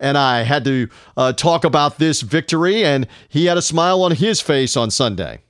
And 0.00 0.18
I 0.18 0.42
had 0.42 0.64
to 0.64 0.88
uh, 1.16 1.32
talk 1.32 1.64
about 1.64 1.98
this 1.98 2.20
victory, 2.22 2.84
and 2.84 3.06
he 3.28 3.46
had 3.46 3.56
a 3.56 3.62
smile 3.62 4.02
on 4.02 4.12
his 4.12 4.40
face 4.40 4.76
on 4.76 4.90
Sunday. 4.90 5.40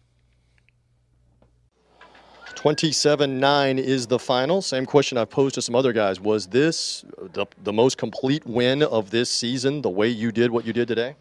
27 2.64 3.38
9 3.38 3.78
is 3.78 4.06
the 4.06 4.18
final. 4.18 4.62
Same 4.62 4.86
question 4.86 5.18
I've 5.18 5.28
posed 5.28 5.54
to 5.56 5.60
some 5.60 5.74
other 5.74 5.92
guys. 5.92 6.18
Was 6.18 6.46
this 6.46 7.04
the, 7.34 7.44
the 7.62 7.74
most 7.74 7.98
complete 7.98 8.46
win 8.46 8.82
of 8.82 9.10
this 9.10 9.30
season, 9.30 9.82
the 9.82 9.90
way 9.90 10.08
you 10.08 10.32
did 10.32 10.50
what 10.50 10.64
you 10.64 10.72
did 10.72 10.88
today? 10.88 11.14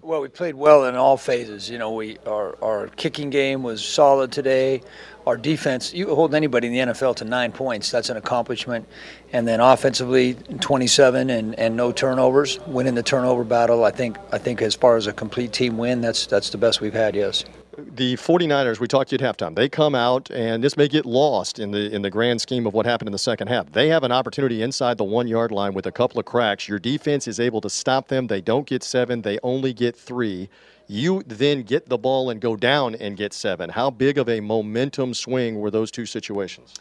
Well, 0.00 0.20
we 0.20 0.28
played 0.28 0.54
well 0.54 0.84
in 0.84 0.94
all 0.94 1.16
phases. 1.16 1.68
You 1.68 1.76
know, 1.76 1.92
we 1.92 2.18
our, 2.24 2.56
our 2.62 2.86
kicking 2.88 3.30
game 3.30 3.64
was 3.64 3.84
solid 3.84 4.30
today. 4.30 4.80
Our 5.26 5.36
defense, 5.36 5.92
you 5.92 6.14
hold 6.14 6.34
anybody 6.34 6.68
in 6.68 6.72
the 6.72 6.92
NFL 6.92 7.16
to 7.16 7.24
nine 7.24 7.52
points, 7.52 7.90
that's 7.90 8.08
an 8.08 8.16
accomplishment. 8.16 8.88
And 9.32 9.46
then 9.46 9.60
offensively, 9.60 10.34
27 10.60 11.30
and, 11.30 11.58
and 11.58 11.76
no 11.76 11.92
turnovers, 11.92 12.60
winning 12.66 12.94
the 12.94 13.02
turnover 13.02 13.44
battle. 13.44 13.84
I 13.84 13.90
think 13.90 14.16
I 14.32 14.38
think 14.38 14.62
as 14.62 14.74
far 14.76 14.96
as 14.96 15.08
a 15.08 15.12
complete 15.12 15.52
team 15.52 15.76
win, 15.76 16.00
that's 16.00 16.26
that's 16.26 16.50
the 16.50 16.58
best 16.58 16.80
we've 16.80 16.94
had. 16.94 17.16
Yes. 17.16 17.44
The 17.78 18.16
49ers, 18.16 18.80
we 18.80 18.88
talked 18.88 19.10
to 19.10 19.16
you 19.16 19.24
at 19.24 19.38
halftime. 19.38 19.54
They 19.54 19.68
come 19.68 19.94
out, 19.94 20.32
and 20.32 20.64
this 20.64 20.76
may 20.76 20.88
get 20.88 21.06
lost 21.06 21.60
in 21.60 21.70
the 21.70 21.94
in 21.94 22.02
the 22.02 22.10
grand 22.10 22.40
scheme 22.40 22.66
of 22.66 22.74
what 22.74 22.86
happened 22.86 23.06
in 23.06 23.12
the 23.12 23.18
second 23.18 23.46
half. 23.46 23.70
They 23.70 23.88
have 23.88 24.02
an 24.02 24.10
opportunity 24.10 24.62
inside 24.62 24.98
the 24.98 25.04
one 25.04 25.28
yard 25.28 25.52
line 25.52 25.74
with 25.74 25.86
a 25.86 25.92
couple 25.92 26.18
of 26.18 26.26
cracks. 26.26 26.66
Your 26.66 26.80
defense 26.80 27.28
is 27.28 27.38
able 27.38 27.60
to 27.60 27.70
stop 27.70 28.08
them. 28.08 28.26
They 28.26 28.40
don't 28.40 28.66
get 28.66 28.82
seven, 28.82 29.22
they 29.22 29.38
only 29.44 29.72
get 29.72 29.94
three. 29.94 30.48
You 30.88 31.22
then 31.24 31.62
get 31.62 31.88
the 31.88 31.98
ball 31.98 32.30
and 32.30 32.40
go 32.40 32.56
down 32.56 32.96
and 32.96 33.16
get 33.16 33.32
seven. 33.32 33.70
How 33.70 33.90
big 33.90 34.18
of 34.18 34.28
a 34.28 34.40
momentum 34.40 35.14
swing 35.14 35.60
were 35.60 35.70
those 35.70 35.92
two 35.92 36.06
situations? 36.06 36.74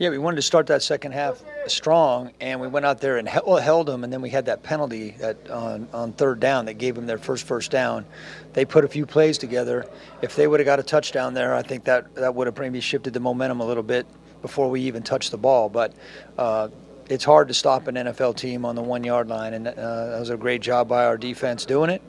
Yeah, 0.00 0.08
we 0.08 0.16
wanted 0.16 0.36
to 0.36 0.42
start 0.42 0.66
that 0.68 0.82
second 0.82 1.12
half 1.12 1.42
strong, 1.66 2.30
and 2.40 2.58
we 2.58 2.68
went 2.68 2.86
out 2.86 3.02
there 3.02 3.18
and 3.18 3.28
held, 3.28 3.86
them, 3.86 4.02
and 4.02 4.10
then 4.10 4.22
we 4.22 4.30
had 4.30 4.46
that 4.46 4.62
penalty 4.62 5.14
at, 5.20 5.50
on, 5.50 5.86
on 5.92 6.14
third 6.14 6.40
down 6.40 6.64
that 6.64 6.78
gave 6.78 6.94
them 6.94 7.04
their 7.04 7.18
first 7.18 7.46
first 7.46 7.70
down. 7.70 8.06
They 8.54 8.64
put 8.64 8.82
a 8.82 8.88
few 8.88 9.04
plays 9.04 9.36
together. 9.36 9.84
If 10.22 10.36
they 10.36 10.46
would 10.46 10.58
have 10.58 10.64
got 10.64 10.80
a 10.80 10.82
touchdown 10.82 11.34
there, 11.34 11.54
I 11.54 11.60
think 11.60 11.84
that, 11.84 12.14
that 12.14 12.34
would 12.34 12.46
have 12.46 12.56
maybe 12.56 12.80
shifted 12.80 13.12
the 13.12 13.20
momentum 13.20 13.60
a 13.60 13.66
little 13.66 13.82
bit 13.82 14.06
before 14.40 14.70
we 14.70 14.80
even 14.80 15.02
touched 15.02 15.32
the 15.32 15.36
ball. 15.36 15.68
But 15.68 15.92
uh, 16.38 16.68
it's 17.10 17.24
hard 17.24 17.48
to 17.48 17.54
stop 17.54 17.88
an 17.88 17.96
NFL 17.96 18.36
team 18.36 18.64
on 18.64 18.76
the 18.76 18.82
one 18.82 19.02
yard 19.02 19.28
line, 19.28 19.54
and 19.54 19.66
uh, 19.66 19.72
that 19.72 20.20
was 20.20 20.30
a 20.30 20.36
great 20.36 20.62
job 20.62 20.88
by 20.88 21.04
our 21.04 21.18
defense 21.18 21.66
doing 21.66 21.90
it, 21.90 22.00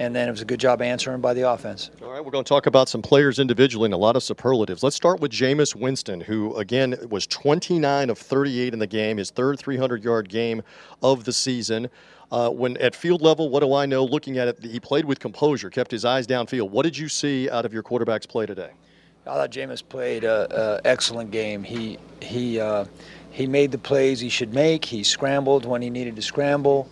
and 0.00 0.14
then 0.14 0.26
it 0.28 0.32
was 0.32 0.42
a 0.42 0.44
good 0.44 0.58
job 0.58 0.82
answering 0.82 1.20
by 1.20 1.32
the 1.32 1.48
offense. 1.48 1.92
All 2.02 2.10
right, 2.10 2.22
we're 2.22 2.32
going 2.32 2.42
to 2.42 2.48
talk 2.48 2.66
about 2.66 2.88
some 2.88 3.00
players 3.00 3.38
individually 3.38 3.86
and 3.86 3.94
a 3.94 3.98
lot 3.98 4.16
of 4.16 4.22
superlatives. 4.24 4.82
Let's 4.82 4.96
start 4.96 5.20
with 5.20 5.30
Jameis 5.30 5.76
Winston, 5.76 6.20
who, 6.20 6.56
again, 6.56 6.96
was 7.08 7.24
29 7.28 8.10
of 8.10 8.18
38 8.18 8.72
in 8.72 8.80
the 8.80 8.86
game, 8.88 9.18
his 9.18 9.30
third 9.30 9.60
300 9.60 10.02
yard 10.02 10.28
game 10.28 10.62
of 11.02 11.22
the 11.22 11.32
season. 11.32 11.88
Uh, 12.32 12.50
when 12.50 12.76
at 12.78 12.96
field 12.96 13.22
level, 13.22 13.48
what 13.50 13.60
do 13.60 13.72
I 13.72 13.86
know? 13.86 14.04
Looking 14.04 14.38
at 14.38 14.48
it, 14.48 14.62
he 14.62 14.80
played 14.80 15.04
with 15.04 15.20
composure, 15.20 15.70
kept 15.70 15.90
his 15.90 16.04
eyes 16.04 16.26
downfield. 16.26 16.70
What 16.70 16.82
did 16.82 16.98
you 16.98 17.08
see 17.08 17.48
out 17.48 17.64
of 17.64 17.72
your 17.72 17.84
quarterback's 17.84 18.26
play 18.26 18.44
today? 18.44 18.72
I 19.28 19.34
thought 19.34 19.50
Jameis 19.50 19.82
played 19.86 20.24
an 20.24 20.80
excellent 20.84 21.30
game. 21.30 21.62
He 21.62 21.98
he 22.22 22.58
uh, 22.58 22.86
he 23.30 23.46
made 23.46 23.72
the 23.72 23.78
plays 23.78 24.20
he 24.20 24.30
should 24.30 24.54
make. 24.54 24.86
He 24.86 25.04
scrambled 25.04 25.66
when 25.66 25.82
he 25.82 25.90
needed 25.90 26.16
to 26.16 26.22
scramble. 26.22 26.88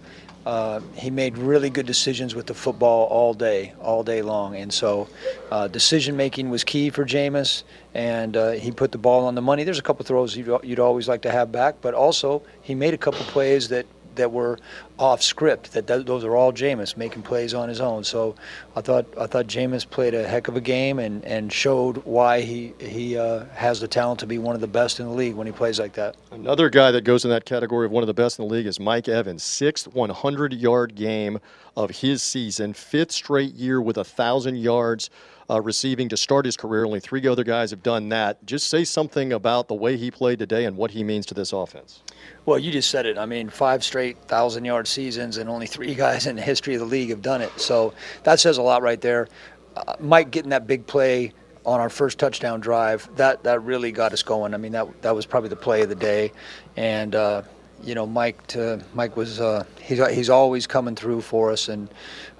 uh, 0.46 0.80
he 0.94 1.10
made 1.10 1.36
really 1.36 1.68
good 1.68 1.86
decisions 1.86 2.36
with 2.36 2.46
the 2.46 2.54
football 2.54 3.08
all 3.08 3.34
day, 3.34 3.72
all 3.80 4.04
day 4.04 4.22
long. 4.22 4.54
And 4.54 4.72
so 4.72 5.08
uh, 5.50 5.66
decision 5.66 6.16
making 6.16 6.50
was 6.50 6.62
key 6.62 6.88
for 6.88 7.04
Jameis, 7.04 7.64
and 7.94 8.36
uh, 8.36 8.52
he 8.52 8.70
put 8.70 8.92
the 8.92 8.98
ball 8.98 9.26
on 9.26 9.34
the 9.34 9.42
money. 9.42 9.64
There's 9.64 9.80
a 9.80 9.82
couple 9.82 10.04
throws 10.04 10.36
you'd, 10.36 10.60
you'd 10.62 10.78
always 10.78 11.08
like 11.08 11.22
to 11.22 11.32
have 11.32 11.50
back, 11.50 11.74
but 11.82 11.94
also 11.94 12.42
he 12.62 12.76
made 12.76 12.94
a 12.94 12.98
couple 12.98 13.20
plays 13.26 13.68
that 13.70 13.86
that 14.16 14.32
were 14.32 14.58
off 14.98 15.22
script. 15.22 15.72
That, 15.72 15.86
those 15.86 16.24
are 16.24 16.36
all 16.36 16.52
Jameis 16.52 16.96
making 16.96 17.22
plays 17.22 17.54
on 17.54 17.68
his 17.68 17.80
own. 17.80 18.04
So 18.04 18.34
I 18.74 18.80
thought 18.80 19.06
I 19.18 19.26
thought 19.26 19.46
Jameis 19.46 19.88
played 19.88 20.14
a 20.14 20.26
heck 20.26 20.48
of 20.48 20.56
a 20.56 20.60
game 20.60 20.98
and, 20.98 21.24
and 21.24 21.52
showed 21.52 21.98
why 22.04 22.40
he 22.40 22.74
he 22.78 23.16
uh, 23.16 23.44
has 23.54 23.80
the 23.80 23.88
talent 23.88 24.20
to 24.20 24.26
be 24.26 24.38
one 24.38 24.54
of 24.54 24.60
the 24.60 24.66
best 24.66 25.00
in 25.00 25.06
the 25.06 25.12
league 25.12 25.34
when 25.34 25.46
he 25.46 25.52
plays 25.52 25.78
like 25.78 25.94
that. 25.94 26.16
Another 26.30 26.68
guy 26.70 26.90
that 26.90 27.04
goes 27.04 27.24
in 27.24 27.30
that 27.30 27.44
category 27.44 27.86
of 27.86 27.92
one 27.92 28.02
of 28.02 28.08
the 28.08 28.14
best 28.14 28.38
in 28.38 28.46
the 28.46 28.52
league 28.52 28.66
is 28.66 28.80
Mike 28.80 29.08
Evans. 29.08 29.42
Sixth 29.42 29.90
100-yard 29.92 30.94
game 30.94 31.38
of 31.76 31.90
his 31.90 32.22
season, 32.22 32.72
fifth 32.72 33.12
straight 33.12 33.54
year 33.54 33.80
with 33.80 33.98
a 33.98 34.04
thousand 34.04 34.56
yards 34.56 35.10
uh, 35.48 35.60
receiving 35.60 36.08
to 36.08 36.16
start 36.16 36.44
his 36.44 36.56
career. 36.56 36.84
Only 36.84 37.00
three 37.00 37.26
other 37.26 37.44
guys 37.44 37.70
have 37.70 37.82
done 37.82 38.08
that. 38.10 38.44
Just 38.44 38.68
say 38.68 38.84
something 38.84 39.32
about 39.32 39.68
the 39.68 39.74
way 39.74 39.96
he 39.96 40.10
played 40.10 40.38
today 40.38 40.64
and 40.64 40.76
what 40.76 40.90
he 40.90 41.04
means 41.04 41.26
to 41.26 41.34
this 41.34 41.52
offense. 41.52 42.02
Well, 42.44 42.58
you 42.58 42.72
just 42.72 42.90
said 42.90 43.06
it. 43.06 43.18
I 43.18 43.26
mean, 43.26 43.48
five 43.48 43.84
straight 43.84 44.18
thousand 44.24 44.64
yard 44.64 44.88
seasons, 44.88 45.36
and 45.36 45.48
only 45.48 45.66
three 45.66 45.94
guys 45.96 46.26
in 46.26 46.36
the 46.36 46.42
history 46.42 46.74
of 46.74 46.80
the 46.80 46.86
league 46.86 47.10
have 47.10 47.22
done 47.22 47.42
it. 47.42 47.58
So 47.60 47.94
that 48.24 48.40
says 48.40 48.58
a 48.58 48.62
lot 48.62 48.82
right 48.82 49.00
there. 49.00 49.28
Uh, 49.76 49.94
Mike 50.00 50.30
getting 50.30 50.50
that 50.50 50.66
big 50.66 50.86
play 50.86 51.32
on 51.64 51.80
our 51.80 51.90
first 51.90 52.18
touchdown 52.18 52.60
drive, 52.60 53.08
that 53.16 53.42
that 53.42 53.60
really 53.62 53.90
got 53.90 54.12
us 54.12 54.22
going. 54.22 54.54
I 54.54 54.56
mean, 54.56 54.72
that 54.72 55.02
that 55.02 55.14
was 55.14 55.26
probably 55.26 55.48
the 55.48 55.56
play 55.56 55.82
of 55.82 55.88
the 55.88 55.94
day, 55.94 56.32
and. 56.76 57.14
Uh, 57.14 57.42
you 57.82 57.94
know, 57.94 58.06
Mike 58.06 58.46
to, 58.48 58.82
Mike 58.94 59.16
was 59.16 59.40
uh, 59.40 59.64
he's 59.80 60.04
he's 60.08 60.30
always 60.30 60.66
coming 60.66 60.94
through 60.94 61.20
for 61.20 61.52
us, 61.52 61.68
and 61.68 61.88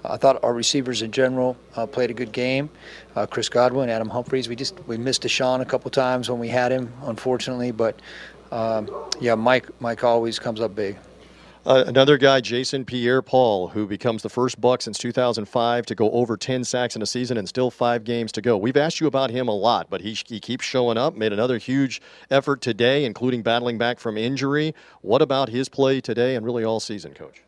I 0.03 0.17
thought 0.17 0.43
our 0.43 0.53
receivers 0.53 1.01
in 1.01 1.11
general 1.11 1.57
uh, 1.75 1.85
played 1.85 2.09
a 2.09 2.13
good 2.13 2.31
game. 2.31 2.69
Uh, 3.15 3.25
Chris 3.25 3.49
Godwin, 3.49 3.89
Adam 3.89 4.09
Humphries. 4.09 4.49
We 4.49 4.55
just 4.55 4.79
we 4.87 4.97
missed 4.97 5.23
DeSean 5.23 5.61
a 5.61 5.65
couple 5.65 5.91
times 5.91 6.29
when 6.29 6.39
we 6.39 6.47
had 6.47 6.71
him, 6.71 6.91
unfortunately, 7.03 7.71
but 7.71 7.99
um, 8.51 8.89
yeah, 9.19 9.35
Mike 9.35 9.67
Mike 9.79 10.03
always 10.03 10.39
comes 10.39 10.59
up 10.59 10.75
big. 10.75 10.97
Uh, 11.67 11.83
another 11.85 12.17
guy, 12.17 12.39
Jason 12.39 12.85
Pierre-Paul, 12.85 13.67
who 13.67 13.85
becomes 13.85 14.23
the 14.23 14.29
first 14.29 14.61
Buck 14.61 14.81
since 14.81 14.97
2005 14.97 15.85
to 15.87 15.95
go 15.95 16.09
over 16.11 16.37
10 16.37 16.63
sacks 16.63 16.95
in 16.95 17.01
a 17.01 17.05
season 17.05 17.37
and 17.37 17.45
still 17.45 17.69
five 17.69 18.05
games 18.05 18.31
to 18.31 18.41
go. 18.41 18.55
We've 18.55 18.77
asked 18.77 19.01
you 19.01 19.07
about 19.07 19.31
him 19.31 19.49
a 19.49 19.53
lot, 19.53 19.89
but 19.89 19.99
he, 19.99 20.17
he 20.25 20.39
keeps 20.39 20.63
showing 20.63 20.97
up. 20.97 21.17
Made 21.17 21.33
another 21.33 21.57
huge 21.57 22.01
effort 22.31 22.61
today, 22.61 23.03
including 23.03 23.41
battling 23.41 23.77
back 23.77 23.99
from 23.99 24.17
injury. 24.17 24.73
What 25.01 25.21
about 25.21 25.49
his 25.49 25.67
play 25.67 25.99
today 25.99 26.35
and 26.35 26.45
really 26.45 26.63
all 26.63 26.79
season, 26.79 27.13
Coach? 27.13 27.43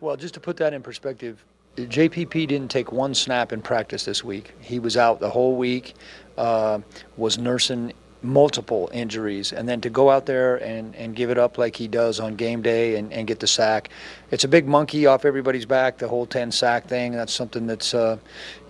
Well, 0.00 0.16
just 0.16 0.32
to 0.32 0.40
put 0.40 0.56
that 0.56 0.72
in 0.72 0.80
perspective, 0.80 1.44
JPP 1.76 2.48
didn't 2.48 2.70
take 2.70 2.90
one 2.90 3.14
snap 3.14 3.52
in 3.52 3.60
practice 3.60 4.02
this 4.06 4.24
week. 4.24 4.54
He 4.60 4.78
was 4.78 4.96
out 4.96 5.20
the 5.20 5.28
whole 5.28 5.56
week, 5.56 5.92
uh, 6.38 6.78
was 7.18 7.36
nursing 7.36 7.92
multiple 8.22 8.90
injuries 8.92 9.52
and 9.52 9.68
then 9.68 9.80
to 9.80 9.90
go 9.90 10.10
out 10.10 10.26
there 10.26 10.56
and, 10.56 10.94
and 10.96 11.14
give 11.14 11.30
it 11.30 11.38
up 11.38 11.58
like 11.58 11.76
he 11.76 11.86
does 11.86 12.18
on 12.18 12.34
game 12.34 12.62
day 12.62 12.96
and, 12.96 13.12
and 13.12 13.26
get 13.26 13.38
the 13.40 13.46
sack 13.46 13.90
it's 14.30 14.44
a 14.44 14.48
big 14.48 14.66
monkey 14.66 15.06
off 15.06 15.24
everybody's 15.24 15.66
back 15.66 15.98
the 15.98 16.08
whole 16.08 16.26
10 16.26 16.52
sack 16.52 16.86
thing. 16.86 17.12
That's 17.12 17.32
something 17.32 17.66
that's 17.66 17.94
uh, 17.94 18.18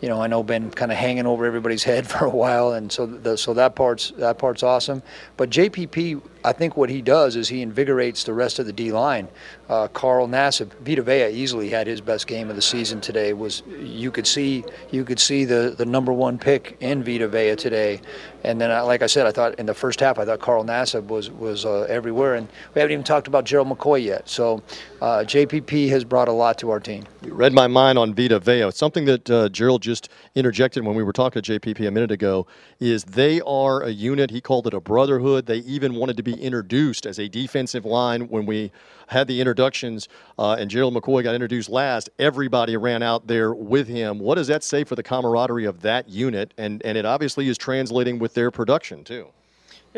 you 0.01 0.09
know 0.09 0.23
I 0.23 0.27
know 0.27 0.43
been 0.43 0.71
kind 0.71 0.93
of 0.93 0.99
hanging 0.99 1.27
over 1.27 1.45
everybody's 1.45 1.85
head 1.93 2.07
for 2.07 2.25
a 2.25 2.31
while 2.31 2.73
and 2.73 2.91
so 2.91 3.07
the, 3.07 3.37
so 3.37 3.55
that 3.55 3.75
part's 3.75 4.11
that 4.13 4.39
part's 4.39 4.63
awesome. 4.63 5.03
But 5.37 5.51
JPP 5.51 6.23
I 6.45 6.53
think 6.53 6.77
what 6.77 6.89
he 6.89 7.03
does 7.03 7.37
is 7.37 7.49
he 7.49 7.63
invigorates 7.63 8.25
the 8.25 8.33
rest 8.33 8.59
of 8.59 8.67
the 8.67 8.73
D 8.73 8.93
line 8.93 9.29
uh, 9.69 9.89
Carl 9.89 10.29
Nassib 10.29 10.73
Vita 10.81 11.03
Vea 11.03 11.31
easily 11.31 11.69
had 11.69 11.87
his 11.87 12.01
best 12.01 12.27
game 12.27 12.49
of 12.49 12.57
the 12.57 12.63
season 12.63 13.01
today 13.01 13.33
was 13.33 13.63
you 13.79 14.11
could 14.11 14.27
see 14.27 14.65
you 14.91 15.05
could 15.05 15.19
see 15.19 15.45
the 15.45 15.75
the 15.77 15.85
number 15.85 16.13
one 16.13 16.39
pick 16.39 16.77
in 16.81 17.03
Vita 17.05 17.29
Vea 17.29 17.55
today. 17.57 18.01
And 18.45 18.61
then 18.61 18.71
like 18.87 19.03
I 19.03 19.07
said 19.07 19.27
I 19.27 19.33
thought 19.33 19.59
in 19.59 19.67
the 19.67 19.75
first 19.75 20.01
half 20.01 20.19
I 20.19 20.25
thought 20.25 20.41
Carl 20.41 20.65
Nassib 20.65 21.09
was 21.09 21.31
was 21.31 21.67
uh, 21.67 21.83
everywhere. 21.83 22.35
And 22.37 22.49
we 22.75 22.81
haven't 22.81 22.93
even 22.93 23.05
talked 23.05 23.27
about 23.27 23.45
Gerald 23.45 23.69
McCoy 23.69 24.03
yet. 24.03 24.29
So 24.29 24.63
uh, 25.03 25.25
JPP 25.49 25.89
has 25.89 26.05
brought 26.05 26.29
a 26.29 26.33
lot 26.33 26.59
to 26.59 26.71
our 26.71 26.79
team. 26.79 27.05
You 27.25 27.33
read 27.33 27.55
my 27.55 27.67
mind 27.67 27.99
on 27.99 28.15
Vita 28.15 28.39
Vea. 28.39 28.71
Something 28.71 29.07
that 29.07 29.31
uh, 29.31 29.49
Gerald 29.49 29.81
just 29.81 30.11
interjected 30.35 30.85
when 30.85 30.95
we 30.95 31.03
were 31.03 31.13
talking 31.13 31.41
to 31.41 31.59
JPP 31.59 31.89
a 31.89 31.91
minute 31.91 32.11
ago 32.11 32.47
is 32.81 33.05
they 33.05 33.41
are 33.41 33.83
a 33.83 33.89
unit. 33.89 34.31
He 34.31 34.43
called 34.43 34.67
it 34.67 34.75
a 34.75 34.81
brotherhood. 34.81 35.47
They 35.47 35.59
even 35.59 35.95
wanted 35.95 36.19
to 36.19 36.23
be 36.23 36.35
introduced 36.35 37.07
as 37.07 37.19
a 37.19 37.29
defensive 37.29 37.87
line 37.87 38.29
when 38.29 38.45
we 38.45 38.73
had 39.07 39.27
the 39.27 39.41
introductions 39.41 40.07
uh, 40.39 40.57
and 40.59 40.69
Gerald 40.69 40.95
McCoy 40.95 41.23
got 41.23 41.35
introduced 41.35 41.71
last. 41.71 42.11
Everybody 42.19 42.77
ran 42.77 43.03
out 43.03 43.27
there 43.27 43.55
with 43.55 43.89
him. 43.89 44.19
What 44.19 44.35
does 44.35 44.49
that 44.49 44.63
say 44.63 44.85
for 44.85 44.97
the 44.97 45.03
camaraderie 45.03 45.65
of 45.65 45.81
that 45.81 46.11
unit? 46.11 46.53
And, 46.59 46.83
and 46.85 46.99
it 46.99 47.07
obviously 47.07 47.49
is 47.49 47.57
translating 47.57 48.19
with 48.19 48.35
their 48.35 48.51
production, 48.51 49.03
too. 49.03 49.29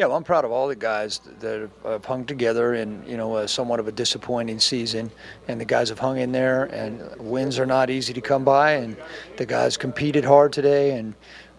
Yeah, 0.00 0.06
well, 0.06 0.16
I'm 0.16 0.24
proud 0.24 0.46
of 0.46 0.50
all 0.50 0.66
the 0.66 0.76
guys 0.76 1.20
that 1.40 1.68
have 1.84 2.06
hung 2.06 2.24
together 2.24 2.72
in 2.72 3.04
you 3.06 3.18
know 3.18 3.44
somewhat 3.44 3.80
of 3.80 3.86
a 3.86 3.92
disappointing 3.92 4.58
season, 4.58 5.10
and 5.46 5.60
the 5.60 5.66
guys 5.66 5.90
have 5.90 5.98
hung 5.98 6.16
in 6.16 6.32
there. 6.32 6.64
And 6.72 7.14
wins 7.18 7.58
are 7.58 7.66
not 7.66 7.90
easy 7.90 8.14
to 8.14 8.20
come 8.22 8.42
by, 8.42 8.72
and 8.76 8.96
the 9.36 9.44
guys 9.44 9.76
competed 9.76 10.24
hard 10.24 10.54
today, 10.54 10.92
and 10.92 11.14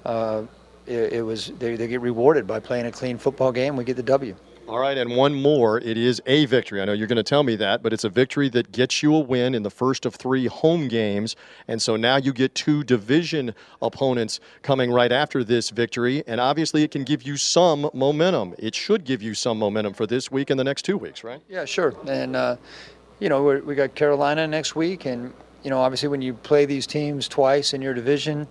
uh, 0.05 0.41
it, 0.87 1.13
it, 1.13 1.21
was 1.21 1.51
they, 1.59 1.75
they 1.75 1.87
get 1.87 2.01
rewarded 2.01 2.47
by 2.47 2.59
playing 2.59 2.87
a 2.87 2.91
clean 2.91 3.19
football 3.19 3.51
game. 3.51 3.75
We 3.75 3.83
get 3.83 3.95
the 3.95 4.01
W. 4.01 4.35
All 4.72 4.80
right, 4.80 4.97
and 4.97 5.17
one 5.17 5.34
more. 5.34 5.80
It 5.80 5.97
is 5.97 6.22
a 6.26 6.45
victory. 6.45 6.82
I 6.82 6.86
know 6.86 6.93
you're 6.93 7.05
going 7.05 7.17
to 7.17 7.24
tell 7.24 7.43
me 7.43 7.57
that, 7.57 7.84
but 7.84 7.91
it's 7.91 8.05
a 8.05 8.09
victory 8.09 8.47
that 8.51 8.72
gets 8.72 9.03
you 9.03 9.13
a 9.13 9.19
win 9.19 9.53
in 9.53 9.63
the 9.63 9.69
first 9.69 10.05
of 10.05 10.15
three 10.15 10.47
home 10.47 10.88
games. 10.88 11.36
And 11.67 11.82
so 11.82 11.97
now 11.97 12.15
you 12.15 12.32
get 12.32 12.55
two 12.55 12.86
division 12.86 13.53
opponents 13.82 14.39
coming 14.61 14.89
right 14.89 15.11
after 15.11 15.43
this 15.43 15.72
victory. 15.72 16.24
And 16.26 16.39
obviously, 16.39 16.84
it 16.84 16.91
can 16.91 17.03
give 17.03 17.24
you 17.24 17.36
some 17.36 17.89
momentum. 17.93 18.55
It 18.59 18.74
should 18.74 19.03
give 19.03 19.22
you 19.22 19.34
some 19.34 19.59
momentum 19.59 19.93
for 19.93 20.07
this 20.07 20.32
week 20.32 20.49
and 20.49 20.57
the 20.57 20.63
next 20.63 20.84
two 20.84 20.97
weeks, 20.97 21.22
right? 21.22 21.41
Yeah, 21.49 21.65
sure. 21.65 21.93
And, 22.07 22.38
uh, 22.38 22.55
you 23.19 23.28
know, 23.28 23.43
we 23.43 23.76
got 23.76 23.93
Carolina 23.93 24.47
next 24.47 24.74
week. 24.74 25.03
And, 25.03 25.34
you 25.65 25.69
know, 25.69 25.82
obviously, 25.82 26.07
when 26.07 26.22
you 26.22 26.34
play 26.34 26.63
these 26.65 26.88
teams 26.88 27.28
twice 27.28 27.74
in 27.74 27.82
your 27.82 27.93
division, 27.93 28.47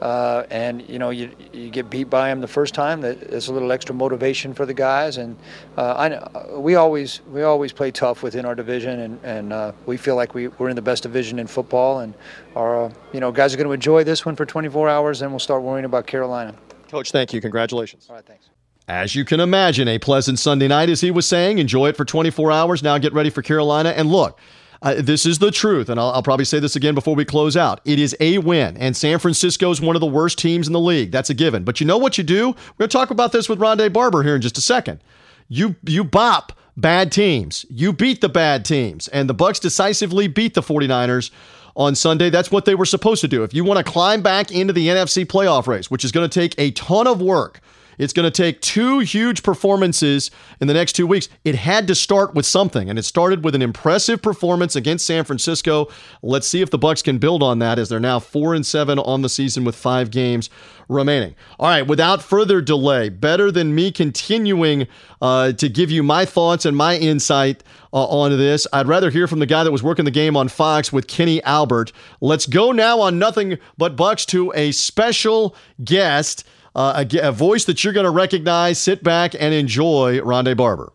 uh, 0.00 0.44
and 0.50 0.88
you 0.88 0.98
know 0.98 1.10
you, 1.10 1.30
you 1.52 1.70
get 1.70 1.90
beat 1.90 2.10
by 2.10 2.28
them 2.28 2.40
the 2.40 2.48
first 2.48 2.74
time. 2.74 3.00
That 3.00 3.22
is 3.22 3.48
a 3.48 3.52
little 3.52 3.70
extra 3.72 3.94
motivation 3.94 4.54
for 4.54 4.66
the 4.66 4.74
guys, 4.74 5.18
and 5.18 5.36
uh, 5.76 5.94
I 5.94 6.56
we 6.58 6.74
always 6.74 7.20
we 7.30 7.42
always 7.42 7.72
play 7.72 7.90
tough 7.90 8.22
within 8.22 8.44
our 8.44 8.54
division, 8.54 9.00
and 9.00 9.20
and 9.24 9.52
uh, 9.52 9.72
we 9.86 9.96
feel 9.96 10.16
like 10.16 10.34
we 10.34 10.48
we're 10.48 10.70
in 10.70 10.76
the 10.76 10.82
best 10.82 11.02
division 11.02 11.38
in 11.38 11.46
football, 11.46 12.00
and 12.00 12.14
our 12.56 12.84
uh, 12.84 12.92
you 13.12 13.20
know 13.20 13.30
guys 13.30 13.52
are 13.54 13.56
going 13.56 13.68
to 13.68 13.72
enjoy 13.72 14.04
this 14.04 14.24
one 14.24 14.36
for 14.36 14.46
24 14.46 14.88
hours, 14.88 15.22
and 15.22 15.30
we'll 15.30 15.38
start 15.38 15.62
worrying 15.62 15.84
about 15.84 16.06
Carolina. 16.06 16.54
Coach, 16.88 17.12
thank 17.12 17.32
you. 17.32 17.40
Congratulations. 17.40 18.06
All 18.08 18.16
right, 18.16 18.24
thanks. 18.24 18.48
As 18.88 19.14
you 19.14 19.24
can 19.24 19.38
imagine, 19.38 19.86
a 19.86 19.98
pleasant 19.98 20.38
Sunday 20.40 20.66
night, 20.66 20.88
as 20.88 21.00
he 21.00 21.12
was 21.12 21.26
saying. 21.26 21.58
Enjoy 21.58 21.88
it 21.88 21.96
for 21.96 22.04
24 22.04 22.50
hours. 22.50 22.82
Now 22.82 22.98
get 22.98 23.12
ready 23.12 23.30
for 23.30 23.42
Carolina, 23.42 23.90
and 23.90 24.10
look. 24.10 24.38
Uh, 24.82 24.94
this 24.98 25.26
is 25.26 25.38
the 25.38 25.50
truth, 25.50 25.90
and 25.90 26.00
I'll, 26.00 26.10
I'll, 26.10 26.22
probably 26.22 26.46
say 26.46 26.58
this 26.58 26.74
again 26.74 26.94
before 26.94 27.14
we 27.14 27.26
close 27.26 27.54
out. 27.54 27.80
It 27.84 27.98
is 27.98 28.16
a 28.18 28.38
win, 28.38 28.78
and 28.78 28.96
San 28.96 29.18
Francisco 29.18 29.70
is 29.70 29.80
one 29.80 29.94
of 29.94 30.00
the 30.00 30.06
worst 30.06 30.38
teams 30.38 30.66
in 30.66 30.72
the 30.72 30.80
league. 30.80 31.12
That's 31.12 31.28
a 31.28 31.34
given. 31.34 31.64
But 31.64 31.80
you 31.80 31.86
know 31.86 31.98
what 31.98 32.16
you 32.16 32.24
do? 32.24 32.48
We're 32.48 32.54
going 32.78 32.88
to 32.88 32.96
talk 32.96 33.10
about 33.10 33.32
this 33.32 33.46
with 33.46 33.58
Rondé 33.58 33.92
Barber 33.92 34.22
here 34.22 34.34
in 34.34 34.40
just 34.40 34.56
a 34.56 34.62
second. 34.62 35.02
You 35.48 35.76
you 35.86 36.02
bop 36.02 36.52
bad 36.78 37.12
teams. 37.12 37.66
You 37.68 37.92
beat 37.92 38.22
the 38.22 38.28
bad 38.30 38.64
teams, 38.64 39.08
and 39.08 39.28
the 39.28 39.34
Bucks 39.34 39.58
decisively 39.58 40.28
beat 40.28 40.54
the 40.54 40.62
49ers 40.62 41.30
on 41.76 41.94
Sunday. 41.94 42.30
That's 42.30 42.50
what 42.50 42.64
they 42.64 42.74
were 42.74 42.86
supposed 42.86 43.20
to 43.20 43.28
do. 43.28 43.42
If 43.42 43.52
you 43.52 43.64
want 43.64 43.84
to 43.84 43.92
climb 43.92 44.22
back 44.22 44.50
into 44.50 44.72
the 44.72 44.88
NFC 44.88 45.26
playoff 45.26 45.66
race, 45.66 45.90
which 45.90 46.04
is 46.04 46.12
going 46.12 46.28
to 46.28 46.40
take 46.40 46.54
a 46.58 46.70
ton 46.70 47.06
of 47.06 47.20
work 47.20 47.60
it's 48.00 48.14
going 48.14 48.24
to 48.24 48.30
take 48.30 48.62
two 48.62 49.00
huge 49.00 49.42
performances 49.42 50.30
in 50.58 50.68
the 50.68 50.74
next 50.74 50.94
two 50.94 51.06
weeks. 51.06 51.28
It 51.44 51.54
had 51.54 51.86
to 51.88 51.94
start 51.94 52.34
with 52.34 52.46
something, 52.46 52.88
and 52.88 52.98
it 52.98 53.04
started 53.04 53.44
with 53.44 53.54
an 53.54 53.60
impressive 53.60 54.22
performance 54.22 54.74
against 54.74 55.06
San 55.06 55.24
Francisco. 55.24 55.88
Let's 56.22 56.48
see 56.48 56.62
if 56.62 56.70
the 56.70 56.78
Bucks 56.78 57.02
can 57.02 57.18
build 57.18 57.42
on 57.42 57.58
that 57.58 57.78
as 57.78 57.90
they're 57.90 58.00
now 58.00 58.18
four 58.18 58.54
and 58.54 58.64
seven 58.64 58.98
on 58.98 59.20
the 59.20 59.28
season 59.28 59.64
with 59.64 59.76
five 59.76 60.10
games 60.10 60.48
remaining. 60.88 61.34
All 61.58 61.68
right, 61.68 61.86
without 61.86 62.22
further 62.22 62.62
delay, 62.62 63.10
better 63.10 63.50
than 63.50 63.74
me 63.74 63.92
continuing 63.92 64.88
uh, 65.20 65.52
to 65.52 65.68
give 65.68 65.90
you 65.90 66.02
my 66.02 66.24
thoughts 66.24 66.64
and 66.64 66.74
my 66.74 66.96
insight 66.96 67.62
uh, 67.92 68.06
on 68.06 68.30
this, 68.38 68.66
I'd 68.72 68.88
rather 68.88 69.10
hear 69.10 69.26
from 69.26 69.40
the 69.40 69.46
guy 69.46 69.62
that 69.62 69.72
was 69.72 69.82
working 69.82 70.06
the 70.06 70.10
game 70.10 70.38
on 70.38 70.48
Fox 70.48 70.90
with 70.90 71.06
Kenny 71.06 71.42
Albert. 71.42 71.92
Let's 72.22 72.46
go 72.46 72.72
now 72.72 73.00
on 73.00 73.18
Nothing 73.18 73.58
But 73.76 73.94
Bucks 73.94 74.24
to 74.26 74.52
a 74.56 74.72
special 74.72 75.54
guest 75.84 76.44
uh, 76.74 77.04
a, 77.12 77.28
a, 77.28 77.32
voice 77.32 77.64
that 77.64 77.82
you're 77.82 77.92
going 77.92 78.04
to 78.04 78.10
recognize. 78.10 78.78
Sit 78.78 79.02
back 79.02 79.34
and 79.34 79.54
enjoy 79.54 80.18
Rondé 80.18 80.56
Barber. 80.56 80.92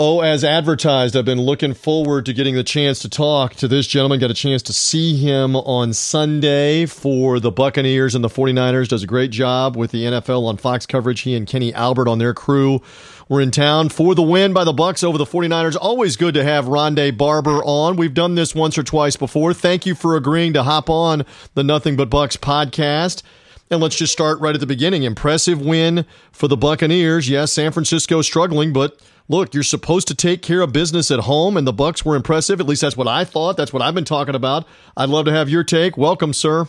Oh, 0.00 0.20
as 0.20 0.44
advertised, 0.44 1.16
I've 1.16 1.24
been 1.24 1.40
looking 1.40 1.74
forward 1.74 2.24
to 2.26 2.32
getting 2.32 2.54
the 2.54 2.62
chance 2.62 3.00
to 3.00 3.08
talk 3.08 3.54
to 3.54 3.66
this 3.66 3.84
gentleman. 3.84 4.20
Got 4.20 4.30
a 4.30 4.34
chance 4.34 4.62
to 4.62 4.72
see 4.72 5.16
him 5.16 5.56
on 5.56 5.92
Sunday 5.92 6.86
for 6.86 7.40
the 7.40 7.50
Buccaneers 7.50 8.14
and 8.14 8.22
the 8.22 8.28
49ers. 8.28 8.86
Does 8.86 9.02
a 9.02 9.08
great 9.08 9.32
job 9.32 9.76
with 9.76 9.90
the 9.90 10.04
NFL 10.04 10.46
on 10.46 10.56
Fox 10.56 10.86
coverage. 10.86 11.22
He 11.22 11.34
and 11.34 11.48
Kenny 11.48 11.74
Albert 11.74 12.06
on 12.06 12.18
their 12.18 12.32
crew 12.32 12.80
were 13.28 13.40
in 13.40 13.50
town 13.50 13.88
for 13.88 14.14
the 14.14 14.22
win 14.22 14.52
by 14.52 14.62
the 14.62 14.72
Bucks 14.72 15.02
over 15.02 15.18
the 15.18 15.24
49ers. 15.24 15.76
Always 15.80 16.16
good 16.16 16.34
to 16.34 16.44
have 16.44 16.66
Rondé 16.66 17.16
Barber 17.16 17.60
on. 17.64 17.96
We've 17.96 18.14
done 18.14 18.36
this 18.36 18.54
once 18.54 18.78
or 18.78 18.84
twice 18.84 19.16
before. 19.16 19.52
Thank 19.52 19.84
you 19.84 19.96
for 19.96 20.14
agreeing 20.14 20.52
to 20.52 20.62
hop 20.62 20.88
on 20.88 21.24
the 21.54 21.64
Nothing 21.64 21.96
But 21.96 22.08
Bucks 22.08 22.36
podcast. 22.36 23.22
And 23.70 23.80
let's 23.80 23.96
just 23.96 24.12
start 24.12 24.40
right 24.40 24.54
at 24.54 24.60
the 24.60 24.66
beginning. 24.66 25.02
Impressive 25.02 25.60
win 25.60 26.06
for 26.32 26.48
the 26.48 26.56
Buccaneers. 26.56 27.28
Yes, 27.28 27.52
San 27.52 27.70
Francisco 27.70 28.22
struggling, 28.22 28.72
but 28.72 28.98
look, 29.28 29.52
you're 29.52 29.62
supposed 29.62 30.08
to 30.08 30.14
take 30.14 30.40
care 30.40 30.62
of 30.62 30.72
business 30.72 31.10
at 31.10 31.20
home, 31.20 31.56
and 31.56 31.66
the 31.66 31.72
Bucks 31.72 32.04
were 32.04 32.16
impressive. 32.16 32.60
At 32.60 32.66
least 32.66 32.80
that's 32.80 32.96
what 32.96 33.08
I 33.08 33.24
thought. 33.24 33.58
That's 33.58 33.72
what 33.72 33.82
I've 33.82 33.94
been 33.94 34.06
talking 34.06 34.34
about. 34.34 34.66
I'd 34.96 35.10
love 35.10 35.26
to 35.26 35.32
have 35.32 35.50
your 35.50 35.64
take. 35.64 35.98
Welcome, 35.98 36.32
sir. 36.32 36.66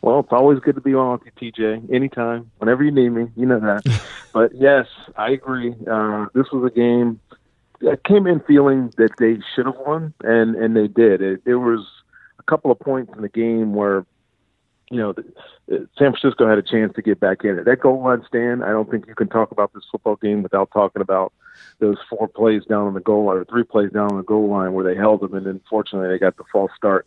Well, 0.00 0.20
it's 0.20 0.32
always 0.32 0.60
good 0.60 0.76
to 0.76 0.80
be 0.80 0.94
on 0.94 1.18
with 1.18 1.32
you, 1.40 1.52
TJ. 1.52 1.92
Anytime, 1.92 2.50
whenever 2.58 2.84
you 2.84 2.90
need 2.90 3.10
me, 3.10 3.28
you 3.36 3.46
know 3.46 3.60
that. 3.60 4.02
but 4.32 4.54
yes, 4.54 4.86
I 5.16 5.30
agree. 5.30 5.74
Uh, 5.90 6.26
this 6.34 6.46
was 6.52 6.70
a 6.70 6.74
game. 6.74 7.20
I 7.82 7.96
came 8.06 8.26
in 8.26 8.40
feeling 8.40 8.92
that 8.96 9.10
they 9.18 9.38
should 9.54 9.66
have 9.66 9.76
won, 9.86 10.14
and 10.22 10.56
and 10.56 10.76
they 10.76 10.88
did. 10.88 11.20
It, 11.20 11.44
there 11.44 11.58
was 11.58 11.86
a 12.38 12.42
couple 12.44 12.70
of 12.70 12.78
points 12.78 13.12
in 13.14 13.22
the 13.22 13.28
game 13.28 13.74
where, 13.74 14.04
you 14.90 14.96
know, 14.96 15.14
San 15.68 16.12
Francisco 16.12 16.48
had 16.48 16.58
a 16.58 16.62
chance 16.62 16.94
to 16.94 17.02
get 17.02 17.20
back 17.20 17.44
in 17.44 17.58
it. 17.58 17.64
That 17.64 17.80
goal 17.80 18.02
line 18.02 18.24
stand. 18.26 18.64
I 18.64 18.70
don't 18.70 18.90
think 18.90 19.06
you 19.06 19.14
can 19.14 19.28
talk 19.28 19.50
about 19.50 19.72
this 19.74 19.84
football 19.90 20.16
game 20.16 20.42
without 20.42 20.70
talking 20.72 21.02
about 21.02 21.32
those 21.78 21.98
four 22.08 22.28
plays 22.28 22.64
down 22.64 22.86
on 22.86 22.94
the 22.94 23.00
goal 23.00 23.26
line, 23.26 23.36
or 23.36 23.44
three 23.44 23.64
plays 23.64 23.90
down 23.92 24.10
on 24.10 24.16
the 24.16 24.22
goal 24.22 24.48
line 24.48 24.72
where 24.72 24.84
they 24.84 24.98
held 24.98 25.20
them, 25.20 25.34
and 25.34 25.46
then 25.46 25.60
fortunately 25.68 26.08
they 26.08 26.18
got 26.18 26.36
the 26.36 26.44
false 26.50 26.70
start 26.76 27.06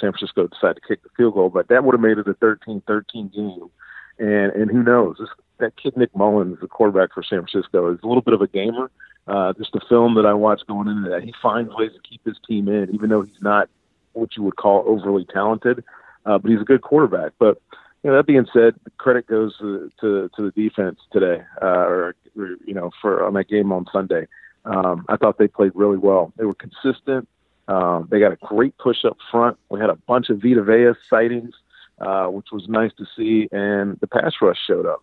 San 0.00 0.12
Francisco 0.12 0.46
decided 0.46 0.80
to 0.80 0.88
kick 0.88 1.02
the 1.02 1.10
field 1.16 1.34
goal, 1.34 1.50
but 1.50 1.68
that 1.68 1.84
would 1.84 1.94
have 1.94 2.00
made 2.00 2.18
it 2.18 2.26
a 2.26 2.34
13-13 2.34 3.32
game. 3.32 3.70
And 4.18 4.52
and 4.52 4.70
who 4.70 4.82
knows? 4.82 5.16
This, 5.18 5.28
that 5.58 5.76
kid 5.76 5.96
Nick 5.96 6.14
Mullens, 6.14 6.58
the 6.60 6.66
quarterback 6.66 7.12
for 7.14 7.22
San 7.22 7.46
Francisco, 7.46 7.92
is 7.92 8.00
a 8.02 8.06
little 8.06 8.22
bit 8.22 8.34
of 8.34 8.42
a 8.42 8.46
gamer. 8.46 8.90
Uh, 9.26 9.52
just 9.54 9.72
the 9.72 9.80
film 9.88 10.14
that 10.14 10.26
I 10.26 10.34
watched 10.34 10.66
going 10.66 10.88
into 10.88 11.08
that, 11.10 11.22
he 11.22 11.32
finds 11.40 11.72
ways 11.74 11.92
to 11.92 12.00
keep 12.08 12.24
his 12.24 12.36
team 12.46 12.68
in, 12.68 12.94
even 12.94 13.10
though 13.10 13.22
he's 13.22 13.40
not 13.40 13.68
what 14.12 14.36
you 14.36 14.42
would 14.42 14.56
call 14.56 14.84
overly 14.86 15.24
talented. 15.26 15.84
Uh, 16.26 16.38
but 16.38 16.50
he's 16.50 16.60
a 16.60 16.64
good 16.64 16.82
quarterback. 16.82 17.32
But 17.38 17.60
you 18.02 18.10
know, 18.10 18.16
that 18.16 18.26
being 18.26 18.46
said, 18.52 18.74
credit 18.98 19.26
goes 19.26 19.56
to 19.58 19.90
to, 20.00 20.30
to 20.36 20.50
the 20.50 20.50
defense 20.50 20.98
today, 21.12 21.42
uh, 21.62 21.66
or, 21.66 22.14
or 22.36 22.48
you 22.64 22.74
know, 22.74 22.90
for 23.00 23.24
on 23.24 23.34
that 23.34 23.48
game 23.48 23.72
on 23.72 23.86
Sunday. 23.92 24.26
Um, 24.64 25.06
I 25.08 25.16
thought 25.16 25.38
they 25.38 25.48
played 25.48 25.72
really 25.74 25.96
well. 25.96 26.32
They 26.36 26.44
were 26.44 26.54
consistent. 26.54 27.28
Um, 27.68 28.08
they 28.10 28.20
got 28.20 28.32
a 28.32 28.36
great 28.36 28.76
push 28.78 29.04
up 29.04 29.16
front. 29.30 29.56
We 29.70 29.80
had 29.80 29.90
a 29.90 29.96
bunch 29.96 30.28
of 30.28 30.42
Vita 30.42 30.62
Vea 30.62 30.92
sightings, 31.08 31.54
uh, 32.00 32.26
which 32.26 32.48
was 32.52 32.68
nice 32.68 32.90
to 32.98 33.06
see, 33.16 33.48
and 33.52 33.98
the 34.00 34.06
pass 34.06 34.34
rush 34.42 34.58
showed 34.66 34.86
up. 34.86 35.02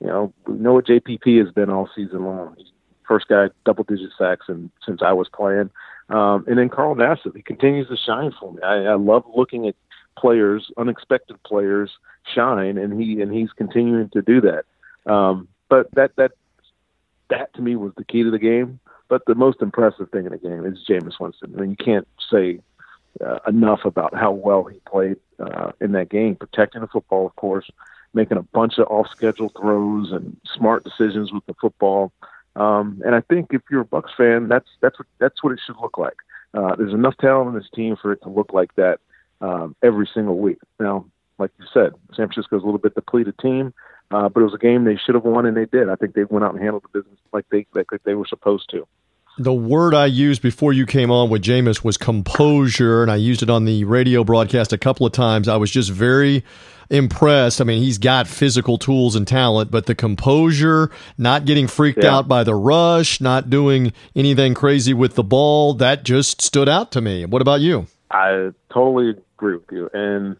You 0.00 0.08
know, 0.08 0.32
we 0.46 0.58
know 0.58 0.74
what 0.74 0.86
JPP 0.86 1.44
has 1.44 1.52
been 1.52 1.70
all 1.70 1.88
season 1.94 2.24
long. 2.24 2.54
He's 2.56 2.68
first 3.08 3.26
guy 3.28 3.48
double 3.64 3.84
digit 3.84 4.10
sacks 4.18 4.46
and 4.48 4.70
since 4.84 5.00
I 5.02 5.12
was 5.12 5.28
playing. 5.34 5.70
Um, 6.10 6.44
and 6.46 6.58
then 6.58 6.68
Carl 6.68 6.94
Nassib, 6.94 7.34
he 7.34 7.42
continues 7.42 7.88
to 7.88 7.96
shine 7.96 8.32
for 8.38 8.52
me. 8.52 8.62
I, 8.62 8.84
I 8.84 8.94
love 8.94 9.24
looking 9.34 9.66
at 9.66 9.74
players, 10.18 10.70
unexpected 10.76 11.42
players 11.44 11.90
shine, 12.34 12.76
and 12.76 13.00
he 13.00 13.20
and 13.22 13.32
he's 13.32 13.52
continuing 13.52 14.08
to 14.10 14.22
do 14.22 14.40
that. 14.42 14.64
Um, 15.10 15.48
but 15.68 15.88
that 15.94 16.16
that 16.16 16.32
that 17.30 17.54
to 17.54 17.62
me 17.62 17.76
was 17.76 17.92
the 17.96 18.04
key 18.04 18.22
to 18.24 18.30
the 18.30 18.38
game. 18.38 18.80
But 19.08 19.22
the 19.26 19.34
most 19.34 19.62
impressive 19.62 20.10
thing 20.10 20.26
in 20.26 20.32
the 20.32 20.38
game 20.38 20.66
is 20.66 20.84
Jameis 20.86 21.18
Winston. 21.18 21.54
I 21.56 21.60
mean, 21.60 21.70
you 21.70 21.76
can't 21.76 22.06
say 22.30 22.60
uh, 23.24 23.38
enough 23.46 23.86
about 23.86 24.14
how 24.14 24.32
well 24.32 24.64
he 24.64 24.80
played 24.86 25.16
uh, 25.38 25.72
in 25.80 25.92
that 25.92 26.10
game, 26.10 26.36
protecting 26.36 26.82
the 26.82 26.88
football, 26.88 27.24
of 27.26 27.34
course, 27.36 27.70
making 28.12 28.36
a 28.36 28.42
bunch 28.42 28.76
of 28.78 28.86
off-schedule 28.88 29.50
throws 29.58 30.12
and 30.12 30.36
smart 30.54 30.84
decisions 30.84 31.32
with 31.32 31.44
the 31.46 31.54
football. 31.54 32.12
Um, 32.54 33.00
and 33.04 33.14
I 33.14 33.22
think 33.22 33.54
if 33.54 33.62
you're 33.70 33.82
a 33.82 33.86
Bucks 33.86 34.12
fan, 34.14 34.48
that's 34.48 34.68
that's 34.80 34.98
what 34.98 35.06
that's 35.18 35.42
what 35.42 35.52
it 35.54 35.60
should 35.64 35.76
look 35.80 35.96
like. 35.96 36.16
Uh, 36.52 36.74
there's 36.76 36.92
enough 36.92 37.16
talent 37.18 37.48
in 37.48 37.54
this 37.54 37.70
team 37.74 37.96
for 37.96 38.12
it 38.12 38.20
to 38.22 38.28
look 38.28 38.52
like 38.52 38.74
that 38.74 39.00
um, 39.40 39.76
every 39.82 40.08
single 40.12 40.38
week. 40.38 40.58
Now, 40.78 41.06
like 41.38 41.50
you 41.58 41.66
said, 41.72 41.92
San 42.14 42.26
Francisco's 42.26 42.62
a 42.62 42.66
little 42.66 42.78
bit 42.78 42.94
depleted 42.94 43.38
team, 43.38 43.72
uh, 44.10 44.28
but 44.28 44.40
it 44.40 44.44
was 44.44 44.54
a 44.54 44.58
game 44.58 44.84
they 44.84 44.96
should 44.96 45.14
have 45.14 45.24
won, 45.24 45.46
and 45.46 45.56
they 45.56 45.66
did. 45.66 45.88
I 45.88 45.94
think 45.94 46.14
they 46.14 46.24
went 46.24 46.44
out 46.44 46.54
and 46.54 46.62
handled 46.62 46.84
the 46.84 47.00
business 47.00 47.18
like 47.32 47.46
they 47.50 47.66
like 47.74 47.86
they 48.04 48.14
were 48.14 48.26
supposed 48.26 48.70
to 48.70 48.86
the 49.38 49.54
word 49.54 49.94
I 49.94 50.06
used 50.06 50.42
before 50.42 50.72
you 50.72 50.84
came 50.84 51.10
on 51.10 51.30
with 51.30 51.42
Jameis 51.42 51.84
was 51.84 51.96
composure, 51.96 53.02
and 53.02 53.10
I 53.10 53.16
used 53.16 53.42
it 53.42 53.48
on 53.48 53.64
the 53.64 53.84
radio 53.84 54.24
broadcast 54.24 54.72
a 54.72 54.78
couple 54.78 55.06
of 55.06 55.12
times. 55.12 55.48
I 55.48 55.56
was 55.56 55.70
just 55.70 55.90
very 55.90 56.44
impressed. 56.90 57.60
I 57.60 57.64
mean, 57.64 57.82
he's 57.82 57.98
got 57.98 58.26
physical 58.26 58.78
tools 58.78 59.14
and 59.14 59.26
talent, 59.26 59.70
but 59.70 59.86
the 59.86 59.94
composure, 59.94 60.90
not 61.16 61.44
getting 61.44 61.68
freaked 61.68 62.02
yeah. 62.02 62.16
out 62.16 62.28
by 62.28 62.42
the 62.42 62.54
rush, 62.54 63.20
not 63.20 63.48
doing 63.48 63.92
anything 64.16 64.54
crazy 64.54 64.92
with 64.92 65.14
the 65.14 65.22
ball, 65.22 65.74
that 65.74 66.02
just 66.02 66.42
stood 66.42 66.68
out 66.68 66.90
to 66.92 67.00
me. 67.00 67.24
What 67.24 67.40
about 67.40 67.60
you? 67.60 67.86
I 68.10 68.50
totally 68.72 69.14
agree 69.38 69.54
with 69.54 69.70
you. 69.70 69.88
And 69.94 70.36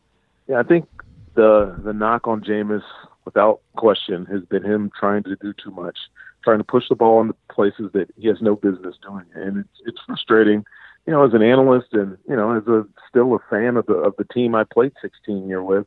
yeah, 0.49 0.59
I 0.59 0.63
think 0.63 0.89
the 1.35 1.79
the 1.85 1.93
knock 1.93 2.27
on 2.27 2.43
Jameis, 2.43 2.83
without 3.25 3.61
question, 3.77 4.27
has 4.27 4.43
been 4.45 4.65
him 4.65 4.91
trying 4.99 5.23
to 5.25 5.37
do 5.37 5.53
too 5.53 5.71
much 5.71 5.99
trying 6.45 6.59
to 6.59 6.65
push 6.65 6.85
the 6.89 6.95
ball 6.95 7.21
into 7.21 7.35
places 7.51 7.91
that 7.93 8.09
he 8.17 8.29
has 8.29 8.39
no 8.41 8.57
business 8.57 8.97
doing. 9.07 9.27
And 9.35 9.59
it's 9.59 9.81
it's 9.87 9.99
frustrating, 10.07 10.65
you 11.07 11.13
know, 11.13 11.25
as 11.27 11.35
an 11.35 11.43
analyst 11.43 11.89
and 11.93 12.17
you 12.29 12.37
know 12.37 12.57
as 12.57 12.67
a 12.67 12.87
still 13.09 13.35
a 13.35 13.39
fan 13.51 13.77
of 13.77 13.87
the 13.87 13.95
of 13.95 14.15
the 14.17 14.25
team 14.25 14.55
I 14.55 14.65
played 14.65 14.93
16 15.03 15.49
year 15.49 15.63
with, 15.63 15.87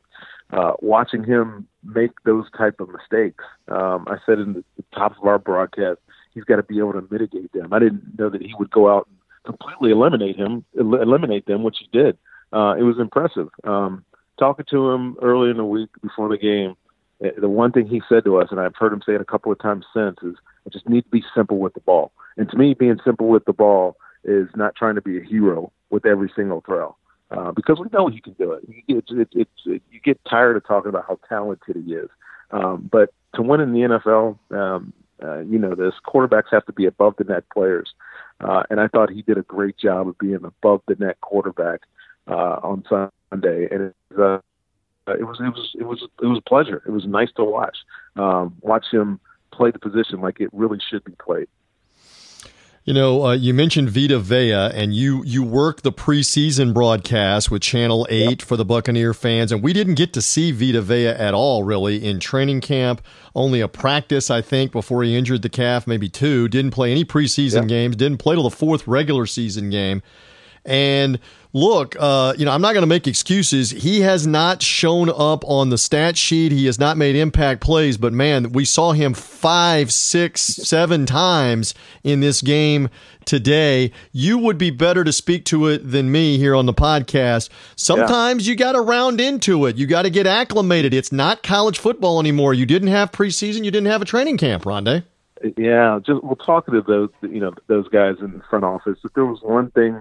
uh, 0.52 0.72
watching 0.80 1.24
him 1.24 1.66
make 1.84 2.12
those 2.24 2.46
type 2.56 2.80
of 2.80 2.88
mistakes. 2.90 3.44
Um, 3.68 4.06
I 4.08 4.18
said 4.26 4.38
in 4.38 4.52
the, 4.54 4.64
the 4.76 4.84
top 4.94 5.16
of 5.18 5.26
our 5.26 5.38
broadcast, 5.38 5.98
he's 6.32 6.44
got 6.44 6.56
to 6.56 6.62
be 6.62 6.78
able 6.78 6.92
to 6.92 7.06
mitigate 7.10 7.52
them. 7.52 7.72
I 7.72 7.78
didn't 7.78 8.18
know 8.18 8.30
that 8.30 8.42
he 8.42 8.54
would 8.58 8.70
go 8.70 8.94
out 8.94 9.08
and 9.08 9.18
completely 9.44 9.90
eliminate 9.90 10.36
him, 10.36 10.64
eliminate 10.76 11.46
them, 11.46 11.62
which 11.62 11.78
he 11.80 11.88
did. 11.92 12.16
Uh, 12.52 12.74
it 12.78 12.82
was 12.82 12.98
impressive. 12.98 13.48
Um, 13.64 14.04
talking 14.38 14.66
to 14.70 14.90
him 14.90 15.16
early 15.22 15.50
in 15.50 15.56
the 15.56 15.64
week 15.64 15.90
before 16.02 16.28
the 16.28 16.38
game, 16.38 16.76
the 17.20 17.48
one 17.48 17.72
thing 17.72 17.86
he 17.86 18.02
said 18.08 18.24
to 18.24 18.38
us, 18.38 18.48
and 18.50 18.60
I've 18.60 18.74
heard 18.76 18.92
him 18.92 19.02
say 19.06 19.14
it 19.14 19.20
a 19.20 19.24
couple 19.24 19.52
of 19.52 19.58
times 19.60 19.84
since, 19.94 20.16
is 20.22 20.34
I 20.66 20.70
just 20.70 20.88
need 20.88 21.02
to 21.02 21.10
be 21.10 21.24
simple 21.34 21.58
with 21.58 21.74
the 21.74 21.80
ball. 21.80 22.12
And 22.36 22.50
to 22.50 22.56
me, 22.56 22.74
being 22.74 22.98
simple 23.04 23.28
with 23.28 23.44
the 23.44 23.52
ball 23.52 23.96
is 24.24 24.48
not 24.56 24.74
trying 24.74 24.96
to 24.96 25.02
be 25.02 25.18
a 25.18 25.22
hero 25.22 25.72
with 25.90 26.04
every 26.04 26.32
single 26.34 26.62
throw. 26.62 26.96
Uh, 27.30 27.50
because 27.52 27.78
we 27.78 27.86
know 27.92 28.08
he 28.08 28.20
can 28.20 28.34
do 28.34 28.52
it. 28.52 28.62
It's, 28.88 29.08
it's, 29.10 29.32
it's, 29.34 29.50
it, 29.64 29.82
you 29.90 30.00
get 30.00 30.20
tired 30.28 30.56
of 30.56 30.66
talking 30.66 30.90
about 30.90 31.06
how 31.08 31.18
talented 31.28 31.76
he 31.76 31.94
is. 31.94 32.10
Um, 32.50 32.88
but 32.92 33.14
to 33.34 33.42
win 33.42 33.60
in 33.60 33.72
the 33.72 33.80
NFL, 33.80 34.38
um, 34.50 34.92
uh, 35.22 35.38
you 35.40 35.58
know, 35.58 35.74
this 35.74 35.94
quarterbacks 36.06 36.50
have 36.50 36.66
to 36.66 36.72
be 36.72 36.84
above 36.84 37.14
the 37.16 37.24
net 37.24 37.44
players. 37.50 37.94
Uh, 38.40 38.64
and 38.68 38.80
I 38.80 38.88
thought 38.88 39.10
he 39.10 39.22
did 39.22 39.38
a 39.38 39.42
great 39.42 39.78
job 39.78 40.08
of 40.08 40.18
being 40.18 40.44
above 40.44 40.82
the 40.86 40.96
net 40.98 41.20
quarterback 41.22 41.82
uh, 42.26 42.58
on 42.62 42.84
Sunday. 42.88 43.68
And 43.70 43.82
it, 43.82 43.94
uh, 44.18 44.38
it 45.08 45.24
was 45.24 45.38
it 45.40 45.50
was 45.50 45.76
it 45.78 45.84
was 45.84 46.02
it 46.22 46.26
was 46.26 46.38
a 46.38 46.48
pleasure. 46.48 46.82
It 46.86 46.90
was 46.90 47.04
nice 47.06 47.30
to 47.36 47.44
watch. 47.44 47.76
Um, 48.16 48.56
watch 48.60 48.86
him 48.92 49.20
play 49.52 49.70
the 49.70 49.78
position 49.78 50.20
like 50.20 50.40
it 50.40 50.50
really 50.52 50.78
should 50.90 51.04
be 51.04 51.12
played. 51.12 51.48
You 52.84 52.94
know, 52.94 53.26
uh, 53.26 53.32
you 53.34 53.54
mentioned 53.54 53.90
Vita 53.90 54.18
Vea, 54.18 54.52
and 54.52 54.92
you 54.92 55.22
you 55.24 55.44
work 55.44 55.82
the 55.82 55.92
preseason 55.92 56.74
broadcast 56.74 57.48
with 57.48 57.62
Channel 57.62 58.08
Eight 58.10 58.40
yep. 58.40 58.42
for 58.42 58.56
the 58.56 58.64
Buccaneer 58.64 59.14
fans, 59.14 59.52
and 59.52 59.62
we 59.62 59.72
didn't 59.72 59.94
get 59.94 60.12
to 60.14 60.22
see 60.22 60.50
Vita 60.50 60.82
Vea 60.82 61.06
at 61.06 61.32
all, 61.32 61.62
really, 61.62 62.04
in 62.04 62.18
training 62.18 62.60
camp. 62.60 63.00
Only 63.36 63.60
a 63.60 63.68
practice, 63.68 64.32
I 64.32 64.42
think, 64.42 64.72
before 64.72 65.04
he 65.04 65.16
injured 65.16 65.42
the 65.42 65.48
calf, 65.48 65.86
maybe 65.86 66.08
two. 66.08 66.48
Didn't 66.48 66.72
play 66.72 66.90
any 66.90 67.04
preseason 67.04 67.62
yep. 67.62 67.68
games. 67.68 67.96
Didn't 67.96 68.18
play 68.18 68.34
till 68.34 68.42
the 68.42 68.50
fourth 68.50 68.88
regular 68.88 69.26
season 69.26 69.70
game. 69.70 70.02
And 70.64 71.18
look, 71.52 71.96
uh, 71.98 72.34
you 72.36 72.44
know, 72.44 72.52
I'm 72.52 72.62
not 72.62 72.72
going 72.72 72.82
to 72.82 72.88
make 72.88 73.06
excuses. 73.06 73.70
He 73.70 74.00
has 74.00 74.26
not 74.26 74.62
shown 74.62 75.10
up 75.10 75.44
on 75.44 75.70
the 75.70 75.78
stat 75.78 76.16
sheet. 76.16 76.52
He 76.52 76.66
has 76.66 76.78
not 76.78 76.96
made 76.96 77.16
impact 77.16 77.60
plays, 77.60 77.96
but 77.96 78.12
man, 78.12 78.52
we 78.52 78.64
saw 78.64 78.92
him 78.92 79.14
five, 79.14 79.92
six, 79.92 80.40
seven 80.42 81.06
times 81.06 81.74
in 82.02 82.20
this 82.20 82.42
game 82.42 82.88
today. 83.24 83.92
You 84.12 84.38
would 84.38 84.58
be 84.58 84.70
better 84.70 85.04
to 85.04 85.12
speak 85.12 85.44
to 85.46 85.66
it 85.66 85.90
than 85.90 86.10
me 86.10 86.38
here 86.38 86.54
on 86.54 86.66
the 86.66 86.74
podcast. 86.74 87.48
Sometimes 87.76 88.46
yeah. 88.46 88.52
you 88.52 88.56
got 88.56 88.72
to 88.72 88.80
round 88.80 89.20
into 89.20 89.66
it. 89.66 89.76
You 89.76 89.86
got 89.86 90.02
to 90.02 90.10
get 90.10 90.26
acclimated. 90.26 90.94
It's 90.94 91.12
not 91.12 91.42
college 91.42 91.78
football 91.78 92.20
anymore. 92.20 92.54
You 92.54 92.66
didn't 92.66 92.88
have 92.88 93.12
preseason. 93.12 93.64
You 93.64 93.70
didn't 93.70 93.90
have 93.90 94.02
a 94.02 94.06
training 94.06 94.38
camp, 94.38 94.64
Rondé. 94.64 95.04
Yeah, 95.56 95.98
just 96.06 96.22
we'll 96.22 96.36
talk 96.36 96.66
to 96.66 96.82
those 96.82 97.10
you 97.22 97.40
know 97.40 97.52
those 97.66 97.88
guys 97.88 98.14
in 98.20 98.32
the 98.32 98.42
front 98.48 98.64
office. 98.64 98.98
If 99.02 99.12
there 99.14 99.26
was 99.26 99.40
one 99.42 99.72
thing 99.72 100.00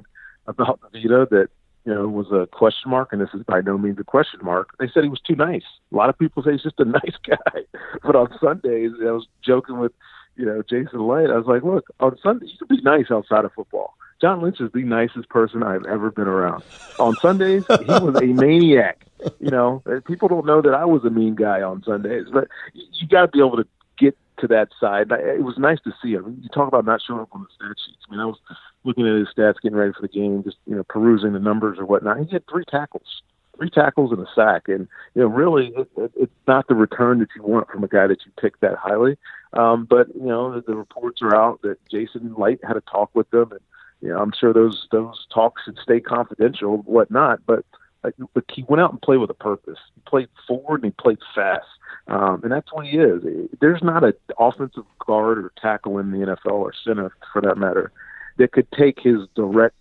about 0.52 0.80
Vita 0.94 1.28
that 1.32 1.50
you 1.86 1.94
know 1.94 2.08
was 2.08 2.32
a 2.32 2.48
question 2.48 2.92
mark, 2.92 3.12
and 3.12 3.22
this 3.22 3.30
is 3.34 3.44
by 3.44 3.62
no 3.62 3.78
means 3.78 4.00
a 4.00 4.04
question 4.04 4.40
mark. 4.44 4.70
They 4.80 4.88
said 4.94 5.04
he 5.04 5.10
was 5.10 5.22
too 5.22 5.36
nice. 5.36 5.64
A 5.92 5.96
lot 5.96 6.10
of 6.10 6.18
people 6.18 6.44
say 6.44 6.52
he's 6.54 6.64
just 6.64 6.80
a 6.80 6.86
nice 7.00 7.18
guy, 7.28 7.62
but 8.04 8.16
on 8.16 8.30
Sundays, 8.40 8.92
I 9.02 9.12
was 9.12 9.28
joking 9.44 9.80
with 9.80 9.92
you 10.36 10.46
know 10.46 10.62
Jason 10.62 11.08
Licht. 11.08 11.32
I 11.32 11.38
was 11.38 11.48
like, 11.48 11.64
look, 11.64 11.88
on 12.00 12.18
Sunday 12.22 12.48
you 12.48 12.58
can 12.58 12.78
be 12.78 12.82
nice 12.82 13.10
outside 13.10 13.46
of 13.46 13.54
football. 13.54 13.96
John 14.22 14.42
Lynch 14.42 14.62
is 14.62 14.72
the 14.72 14.84
nicest 14.84 15.30
person 15.30 15.64
I've 15.64 15.86
ever 15.86 16.12
been 16.12 16.28
around. 16.28 16.64
On 17.00 17.16
Sundays, 17.16 17.66
he 17.68 17.86
was 17.86 18.16
a 18.22 18.28
maniac. 18.28 19.08
You 19.40 19.50
know, 19.50 19.82
people 20.06 20.28
don't 20.28 20.46
know 20.46 20.62
that 20.62 20.76
I 20.76 20.86
was 20.86 21.04
a 21.04 21.10
mean 21.10 21.34
guy 21.34 21.64
on 21.64 21.84
Sundays, 21.84 22.28
but 22.32 22.48
you 22.74 23.08
got 23.08 23.22
to 23.22 23.28
be 23.30 23.40
able 23.40 23.58
to 23.58 23.68
get 23.98 24.16
to 24.42 24.48
that 24.48 24.70
side. 24.80 25.12
It 25.12 25.44
was 25.44 25.58
nice 25.58 25.80
to 25.86 25.92
see 26.04 26.14
him. 26.14 26.40
You 26.42 26.50
talk 26.50 26.68
about 26.68 26.86
not 26.86 27.02
showing 27.06 27.22
up 27.22 27.30
on 27.32 27.42
the 27.42 27.48
stat 27.56 27.78
sheets. 27.86 28.04
I 28.08 28.12
mean, 28.12 28.20
I 28.20 28.26
was 28.26 28.40
looking 28.84 29.08
at 29.08 29.16
his 29.16 29.28
stats, 29.36 29.62
getting 29.62 29.78
ready 29.78 29.94
for 29.94 30.02
the 30.02 30.08
game, 30.08 30.44
just 30.44 30.58
you 30.66 30.76
know, 30.76 30.84
perusing 30.84 31.34
the 31.34 31.40
numbers 31.40 31.78
or 31.80 31.86
whatnot. 31.86 32.20
He 32.20 32.32
had 32.32 32.44
three 32.50 32.66
tackles, 32.70 33.22
three 33.58 33.70
tackles 33.70 34.12
and 34.12 34.20
a 34.20 34.28
sack, 34.36 34.64
and 34.68 34.88
you 35.16 35.22
know, 35.22 35.28
really, 35.28 35.68
it, 35.68 35.90
it, 35.98 36.12
it's 36.16 36.34
not 36.48 36.68
the 36.68 36.76
return 36.76 37.20
that 37.20 37.30
you 37.36 37.44
want 37.44 37.70
from 37.70 37.84
a 37.84 37.88
guy 37.88 38.08
that 38.08 38.26
you 38.26 38.32
pick 38.40 38.60
that 38.60 38.76
highly. 38.76 39.18
Um, 39.54 39.86
but 39.90 40.08
you 40.16 40.26
know, 40.26 40.54
the, 40.54 40.62
the 40.62 40.76
reports 40.76 41.22
are 41.22 41.36
out 41.36 41.62
that 41.62 41.78
Jason 41.90 42.34
Licht 42.38 42.64
had 42.66 42.78
a 42.78 42.82
talk 42.82 43.12
with 43.14 43.30
them, 43.32 43.52
and 43.52 43.62
you 44.02 44.10
know, 44.10 44.18
I'm 44.18 44.34
sure 44.38 44.54
those 44.54 44.88
those 44.92 45.28
talks 45.34 45.64
should 45.64 45.78
stay 45.82 46.00
confidential, 46.00 46.78
whatnot. 46.80 47.42
But 47.46 47.66
like, 48.04 48.16
but 48.34 48.46
he 48.52 48.66
went 48.68 48.82
out 48.82 48.92
and 48.92 49.02
played 49.02 49.20
with 49.20 49.30
a 49.30 49.36
purpose. 49.36 49.78
He 49.96 50.02
played 50.08 50.30
forward 50.48 50.84
and 50.84 50.92
he 50.92 51.04
played 51.04 51.20
fast, 51.36 51.68
um, 52.08 52.42
and 52.44 52.52
that's 52.52 52.72
what 52.72 52.86
he 52.86 52.98
is. 52.98 53.24
There's 53.60 53.84
not 53.84 54.04
an 54.04 54.14
offensive 54.38 54.84
guard 55.06 55.38
or 55.38 55.52
tackle 55.62 55.98
in 56.00 56.12
the 56.12 56.20
NFL 56.20 56.54
or 56.54 56.74
center, 56.86 57.12
for 57.32 57.42
that 57.42 57.58
matter, 57.58 57.92
that 58.38 58.52
could 58.52 58.72
take 58.72 59.00
his 59.00 59.28
direct 59.36 59.76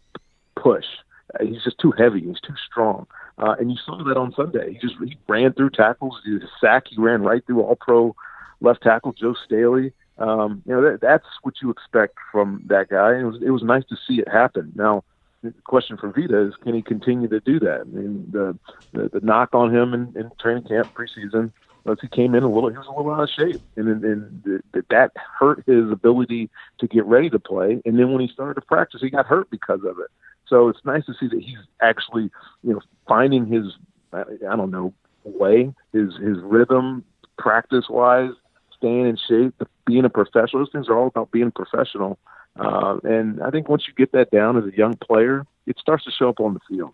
push. 0.57 0.87
Uh, 1.35 1.45
he's 1.45 1.63
just 1.63 1.79
too 1.79 1.93
heavy. 1.93 2.21
He's 2.21 2.41
too 2.41 2.55
strong, 2.71 3.07
uh, 3.39 3.57
and 3.59 3.71
you 3.71 3.77
saw 3.85 4.03
that 4.05 4.17
on 4.17 4.33
Sunday. 4.35 4.75
He 4.75 4.79
just 4.79 4.95
he 5.03 5.17
ran 5.29 5.53
through 5.53 5.71
tackles. 5.71 6.21
He 6.25 6.33
did 6.33 6.43
a 6.43 6.51
sack. 6.61 6.85
He 6.89 6.97
ran 7.01 7.23
right 7.23 7.45
through 7.47 7.63
All 7.63 7.77
Pro 7.77 8.15
left 8.61 8.83
tackle 8.83 9.13
Joe 9.13 9.35
Staley. 9.45 9.93
Um, 10.19 10.63
you 10.67 10.75
know 10.75 10.83
that, 10.83 11.01
that's 11.01 11.27
what 11.43 11.55
you 11.63 11.71
expect 11.71 12.17
from 12.31 12.63
that 12.67 12.89
guy. 12.89 13.13
And 13.13 13.23
it 13.23 13.27
was 13.27 13.43
it 13.43 13.51
was 13.51 13.63
nice 13.63 13.85
to 13.87 13.97
see 14.07 14.21
it 14.21 14.29
happen. 14.29 14.73
Now 14.75 15.05
the 15.43 15.55
question 15.65 15.97
for 15.97 16.11
Vita 16.11 16.49
is, 16.49 16.55
can 16.57 16.75
he 16.75 16.83
continue 16.83 17.29
to 17.29 17.41
do 17.41 17.59
that? 17.61 17.81
I 17.81 17.85
mean, 17.85 18.29
the 18.31 18.59
the, 18.93 19.09
the 19.09 19.21
knock 19.25 19.55
on 19.55 19.75
him 19.75 19.95
in, 19.95 20.13
in 20.17 20.31
training 20.41 20.65
camp 20.65 20.93
preseason 20.95 21.53
he 22.01 22.09
came 22.09 22.35
in 22.35 22.43
a 22.43 22.49
little, 22.51 22.70
he 22.70 22.76
was 22.76 22.87
a 22.87 22.91
little 22.91 23.12
out 23.12 23.22
of 23.22 23.31
shape, 23.31 23.61
and 23.76 24.05
and, 24.05 24.62
that 24.91 25.12
hurt 25.39 25.62
his 25.66 25.91
ability 25.91 26.51
to 26.78 26.87
get 26.87 27.05
ready 27.05 27.31
to 27.31 27.39
play. 27.39 27.81
And 27.85 27.99
then 27.99 28.12
when 28.12 28.20
he 28.20 28.28
started 28.28 28.55
to 28.55 28.66
practice, 28.66 29.01
he 29.01 29.11
got 29.11 29.26
hurt 29.26 29.51
because 29.51 29.81
of 29.85 29.99
it. 29.99 30.11
So 30.47 30.68
it's 30.68 30.85
nice 30.85 31.07
to 31.07 31.14
see 31.18 31.28
that 31.28 31.41
he's 31.41 31.59
actually, 31.81 32.31
you 32.62 32.72
know, 32.72 32.81
finding 33.07 33.47
his, 33.47 33.66
I 34.12 34.57
don't 34.57 34.70
know, 34.70 34.93
way, 35.24 35.72
his 35.93 36.14
his 36.16 36.39
rhythm, 36.43 37.05
practice 37.39 37.87
wise, 37.89 38.33
staying 38.76 39.07
in 39.07 39.16
shape, 39.28 39.55
being 39.87 40.05
a 40.05 40.11
professional. 40.11 40.64
Those 40.64 40.72
things 40.72 40.89
are 40.89 40.99
all 40.99 41.09
about 41.09 41.31
being 41.31 41.51
professional 41.51 42.18
uh, 42.59 42.99
and 43.05 43.43
I 43.43 43.51
think 43.51 43.68
once 43.68 43.85
you 43.87 43.95
get 43.95 44.12
that 44.12 44.31
down 44.31 44.57
as 44.57 44.64
a 44.64 44.76
young 44.76 44.95
player, 44.97 45.47
it 45.66 45.78
starts 45.78 46.05
to 46.05 46.11
show 46.11 46.28
up 46.28 46.41
on 46.41 46.55
the 46.55 46.61
field. 46.68 46.93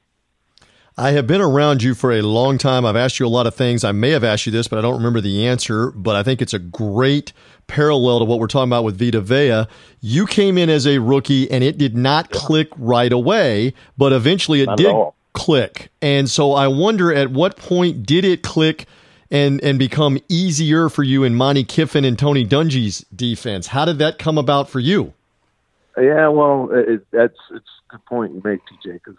I 0.98 1.10
have 1.10 1.26
been 1.26 1.42
around 1.42 1.82
you 1.82 1.94
for 1.94 2.10
a 2.10 2.22
long 2.22 2.56
time. 2.56 2.86
I've 2.86 2.96
asked 2.96 3.20
you 3.20 3.26
a 3.26 3.28
lot 3.28 3.46
of 3.46 3.54
things. 3.54 3.84
I 3.84 3.92
may 3.92 4.10
have 4.10 4.24
asked 4.24 4.46
you 4.46 4.52
this, 4.52 4.66
but 4.66 4.78
I 4.78 4.82
don't 4.82 4.96
remember 4.96 5.20
the 5.20 5.46
answer. 5.46 5.90
But 5.90 6.16
I 6.16 6.22
think 6.22 6.40
it's 6.40 6.54
a 6.54 6.58
great 6.58 7.34
parallel 7.66 8.20
to 8.20 8.24
what 8.24 8.40
we're 8.40 8.46
talking 8.46 8.70
about 8.70 8.84
with 8.84 8.98
Vita 8.98 9.20
Vea. 9.20 9.66
You 10.00 10.26
came 10.26 10.56
in 10.56 10.70
as 10.70 10.86
a 10.86 10.98
rookie 10.98 11.50
and 11.50 11.62
it 11.62 11.76
did 11.76 11.98
not 11.98 12.30
click 12.30 12.68
right 12.78 13.12
away, 13.12 13.74
but 13.98 14.14
eventually 14.14 14.62
it 14.62 14.66
not 14.66 14.78
did 14.78 14.94
click. 15.34 15.90
And 16.00 16.30
so 16.30 16.52
I 16.52 16.68
wonder 16.68 17.12
at 17.12 17.30
what 17.30 17.58
point 17.58 18.06
did 18.06 18.24
it 18.24 18.42
click 18.42 18.86
and 19.30 19.62
and 19.62 19.78
become 19.78 20.18
easier 20.30 20.88
for 20.88 21.02
you 21.02 21.24
in 21.24 21.34
Monte 21.34 21.64
Kiffin 21.64 22.06
and 22.06 22.18
Tony 22.18 22.46
Dungy's 22.46 23.04
defense? 23.14 23.66
How 23.66 23.84
did 23.84 23.98
that 23.98 24.18
come 24.18 24.38
about 24.38 24.70
for 24.70 24.80
you? 24.80 25.12
Yeah, 25.98 26.28
well, 26.28 26.70
it, 26.72 27.06
that's 27.10 27.36
it's 27.50 27.66
a 27.90 27.92
good 27.92 28.04
point 28.06 28.32
you 28.32 28.40
make, 28.44 28.60
TJ, 28.60 28.94
because 28.94 29.16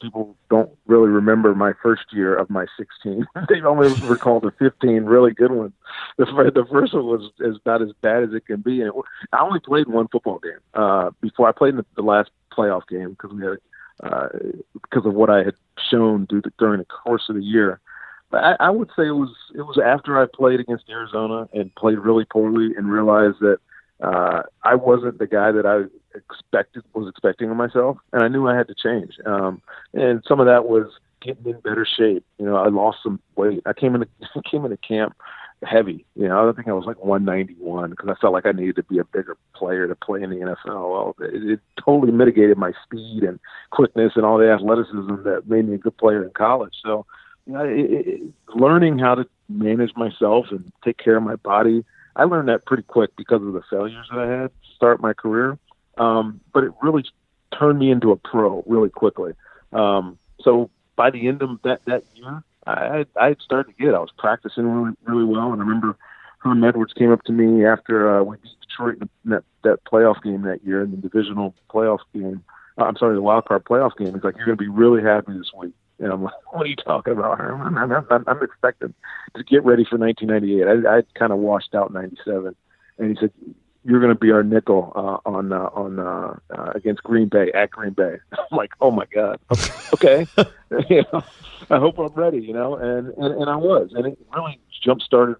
people 0.00 0.36
don't 0.50 0.70
really 0.86 1.08
remember 1.08 1.54
my 1.54 1.72
first 1.82 2.04
year 2.12 2.34
of 2.34 2.50
my 2.50 2.66
16. 2.76 3.26
they 3.48 3.60
only 3.62 3.92
recall 4.06 4.40
the 4.40 4.52
15 4.58 5.04
really 5.04 5.32
good 5.32 5.52
ones. 5.52 5.72
The, 6.16 6.24
the 6.26 6.66
first 6.70 6.94
one 6.94 7.06
was 7.06 7.30
is 7.40 7.56
not 7.66 7.82
as 7.82 7.90
bad 8.00 8.22
as 8.22 8.32
it 8.32 8.46
can 8.46 8.60
be, 8.60 8.80
and 8.80 8.88
it, 8.88 8.94
I 9.32 9.40
only 9.40 9.60
played 9.60 9.88
one 9.88 10.08
football 10.08 10.38
game 10.38 10.60
uh, 10.74 11.10
before 11.20 11.48
I 11.48 11.52
played 11.52 11.70
in 11.70 11.76
the, 11.76 11.86
the 11.96 12.02
last 12.02 12.30
playoff 12.52 12.86
game 12.88 13.10
because 13.10 13.32
we 13.32 13.44
had 13.44 13.58
uh, 14.02 14.28
because 14.74 15.06
of 15.06 15.14
what 15.14 15.30
I 15.30 15.38
had 15.38 15.54
shown 15.90 16.26
the, 16.30 16.42
during 16.58 16.78
the 16.78 16.84
course 16.84 17.24
of 17.28 17.36
the 17.36 17.42
year. 17.42 17.80
But 18.30 18.44
I, 18.44 18.56
I 18.60 18.70
would 18.70 18.90
say 18.96 19.06
it 19.06 19.12
was 19.12 19.34
it 19.54 19.62
was 19.62 19.78
after 19.82 20.20
I 20.20 20.26
played 20.26 20.60
against 20.60 20.88
Arizona 20.88 21.48
and 21.52 21.74
played 21.74 21.98
really 21.98 22.24
poorly 22.24 22.74
and 22.76 22.90
realized 22.90 23.40
that 23.40 23.58
uh, 24.02 24.42
I 24.62 24.74
wasn't 24.74 25.18
the 25.18 25.26
guy 25.26 25.50
that 25.52 25.66
I 25.66 25.84
expected 26.14 26.82
was 26.94 27.08
expecting 27.08 27.50
of 27.50 27.56
myself, 27.56 27.98
and 28.12 28.22
I 28.22 28.28
knew 28.28 28.48
I 28.48 28.56
had 28.56 28.68
to 28.68 28.74
change. 28.74 29.14
Um, 29.26 29.62
and 29.92 30.22
some 30.26 30.40
of 30.40 30.46
that 30.46 30.66
was 30.66 30.86
getting 31.20 31.46
in 31.46 31.60
better 31.60 31.86
shape. 31.86 32.24
You 32.38 32.46
know, 32.46 32.56
I 32.56 32.68
lost 32.68 32.98
some 33.02 33.20
weight. 33.36 33.62
I 33.66 33.72
came 33.72 33.94
into 33.94 34.08
came 34.50 34.64
into 34.64 34.76
camp 34.76 35.16
heavy. 35.64 36.06
You 36.14 36.28
know, 36.28 36.48
I 36.48 36.52
think 36.52 36.68
I 36.68 36.72
was 36.72 36.84
like 36.84 37.02
191 37.02 37.90
because 37.90 38.08
I 38.08 38.20
felt 38.20 38.32
like 38.32 38.46
I 38.46 38.52
needed 38.52 38.76
to 38.76 38.84
be 38.84 38.98
a 38.98 39.04
bigger 39.04 39.36
player 39.54 39.88
to 39.88 39.96
play 39.96 40.22
in 40.22 40.30
the 40.30 40.36
NFL. 40.36 40.66
Well, 40.66 41.16
it, 41.20 41.50
it 41.50 41.60
totally 41.84 42.12
mitigated 42.12 42.56
my 42.56 42.72
speed 42.84 43.24
and 43.24 43.40
quickness 43.70 44.12
and 44.14 44.24
all 44.24 44.38
the 44.38 44.50
athleticism 44.50 45.22
that 45.24 45.48
made 45.48 45.68
me 45.68 45.74
a 45.74 45.78
good 45.78 45.96
player 45.96 46.22
in 46.22 46.30
college. 46.30 46.74
So, 46.84 47.06
you 47.46 47.54
know, 47.54 47.64
it, 47.64 47.90
it, 47.90 48.22
learning 48.54 49.00
how 49.00 49.16
to 49.16 49.26
manage 49.48 49.96
myself 49.96 50.46
and 50.50 50.70
take 50.84 50.98
care 50.98 51.16
of 51.16 51.24
my 51.24 51.36
body 51.36 51.84
I 52.18 52.24
learned 52.24 52.48
that 52.48 52.66
pretty 52.66 52.82
quick 52.82 53.16
because 53.16 53.42
of 53.42 53.52
the 53.52 53.62
failures 53.70 54.06
that 54.10 54.18
I 54.18 54.26
had 54.26 54.50
to 54.50 54.74
start 54.74 55.00
my 55.00 55.12
career. 55.12 55.56
Um, 55.98 56.40
but 56.52 56.64
it 56.64 56.72
really 56.82 57.04
turned 57.56 57.78
me 57.78 57.90
into 57.90 58.12
a 58.12 58.16
pro 58.16 58.62
really 58.66 58.90
quickly. 58.90 59.32
Um, 59.72 60.18
so 60.40 60.70
by 60.96 61.10
the 61.10 61.28
end 61.28 61.42
of 61.42 61.60
that 61.62 61.84
that 61.86 62.04
year, 62.14 62.42
I 62.66 63.04
I 63.16 63.28
had 63.28 63.40
started 63.40 63.76
to 63.76 63.84
get. 63.84 63.94
I 63.94 63.98
was 63.98 64.12
practicing 64.16 64.66
really 64.66 64.96
really 65.04 65.24
well, 65.24 65.52
and 65.52 65.60
I 65.60 65.64
remember 65.64 65.96
Herm 66.38 66.62
Edwards 66.64 66.92
came 66.92 67.12
up 67.12 67.22
to 67.24 67.32
me 67.32 67.64
after 67.64 68.18
uh, 68.18 68.22
we 68.22 68.36
beat 68.36 68.52
Detroit 68.60 68.98
in 69.00 69.30
that 69.30 69.44
that 69.64 69.84
playoff 69.84 70.22
game 70.22 70.42
that 70.42 70.64
year 70.64 70.82
in 70.82 70.90
the 70.90 70.96
divisional 70.96 71.54
playoff 71.70 72.00
game. 72.14 72.44
Uh, 72.78 72.84
I'm 72.84 72.96
sorry, 72.96 73.14
the 73.14 73.22
wild 73.22 73.46
card 73.46 73.64
playoff 73.64 73.96
game. 73.96 74.14
He's 74.14 74.24
like, 74.24 74.36
"You're 74.36 74.46
going 74.46 74.58
to 74.58 74.62
be 74.62 74.68
really 74.68 75.02
happy 75.02 75.32
this 75.32 75.50
week." 75.56 75.74
And 75.98 76.12
I'm 76.12 76.22
like, 76.22 76.34
what 76.52 76.64
are 76.64 76.68
you 76.68 76.76
talking 76.76 77.12
about? 77.12 77.40
I'm, 77.40 77.76
I'm, 77.76 77.92
I'm, 77.92 78.24
I'm 78.26 78.42
expecting 78.42 78.94
to 79.34 79.44
get 79.44 79.64
ready 79.64 79.84
for 79.84 79.98
1998. 79.98 80.86
I, 80.86 80.98
I 80.98 81.02
kind 81.18 81.32
of 81.32 81.38
washed 81.38 81.74
out 81.74 81.92
97. 81.92 82.54
And 82.98 83.10
he 83.10 83.16
said, 83.20 83.32
you're 83.88 84.00
going 84.00 84.12
to 84.12 84.18
be 84.18 84.30
our 84.30 84.42
nickel 84.42 84.92
uh, 84.94 85.28
on 85.28 85.50
uh, 85.50 85.70
on 85.72 85.98
uh, 85.98 86.36
uh, 86.50 86.72
against 86.74 87.02
Green 87.02 87.28
Bay 87.28 87.50
at 87.52 87.70
Green 87.70 87.94
Bay. 87.94 88.18
I'm 88.32 88.56
like, 88.56 88.72
oh 88.82 88.90
my 88.90 89.06
god, 89.06 89.40
okay, 89.94 90.26
you 90.90 91.04
know, 91.10 91.24
I 91.70 91.78
hope 91.78 91.98
I'm 91.98 92.12
ready, 92.12 92.40
you 92.40 92.52
know, 92.52 92.76
and, 92.76 93.08
and 93.16 93.40
and 93.40 93.50
I 93.50 93.56
was, 93.56 93.92
and 93.94 94.06
it 94.06 94.18
really 94.34 94.60
jump 94.82 95.00
started. 95.00 95.36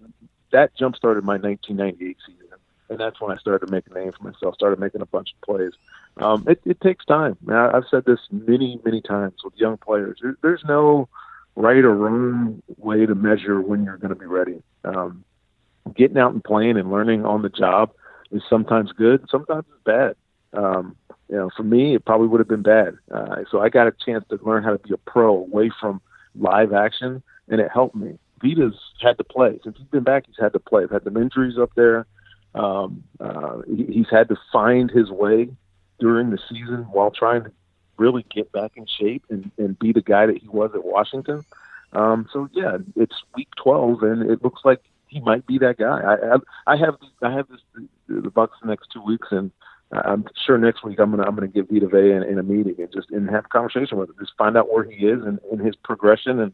That 0.51 0.75
jump 0.75 0.95
started 0.95 1.23
my 1.23 1.37
1998 1.37 2.17
season, 2.25 2.57
and 2.89 2.99
that's 2.99 3.21
when 3.21 3.31
I 3.31 3.39
started 3.39 3.67
to 3.67 3.71
make 3.71 3.85
a 3.87 3.93
name 3.93 4.11
for 4.11 4.23
myself. 4.23 4.55
Started 4.55 4.79
making 4.79 5.01
a 5.01 5.05
bunch 5.05 5.31
of 5.31 5.41
plays, 5.41 5.73
um, 6.17 6.43
it, 6.47 6.59
it 6.65 6.81
takes 6.81 7.05
time. 7.05 7.37
I, 7.47 7.69
I've 7.75 7.85
said 7.91 8.05
this 8.05 8.19
many, 8.31 8.79
many 8.83 9.01
times 9.01 9.35
with 9.43 9.53
young 9.57 9.77
players. 9.77 10.17
There, 10.23 10.35
there's 10.41 10.63
no 10.67 11.07
right 11.55 11.83
or 11.83 11.93
wrong 11.93 12.63
way 12.77 13.05
to 13.05 13.13
measure 13.13 13.61
when 13.61 13.83
you're 13.83 13.97
going 13.97 14.13
to 14.13 14.19
be 14.19 14.25
ready. 14.25 14.63
Um, 14.83 15.23
getting 15.95 16.17
out 16.17 16.33
and 16.33 16.43
playing 16.43 16.77
and 16.77 16.91
learning 16.91 17.25
on 17.25 17.43
the 17.43 17.49
job 17.49 17.91
is 18.31 18.43
sometimes 18.49 18.91
good, 18.91 19.27
sometimes 19.29 19.65
it's 19.69 19.83
bad. 19.83 20.15
Um, 20.53 20.95
you 21.29 21.35
know, 21.35 21.49
for 21.55 21.63
me, 21.63 21.95
it 21.95 22.05
probably 22.05 22.27
would 22.27 22.39
have 22.39 22.47
been 22.47 22.63
bad. 22.63 22.97
Uh, 23.11 23.43
so 23.51 23.61
I 23.61 23.69
got 23.69 23.87
a 23.87 23.91
chance 23.91 24.25
to 24.29 24.39
learn 24.41 24.63
how 24.63 24.71
to 24.71 24.79
be 24.79 24.93
a 24.93 24.97
pro 24.97 25.35
away 25.35 25.69
from 25.79 26.01
live 26.35 26.73
action, 26.73 27.21
and 27.47 27.61
it 27.61 27.69
helped 27.71 27.95
me. 27.95 28.17
Vita's 28.41 28.75
had 29.01 29.17
to 29.17 29.23
play 29.23 29.59
since 29.63 29.77
he's 29.77 29.87
been 29.87 30.03
back. 30.03 30.25
He's 30.25 30.39
had 30.39 30.53
to 30.53 30.59
play. 30.59 30.83
I've 30.83 30.91
had 30.91 31.03
some 31.03 31.17
injuries 31.17 31.57
up 31.57 31.71
there. 31.75 32.05
Um, 32.55 33.03
uh, 33.19 33.61
he, 33.67 33.85
he's 33.85 34.09
had 34.09 34.29
to 34.29 34.37
find 34.51 34.89
his 34.89 35.11
way 35.11 35.49
during 35.99 36.29
the 36.31 36.39
season 36.49 36.87
while 36.91 37.11
trying 37.11 37.43
to 37.43 37.51
really 37.97 38.25
get 38.33 38.51
back 38.51 38.71
in 38.75 38.85
shape 38.87 39.25
and, 39.29 39.51
and 39.57 39.77
be 39.77 39.91
the 39.91 40.01
guy 40.01 40.25
that 40.25 40.37
he 40.37 40.47
was 40.47 40.71
at 40.73 40.83
Washington. 40.83 41.45
Um, 41.91 42.29
so 42.31 42.49
yeah, 42.53 42.77
it's 42.95 43.15
week 43.35 43.49
12 43.57 44.03
and 44.03 44.29
it 44.29 44.43
looks 44.43 44.61
like 44.63 44.81
he 45.09 45.19
might 45.19 45.45
be 45.45 45.57
that 45.59 45.77
guy. 45.77 45.99
I, 45.99 46.35
I, 46.35 46.73
I 46.73 46.77
have, 46.77 46.95
I 47.21 47.31
have 47.31 47.47
this, 47.49 47.59
the 48.07 48.29
Bucks 48.29 48.57
the 48.61 48.69
next 48.69 48.87
two 48.93 49.01
weeks 49.01 49.27
and 49.31 49.51
I'm 49.91 50.25
sure 50.45 50.57
next 50.57 50.83
week 50.83 50.99
I'm 50.99 51.11
gonna 51.11 51.23
I'm 51.23 51.35
gonna 51.35 51.47
give 51.47 51.69
Vita 51.69 51.87
Vea 51.87 52.11
in, 52.11 52.23
in 52.23 52.37
a 52.37 52.43
meeting 52.43 52.75
and 52.77 52.91
just 52.93 53.09
and 53.09 53.29
have 53.29 53.45
a 53.45 53.49
conversation 53.49 53.97
with 53.97 54.09
him, 54.09 54.15
just 54.19 54.37
find 54.37 54.55
out 54.55 54.71
where 54.71 54.83
he 54.83 55.07
is 55.07 55.23
and, 55.23 55.39
in 55.51 55.59
his 55.59 55.75
progression. 55.75 56.39
And 56.39 56.53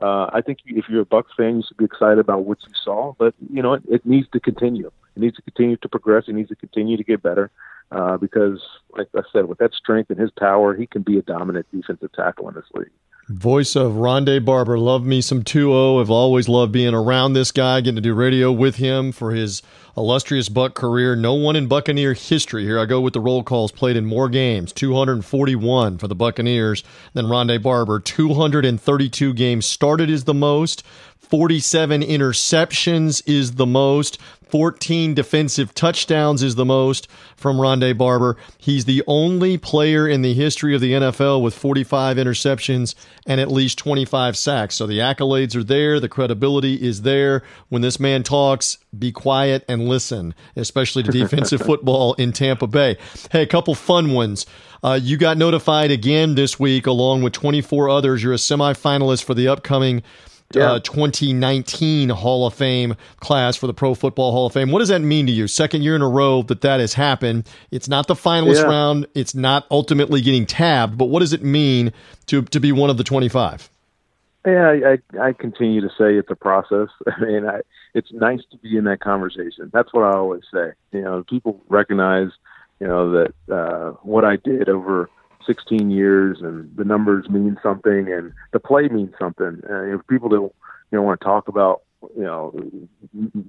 uh, 0.00 0.30
I 0.32 0.40
think 0.40 0.60
if 0.66 0.84
you're 0.88 1.00
a 1.00 1.06
Bucks 1.06 1.32
fan, 1.36 1.56
you 1.56 1.62
should 1.66 1.76
be 1.76 1.84
excited 1.84 2.18
about 2.18 2.44
what 2.44 2.58
you 2.62 2.72
saw. 2.84 3.14
But 3.18 3.34
you 3.52 3.60
know, 3.60 3.74
it, 3.74 3.82
it 3.88 4.06
needs 4.06 4.28
to 4.32 4.40
continue. 4.40 4.86
It 5.16 5.20
needs 5.20 5.34
to 5.36 5.42
continue 5.42 5.76
to 5.78 5.88
progress. 5.88 6.24
It 6.28 6.34
needs 6.34 6.50
to 6.50 6.56
continue 6.56 6.96
to 6.96 7.02
get 7.02 7.22
better 7.22 7.50
uh, 7.90 8.18
because, 8.18 8.60
like 8.96 9.08
I 9.16 9.22
said, 9.32 9.46
with 9.46 9.58
that 9.58 9.74
strength 9.74 10.10
and 10.10 10.20
his 10.20 10.30
power, 10.30 10.74
he 10.74 10.86
can 10.86 11.02
be 11.02 11.18
a 11.18 11.22
dominant 11.22 11.66
defensive 11.72 12.12
tackle 12.12 12.48
in 12.48 12.54
this 12.54 12.64
league. 12.72 12.90
Voice 13.28 13.74
of 13.74 13.94
Rondé 13.94 14.44
Barber. 14.44 14.78
Love 14.78 15.04
me 15.04 15.20
some 15.20 15.42
2 15.42 15.98
I've 15.98 16.10
always 16.10 16.48
loved 16.48 16.70
being 16.70 16.94
around 16.94 17.32
this 17.32 17.50
guy, 17.50 17.80
getting 17.80 17.96
to 17.96 18.00
do 18.00 18.14
radio 18.14 18.52
with 18.52 18.76
him 18.76 19.10
for 19.10 19.32
his 19.32 19.62
illustrious 19.96 20.48
Buck 20.48 20.74
career. 20.74 21.16
No 21.16 21.34
one 21.34 21.56
in 21.56 21.66
Buccaneer 21.66 22.12
history, 22.12 22.62
here 22.62 22.78
I 22.78 22.84
go 22.84 23.00
with 23.00 23.14
the 23.14 23.20
roll 23.20 23.42
calls, 23.42 23.72
played 23.72 23.96
in 23.96 24.06
more 24.06 24.28
games, 24.28 24.72
241 24.72 25.98
for 25.98 26.06
the 26.06 26.14
Buccaneers 26.14 26.84
than 27.14 27.26
Rondé 27.26 27.60
Barber. 27.60 27.98
232 27.98 29.34
games 29.34 29.66
started 29.66 30.08
is 30.08 30.22
the 30.22 30.32
most, 30.32 30.84
47 31.18 32.02
interceptions 32.02 33.20
is 33.26 33.56
the 33.56 33.66
most. 33.66 34.18
14 34.48 35.14
defensive 35.14 35.74
touchdowns 35.74 36.42
is 36.42 36.54
the 36.54 36.64
most 36.64 37.08
from 37.36 37.56
Rondé 37.56 37.96
Barber. 37.96 38.36
He's 38.58 38.84
the 38.84 39.02
only 39.06 39.58
player 39.58 40.08
in 40.08 40.22
the 40.22 40.34
history 40.34 40.74
of 40.74 40.80
the 40.80 40.92
NFL 40.92 41.42
with 41.42 41.54
45 41.54 42.16
interceptions 42.16 42.94
and 43.26 43.40
at 43.40 43.50
least 43.50 43.78
25 43.78 44.36
sacks. 44.36 44.76
So 44.76 44.86
the 44.86 44.98
accolades 44.98 45.56
are 45.56 45.64
there, 45.64 45.98
the 45.98 46.08
credibility 46.08 46.74
is 46.74 47.02
there. 47.02 47.42
When 47.68 47.82
this 47.82 47.98
man 47.98 48.22
talks, 48.22 48.78
be 48.96 49.10
quiet 49.10 49.64
and 49.68 49.88
listen, 49.88 50.34
especially 50.54 51.02
to 51.02 51.10
defensive 51.10 51.60
football 51.66 52.14
in 52.14 52.32
Tampa 52.32 52.66
Bay. 52.66 52.96
Hey, 53.32 53.42
a 53.42 53.46
couple 53.46 53.74
fun 53.74 54.12
ones. 54.12 54.46
Uh, 54.82 54.98
you 55.02 55.16
got 55.16 55.36
notified 55.36 55.90
again 55.90 56.36
this 56.36 56.60
week, 56.60 56.86
along 56.86 57.22
with 57.22 57.32
24 57.32 57.88
others. 57.88 58.22
You're 58.22 58.34
a 58.34 58.36
semifinalist 58.36 59.24
for 59.24 59.34
the 59.34 59.48
upcoming 59.48 60.02
Yeah. 60.54 60.72
uh, 60.72 60.78
2019 60.80 62.08
Hall 62.10 62.46
of 62.46 62.54
Fame 62.54 62.94
class 63.20 63.56
for 63.56 63.66
the 63.66 63.74
Pro 63.74 63.94
Football 63.94 64.32
Hall 64.32 64.46
of 64.46 64.52
Fame. 64.52 64.70
What 64.70 64.78
does 64.78 64.88
that 64.88 65.00
mean 65.00 65.26
to 65.26 65.32
you? 65.32 65.48
Second 65.48 65.82
year 65.82 65.96
in 65.96 66.02
a 66.02 66.08
row 66.08 66.42
that 66.42 66.60
that 66.60 66.80
has 66.80 66.94
happened. 66.94 67.48
It's 67.70 67.88
not 67.88 68.06
the 68.06 68.14
finalist 68.14 68.62
Yeah. 68.62 68.68
round. 68.70 69.06
It's 69.14 69.34
not 69.34 69.66
ultimately 69.70 70.20
getting 70.20 70.46
tabbed. 70.46 70.96
But 70.96 71.06
what 71.06 71.20
does 71.20 71.32
it 71.32 71.42
mean 71.42 71.92
to 72.26 72.42
to 72.42 72.60
be 72.60 72.72
one 72.72 72.90
of 72.90 72.96
the 72.96 73.04
25? 73.04 73.68
Yeah, 74.46 74.68
I, 74.70 74.92
I, 75.18 75.28
I 75.28 75.32
continue 75.32 75.80
to 75.80 75.88
say 75.98 76.14
it's 76.14 76.30
a 76.30 76.36
process. 76.36 76.88
I 77.08 77.20
mean, 77.24 77.46
I, 77.46 77.60
it's 77.94 78.12
nice 78.12 78.40
to 78.52 78.56
be 78.58 78.76
in 78.76 78.84
that 78.84 79.00
conversation. 79.00 79.70
That's 79.72 79.92
what 79.92 80.04
I 80.04 80.16
always 80.16 80.42
say. 80.54 80.70
You 80.92 81.02
know, 81.02 81.24
people 81.28 81.60
recognize, 81.68 82.28
you 82.78 82.86
know, 82.86 83.10
that 83.10 83.34
uh, 83.52 83.90
what 84.02 84.24
I 84.24 84.36
did 84.36 84.68
over 84.68 85.10
16 85.46 85.90
years 85.90 86.38
and 86.40 86.74
the 86.76 86.84
numbers 86.84 87.28
mean 87.28 87.56
something 87.62 88.12
and 88.12 88.32
the 88.52 88.60
play 88.60 88.88
means 88.88 89.14
something. 89.18 89.60
And 89.68 89.98
if 89.98 90.06
people 90.06 90.28
don't, 90.28 90.54
you 90.90 90.98
know, 90.98 91.02
want 91.02 91.20
to 91.20 91.24
talk 91.24 91.48
about, 91.48 91.82
you 92.16 92.22
know, 92.22 92.54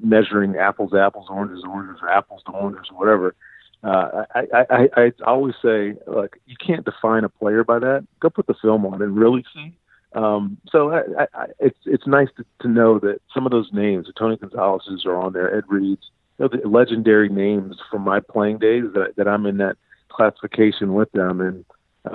measuring 0.01 0.55
apples 0.55 0.91
to 0.91 0.99
apples, 0.99 1.27
oranges 1.29 1.63
oranges, 1.67 2.01
or 2.01 2.09
apples 2.09 2.41
to 2.45 2.51
oranges, 2.51 2.85
or 2.91 2.97
whatever. 2.97 3.35
Uh, 3.83 4.23
I, 4.33 4.65
I, 4.69 4.89
I, 4.97 5.11
always 5.25 5.53
say, 5.61 5.93
like, 6.07 6.39
you 6.47 6.55
can't 6.65 6.83
define 6.83 7.23
a 7.23 7.29
player 7.29 7.63
by 7.63 7.77
that. 7.79 8.07
Go 8.19 8.29
put 8.29 8.47
the 8.47 8.55
film 8.55 8.85
on 8.85 9.01
and 9.01 9.15
really 9.15 9.45
see. 9.53 9.77
Um, 10.13 10.57
so 10.71 10.91
I, 10.91 11.27
I, 11.33 11.45
it's 11.59 11.77
it's 11.85 12.07
nice 12.07 12.29
to, 12.37 12.45
to 12.61 12.67
know 12.67 12.97
that 12.99 13.21
some 13.33 13.45
of 13.45 13.51
those 13.51 13.69
names, 13.71 14.07
the 14.07 14.13
Tony 14.13 14.35
Gonzalez's 14.37 15.05
are 15.05 15.15
on 15.15 15.33
there, 15.33 15.55
Ed 15.55 15.65
Reed's, 15.67 16.09
you 16.39 16.45
know, 16.45 16.47
the 16.47 16.67
legendary 16.67 17.29
names 17.29 17.75
from 17.91 18.01
my 18.01 18.19
playing 18.19 18.57
days 18.57 18.85
that 18.93 19.13
that 19.17 19.27
I'm 19.27 19.45
in 19.45 19.57
that 19.57 19.77
classification 20.09 20.93
with 20.93 21.11
them. 21.11 21.39
And 21.39 21.65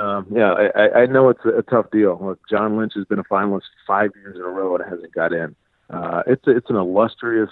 um, 0.00 0.26
yeah, 0.30 0.52
I, 0.74 1.02
I- 1.02 1.06
know 1.06 1.28
it's 1.28 1.44
a, 1.44 1.62
tough 1.62 1.90
deal. 1.90 2.18
Look, 2.22 2.40
John 2.48 2.76
Lynch 2.76 2.92
has 2.94 3.04
been 3.06 3.18
a 3.18 3.24
finalist 3.24 3.62
five 3.86 4.10
years 4.16 4.36
in 4.36 4.42
a 4.42 4.48
row 4.48 4.76
and 4.76 4.84
hasn't 4.88 5.12
got 5.12 5.32
in. 5.32 5.54
Uh, 5.90 6.22
it's 6.26 6.44
it's 6.46 6.70
an 6.70 6.76
illustrious 6.76 7.50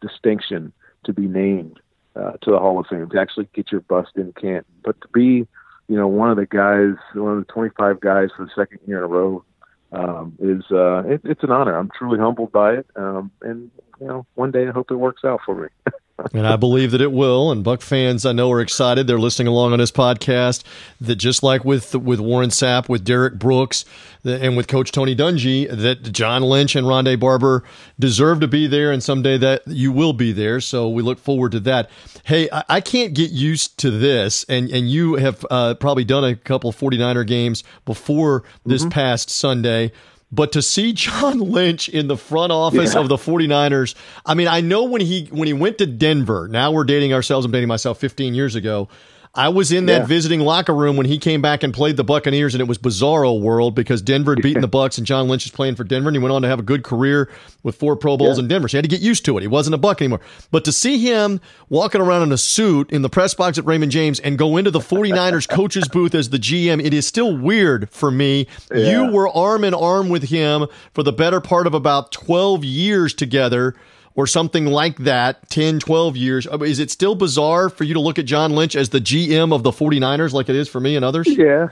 distinction 0.00 0.72
to 1.04 1.12
be 1.12 1.26
named 1.26 1.80
uh, 2.16 2.32
to 2.42 2.50
the 2.50 2.58
Hall 2.58 2.78
of 2.78 2.86
Fame 2.86 3.08
to 3.10 3.20
actually 3.20 3.48
get 3.54 3.72
your 3.72 3.80
bust 3.82 4.10
in 4.16 4.32
Canton, 4.32 4.64
but 4.84 5.00
to 5.00 5.08
be 5.08 5.46
you 5.88 5.96
know 5.96 6.08
one 6.08 6.30
of 6.30 6.36
the 6.36 6.46
guys, 6.46 6.94
one 7.14 7.38
of 7.38 7.46
the 7.46 7.52
25 7.52 8.00
guys 8.00 8.28
for 8.36 8.44
the 8.44 8.50
second 8.54 8.80
year 8.86 8.98
in 8.98 9.04
a 9.04 9.06
row 9.06 9.44
um, 9.92 10.36
is 10.40 10.64
uh, 10.70 11.04
it, 11.06 11.20
it's 11.24 11.42
an 11.42 11.50
honor. 11.50 11.76
I'm 11.76 11.90
truly 11.96 12.18
humbled 12.18 12.52
by 12.52 12.74
it, 12.74 12.86
um, 12.96 13.30
and 13.42 13.70
you 14.00 14.06
know 14.06 14.26
one 14.34 14.50
day 14.50 14.68
I 14.68 14.72
hope 14.72 14.90
it 14.90 14.96
works 14.96 15.24
out 15.24 15.40
for 15.44 15.54
me. 15.54 15.68
and 16.32 16.46
I 16.46 16.56
believe 16.56 16.92
that 16.92 17.00
it 17.00 17.12
will. 17.12 17.50
And 17.50 17.64
Buck 17.64 17.80
fans, 17.80 18.24
I 18.24 18.32
know, 18.32 18.50
are 18.52 18.60
excited. 18.60 19.06
They're 19.06 19.18
listening 19.18 19.48
along 19.48 19.72
on 19.72 19.78
this 19.78 19.90
podcast. 19.90 20.62
That 21.00 21.16
just 21.16 21.42
like 21.42 21.64
with 21.64 21.94
with 21.94 22.20
Warren 22.20 22.50
Sapp, 22.50 22.88
with 22.88 23.04
Derrick 23.04 23.38
Brooks, 23.38 23.84
and 24.24 24.56
with 24.56 24.68
Coach 24.68 24.92
Tony 24.92 25.14
Dungy, 25.14 25.68
that 25.68 26.12
John 26.12 26.42
Lynch 26.42 26.76
and 26.76 26.86
Rondé 26.86 27.18
Barber 27.18 27.64
deserve 27.98 28.40
to 28.40 28.48
be 28.48 28.66
there, 28.66 28.92
and 28.92 29.02
someday 29.02 29.36
that 29.38 29.62
you 29.66 29.92
will 29.92 30.12
be 30.12 30.32
there. 30.32 30.60
So 30.60 30.88
we 30.88 31.02
look 31.02 31.18
forward 31.18 31.52
to 31.52 31.60
that. 31.60 31.90
Hey, 32.24 32.48
I, 32.50 32.64
I 32.68 32.80
can't 32.80 33.14
get 33.14 33.30
used 33.30 33.78
to 33.78 33.90
this, 33.90 34.44
and 34.48 34.70
and 34.70 34.88
you 34.88 35.14
have 35.14 35.44
uh, 35.50 35.74
probably 35.74 36.04
done 36.04 36.24
a 36.24 36.36
couple 36.36 36.72
49er 36.72 37.26
games 37.26 37.64
before 37.84 38.44
this 38.64 38.86
past 38.86 39.30
Sunday. 39.30 39.92
But 40.34 40.52
to 40.52 40.62
see 40.62 40.92
John 40.92 41.38
Lynch 41.52 41.88
in 41.88 42.08
the 42.08 42.16
front 42.16 42.50
office 42.52 42.94
Yeah. 42.94 43.00
of 43.00 43.08
the 43.08 43.16
49ers, 43.16 43.94
I 44.26 44.34
mean, 44.34 44.48
I 44.48 44.60
know 44.60 44.84
when 44.84 45.00
he 45.00 45.26
when 45.30 45.46
he 45.46 45.52
went 45.52 45.78
to 45.78 45.86
Denver, 45.86 46.48
now 46.50 46.72
we're 46.72 46.84
dating 46.84 47.12
ourselves, 47.12 47.46
I'm 47.46 47.52
dating 47.52 47.68
myself 47.68 47.98
15 47.98 48.34
years 48.34 48.54
ago. 48.54 48.88
I 49.36 49.48
was 49.48 49.72
in 49.72 49.86
that 49.86 50.02
Yeah. 50.02 50.06
visiting 50.06 50.40
locker 50.40 50.72
room 50.72 50.96
when 50.96 51.06
he 51.06 51.18
came 51.18 51.42
back 51.42 51.62
and 51.64 51.74
played 51.74 51.96
the 51.96 52.04
Buccaneers, 52.04 52.54
and 52.54 52.60
it 52.60 52.68
was 52.68 52.78
bizarro 52.78 53.40
world 53.40 53.74
because 53.74 54.00
Denver 54.00 54.32
had 54.32 54.42
beaten 54.42 54.60
the 54.62 54.68
Bucks, 54.68 54.96
and 54.96 55.04
John 55.06 55.26
Lynch 55.28 55.44
is 55.44 55.50
playing 55.50 55.74
for 55.74 55.82
Denver, 55.82 56.08
and 56.08 56.16
he 56.16 56.22
went 56.22 56.32
on 56.32 56.42
to 56.42 56.48
have 56.48 56.60
a 56.60 56.62
good 56.62 56.84
career 56.84 57.28
with 57.64 57.74
four 57.74 57.96
Pro 57.96 58.16
Bowls 58.16 58.38
Yeah. 58.38 58.42
in 58.44 58.48
Denver. 58.48 58.68
So 58.68 58.72
he 58.72 58.78
had 58.78 58.84
to 58.84 58.88
get 58.88 59.00
used 59.00 59.24
to 59.24 59.36
it. 59.36 59.40
He 59.40 59.48
wasn't 59.48 59.74
a 59.74 59.78
Buck 59.78 60.00
anymore. 60.00 60.20
But 60.52 60.64
to 60.66 60.72
see 60.72 60.98
him 60.98 61.40
walking 61.68 62.00
around 62.00 62.22
in 62.22 62.30
a 62.32 62.38
suit 62.38 62.90
in 62.90 63.02
the 63.02 63.08
press 63.08 63.34
box 63.34 63.58
at 63.58 63.66
Raymond 63.66 63.90
James 63.90 64.20
and 64.20 64.38
go 64.38 64.56
into 64.56 64.70
the 64.70 64.80
49ers 64.80 65.46
coach's 65.48 65.88
booth 65.88 66.14
as 66.14 66.28
the 66.30 66.38
GM, 66.38 66.80
it 66.80 66.94
is 66.94 67.04
still 67.06 67.36
weird 67.36 67.88
for 67.90 68.12
me. 68.12 68.46
You 68.74 69.06
were 69.10 69.28
arm 69.28 69.64
in 69.64 69.74
arm 69.74 70.08
with 70.10 70.24
him 70.30 70.66
for 70.94 71.02
the 71.02 71.12
better 71.12 71.40
part 71.40 71.66
of 71.66 71.74
about 71.74 72.12
12 72.12 72.64
years 72.64 73.12
together 73.12 73.74
or 74.16 74.26
something 74.26 74.66
like 74.66 74.98
that 74.98 75.48
10 75.50 75.80
12 75.80 76.16
years 76.16 76.46
Uh, 76.46 76.58
is 76.58 76.78
it 76.78 76.90
still 76.90 77.14
bizarre 77.14 77.68
for 77.68 77.84
you 77.84 77.94
to 77.94 78.00
look 78.00 78.18
at 78.18 78.24
john 78.24 78.52
lynch 78.52 78.76
as 78.76 78.90
the 78.90 79.00
gm 79.00 79.54
of 79.54 79.62
the 79.62 79.70
49ers 79.70 80.32
like 80.32 80.48
it 80.48 80.56
is 80.56 80.68
for 80.68 80.80
me 80.80 80.96
and 80.96 81.04
others 81.04 81.26
Yeah, 81.28 81.68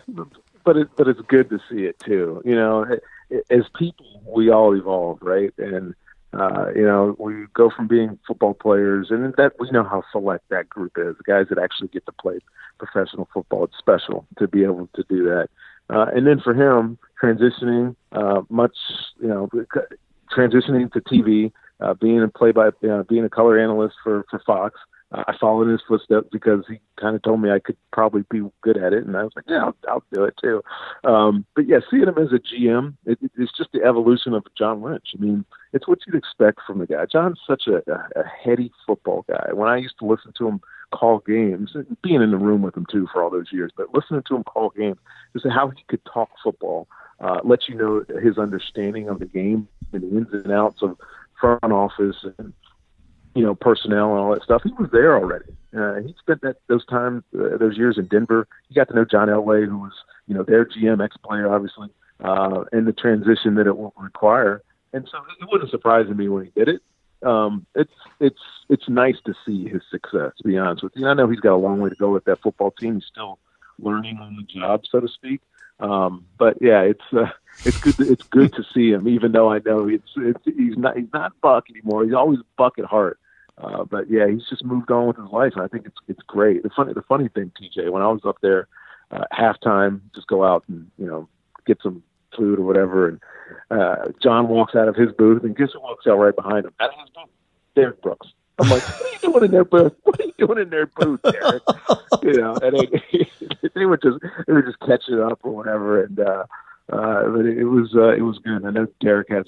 but 0.65 0.77
it, 0.77 0.89
but 0.97 1.09
it's 1.09 1.21
good 1.23 1.51
to 1.51 1.59
see 1.71 1.85
it 1.85 1.99
too. 2.01 2.43
You 2.45 2.55
know, 2.55 2.87
as 3.51 3.65
people, 3.79 4.23
we 4.27 4.51
all 4.51 4.75
evolve, 4.75 5.19
right? 5.23 5.53
And 5.59 5.95
uh, 6.33 6.69
you 6.75 6.83
know, 6.83 7.15
we 7.19 7.45
go 7.53 7.71
from 7.71 7.87
being 7.87 8.19
football 8.27 8.55
players, 8.55 9.09
and 9.11 9.35
that 9.37 9.53
we 9.59 9.71
know 9.71 9.85
how 9.85 10.03
select 10.11 10.49
that 10.49 10.69
group 10.69 10.93
is. 10.97 11.17
The 11.19 11.25
guys 11.25 11.47
that 11.51 11.59
actually 11.59 11.89
get 11.89 12.07
to 12.07 12.13
play 12.13 12.39
professional 12.79 13.29
football, 13.35 13.65
it's 13.65 13.77
special 13.77 14.27
to 14.39 14.49
be 14.49 14.65
able 14.65 14.89
to 14.95 15.05
do 15.09 15.25
that. 15.25 15.49
Uh, 15.91 16.07
and 16.15 16.27
then 16.27 16.41
for 16.41 16.55
him, 16.55 16.97
transitioning 17.23 17.95
uh, 18.13 18.43
much, 18.49 18.77
you 19.21 19.29
know, 19.29 19.51
transitioning 20.35 20.91
to 20.93 21.01
TV, 21.03 21.53
uh, 21.83 21.95
being 21.95 22.23
a 22.23 22.29
play 22.29 22.53
by, 22.53 22.69
uh, 22.89 23.03
being 23.05 23.25
a 23.25 23.31
color 23.31 23.59
analyst 23.59 23.97
for 24.03 24.25
for 24.31 24.41
Fox. 24.47 24.79
Uh, 25.13 25.25
I 25.29 25.37
followed 25.39 25.69
his 25.69 25.83
footsteps 25.87 26.29
because 26.33 26.65
he 26.69 26.81
kind 26.99 27.15
of 27.15 27.23
told 27.23 27.43
me 27.43 27.51
I 27.51 27.59
could 27.59 27.77
probably 27.93 28.25
be 28.31 28.43
good 28.63 28.79
at 28.79 28.93
it, 28.93 29.05
and 29.05 29.17
I 29.17 29.25
was 29.25 29.33
like, 29.37 29.45
yeah, 29.47 29.65
I'll, 29.65 29.77
I'll 29.89 30.05
do 30.13 30.25
it 30.25 30.35
too. 30.43 30.63
Um, 31.05 31.45
but 31.55 31.69
yeah, 31.69 31.81
seeing 31.91 32.05
him 32.05 32.17
as 32.19 32.33
a 32.33 32.39
GM, 32.39 32.95
it, 33.05 33.19
it's 33.37 33.57
just 33.57 33.73
the 33.73 33.83
evolution 33.83 34.33
of 34.33 34.45
John 34.57 34.81
Lynch. 34.81 35.09
I 35.15 35.21
mean, 35.21 35.45
it's 35.73 35.87
what 35.87 35.99
you'd 36.07 36.17
expect 36.17 36.61
from 36.67 36.79
the 36.79 36.87
guy. 36.87 37.05
John's 37.05 37.41
such 37.47 37.67
a, 37.67 37.83
a, 37.91 38.21
a 38.21 38.25
heady 38.25 38.73
football 38.87 39.25
guy. 39.29 39.53
When 39.53 39.69
I 39.69 39.77
used 39.77 39.99
to 39.99 40.07
listen 40.07 40.33
to 40.39 40.49
him 40.49 40.61
call 40.93 41.21
games, 41.21 41.75
being 42.03 42.23
in 42.23 42.31
the 42.31 42.37
room 42.37 42.63
with 42.63 42.77
him 42.77 42.87
too 42.91 43.09
for 43.13 43.23
all 43.23 43.31
those 43.31 43.51
years, 43.51 43.73
but 43.77 43.93
listening 43.95 44.23
to 44.29 44.37
him 44.37 44.45
call 44.45 44.71
games, 44.71 44.99
just 45.33 45.47
how 45.49 45.69
he 45.71 45.83
could 45.89 46.05
talk 46.05 46.31
football, 46.43 46.87
uh, 47.21 47.41
let 47.45 47.69
you 47.69 47.75
know 47.75 48.05
his 48.23 48.39
understanding 48.39 49.09
of 49.09 49.19
the 49.19 49.27
game 49.27 49.67
and 49.93 50.03
the 50.03 50.17
ins 50.17 50.33
and 50.33 50.53
outs 50.53 50.83
of 50.83 50.97
front 51.43 51.73
office 51.73 52.17
and 52.39 52.53
you 53.35 53.43
know 53.43 53.55
personnel 53.55 54.11
and 54.13 54.21
all 54.21 54.33
that 54.33 54.45
stuff. 54.45 54.63
He 54.65 54.73
was 54.79 54.91
there 54.93 55.19
already. 55.19 55.47
Uh, 55.77 55.97
he 56.07 56.15
spent 56.19 56.43
that 56.43 56.57
those 56.69 56.87
times, 56.87 57.25
uh, 57.35 57.57
those 57.59 57.77
years 57.77 57.99
in 57.99 58.07
Denver. 58.07 58.47
He 58.69 58.75
got 58.75 58.89
to 58.89 58.95
know 58.95 59.05
John 59.05 59.29
Elway, 59.29 59.67
who 59.67 59.79
was 59.79 59.93
you 60.27 60.35
know 60.35 60.45
their 60.45 60.65
GM, 60.65 61.05
ex 61.05 61.17
player, 61.17 61.53
obviously, 61.53 61.89
uh, 62.23 62.65
and 62.73 62.87
the 62.87 62.93
transition 62.93 63.57
that 63.57 63.67
it 63.67 63.77
will 63.77 63.95
require. 63.99 64.63
And 64.93 65.09
so 65.11 65.19
it 65.41 65.49
wasn't 65.51 65.71
surprising 65.71 66.17
me 66.17 66.29
when 66.29 66.45
he 66.45 66.51
did 66.55 66.69
it. 66.69 66.83
Um, 67.27 67.67
it's 67.75 67.93
it's 68.21 68.41
it's 68.69 68.89
nice 68.89 69.17
to 69.27 69.35
see 69.47 69.69
his 69.69 69.83
success. 69.91 70.33
To 70.39 70.45
be 70.45 70.59
honest 70.59 70.83
with 70.83 70.93
you, 70.97 71.07
I 71.07 71.15
know 71.15 71.29
he's 71.29 71.41
got 71.41 71.55
a 71.55 71.57
long 71.57 71.81
way 71.81 71.91
to 71.91 71.97
go 71.97 72.13
with 72.13 72.25
that 72.25 72.43
football 72.43 72.71
team. 72.73 72.95
He's 72.95 73.07
still 73.11 73.39
learning 73.79 74.19
on 74.19 74.37
the 74.37 74.43
job, 74.43 74.83
so 74.91 75.01
to 75.01 75.09
speak. 75.09 75.41
Um, 75.81 76.27
but 76.39 76.59
yeah, 76.61 76.81
it's 76.83 77.05
uh, 77.13 77.31
it's 77.65 77.79
good. 77.79 78.01
It's 78.01 78.23
good 78.25 78.53
to 78.55 78.65
see 78.75 78.91
him, 78.91 79.09
even 79.09 79.33
though 79.33 79.51
I 79.51 79.61
know 79.65 79.89
it's, 79.89 80.09
it's 80.17 80.41
he's 80.45 80.77
not 80.77 80.97
he's 80.97 81.13
not 81.13 81.33
Buck 81.41 81.65
anymore. 81.71 82.05
He's 82.05 82.15
always 82.15 82.39
Buck 82.57 82.79
at 82.79 82.85
heart. 82.85 83.19
Uh, 83.59 83.85
but 83.85 84.11
yeah, 84.11 84.27
he's 84.27 84.49
just 84.49 84.65
moved 84.65 84.91
on 84.91 85.07
with 85.07 85.17
his 85.17 85.31
life, 85.31 85.53
and 85.55 85.63
I 85.63 85.69
think 85.69 85.87
it's 85.87 85.99
it's 86.09 86.23
great. 86.27 86.63
The 86.63 86.71
funny 86.71 86.93
the 86.93 87.03
funny 87.03 87.29
thing, 87.29 87.53
TJ, 87.61 87.91
when 87.91 88.03
I 88.03 88.09
was 88.09 88.23
up 88.25 88.37
there 88.41 88.67
uh, 89.11 89.25
halftime, 89.33 90.01
just 90.15 90.27
go 90.27 90.45
out 90.45 90.65
and 90.69 90.91
you 90.99 91.07
know 91.07 91.29
get 91.67 91.79
some 91.83 92.03
food 92.37 92.59
or 92.59 92.63
whatever, 92.63 93.09
and 93.09 93.21
uh, 93.71 94.09
John 94.23 94.49
walks 94.49 94.75
out 94.75 94.89
of 94.89 94.97
his 94.97 95.13
booth, 95.13 95.45
and 95.45 95.57
guess 95.57 95.69
who 95.73 95.81
walks 95.81 96.07
out 96.07 96.19
right 96.19 96.35
behind 96.35 96.65
him? 96.65 96.73
Out 96.81 96.91
of 96.91 97.01
his 97.01 97.11
booth, 97.11 97.31
Derrick 97.77 98.01
Brooks. 98.01 98.29
I'm 98.59 98.69
like, 98.69 98.83
what 98.83 99.03
are 99.03 99.13
you 99.13 99.33
doing 99.33 99.45
in 99.45 99.51
their 99.51 99.65
booth? 99.65 99.93
What 100.05 100.21
are 100.21 100.25
you 100.25 100.33
doing 100.39 100.59
in 100.59 100.71
their 100.71 100.87
booth, 100.87 101.21
Derrick? 101.23 101.63
you 102.23 102.33
know, 102.35 102.55
and 102.57 102.77
they, 103.63 103.69
they 103.75 103.87
were 103.87 103.97
just 103.97 104.19
they 104.47 104.53
were 104.53 104.63
just 104.63 104.81
catching 104.81 105.21
up 105.21 105.41
or 105.43 105.53
whatever, 105.53 106.03
and 106.05 106.21
uh, 106.21 106.45
uh, 106.93 107.29
but 107.29 107.47
it 107.47 107.65
was 107.65 107.95
uh, 107.95 108.13
it 108.13 108.23
was 108.23 108.39
good. 108.39 108.65
I 108.65 108.71
know 108.71 108.87
Derrick 109.01 109.29
has 109.31 109.47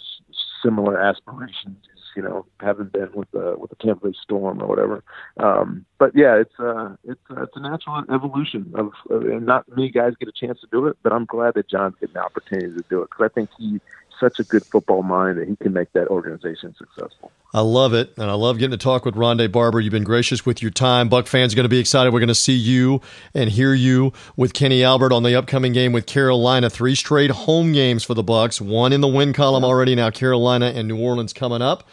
similar 0.62 0.98
aspirations, 0.98 1.76
you 2.16 2.22
know, 2.22 2.46
having 2.60 2.86
been 2.86 3.10
with 3.12 3.30
the 3.32 3.56
with 3.58 3.70
the 3.70 3.76
Tampa 3.76 4.08
Bay 4.08 4.14
Storm 4.22 4.62
or 4.62 4.66
whatever. 4.66 5.04
Um, 5.38 5.84
but 5.98 6.12
yeah, 6.14 6.36
it's 6.36 6.58
uh, 6.58 6.96
it's 7.04 7.20
uh, 7.30 7.42
it's 7.42 7.56
a 7.56 7.60
natural 7.60 8.02
evolution 8.12 8.72
of, 8.74 8.92
of 9.10 9.22
and 9.22 9.44
not 9.44 9.68
many 9.68 9.90
guys 9.90 10.14
get 10.18 10.28
a 10.28 10.32
chance 10.32 10.60
to 10.60 10.68
do 10.72 10.86
it, 10.86 10.96
but 11.02 11.12
I'm 11.12 11.26
glad 11.26 11.54
that 11.54 11.68
John's 11.68 11.96
getting 12.00 12.14
the 12.14 12.24
opportunity 12.24 12.68
to 12.68 12.84
do 12.88 13.02
it 13.02 13.10
because 13.10 13.30
I 13.30 13.34
think 13.34 13.50
he 13.58 13.80
such 14.24 14.40
a 14.40 14.44
good 14.44 14.64
football 14.64 15.02
mind 15.02 15.38
that 15.38 15.46
he 15.48 15.56
can 15.56 15.72
make 15.74 15.92
that 15.92 16.08
organization 16.08 16.74
successful. 16.76 17.30
I 17.52 17.60
love 17.60 17.92
it, 17.92 18.14
and 18.16 18.30
I 18.30 18.34
love 18.34 18.58
getting 18.58 18.76
to 18.76 18.82
talk 18.82 19.04
with 19.04 19.14
Rondé 19.14 19.52
Barber. 19.52 19.80
You've 19.80 19.92
been 19.92 20.02
gracious 20.02 20.46
with 20.46 20.62
your 20.62 20.70
time. 20.70 21.08
Buck 21.08 21.26
fans 21.26 21.52
are 21.52 21.56
going 21.56 21.64
to 21.64 21.68
be 21.68 21.78
excited. 21.78 22.12
We're 22.12 22.20
going 22.20 22.28
to 22.28 22.34
see 22.34 22.54
you 22.54 23.00
and 23.34 23.50
hear 23.50 23.74
you 23.74 24.12
with 24.36 24.54
Kenny 24.54 24.82
Albert 24.82 25.12
on 25.12 25.22
the 25.22 25.36
upcoming 25.36 25.72
game 25.72 25.92
with 25.92 26.06
Carolina. 26.06 26.70
Three 26.70 26.94
straight 26.94 27.30
home 27.30 27.72
games 27.72 28.02
for 28.02 28.14
the 28.14 28.22
Bucks. 28.22 28.60
One 28.60 28.92
in 28.92 29.02
the 29.02 29.08
win 29.08 29.32
column 29.34 29.62
already. 29.62 29.94
Now 29.94 30.10
Carolina 30.10 30.72
and 30.74 30.88
New 30.88 30.98
Orleans 30.98 31.32
coming 31.32 31.62
up. 31.62 31.86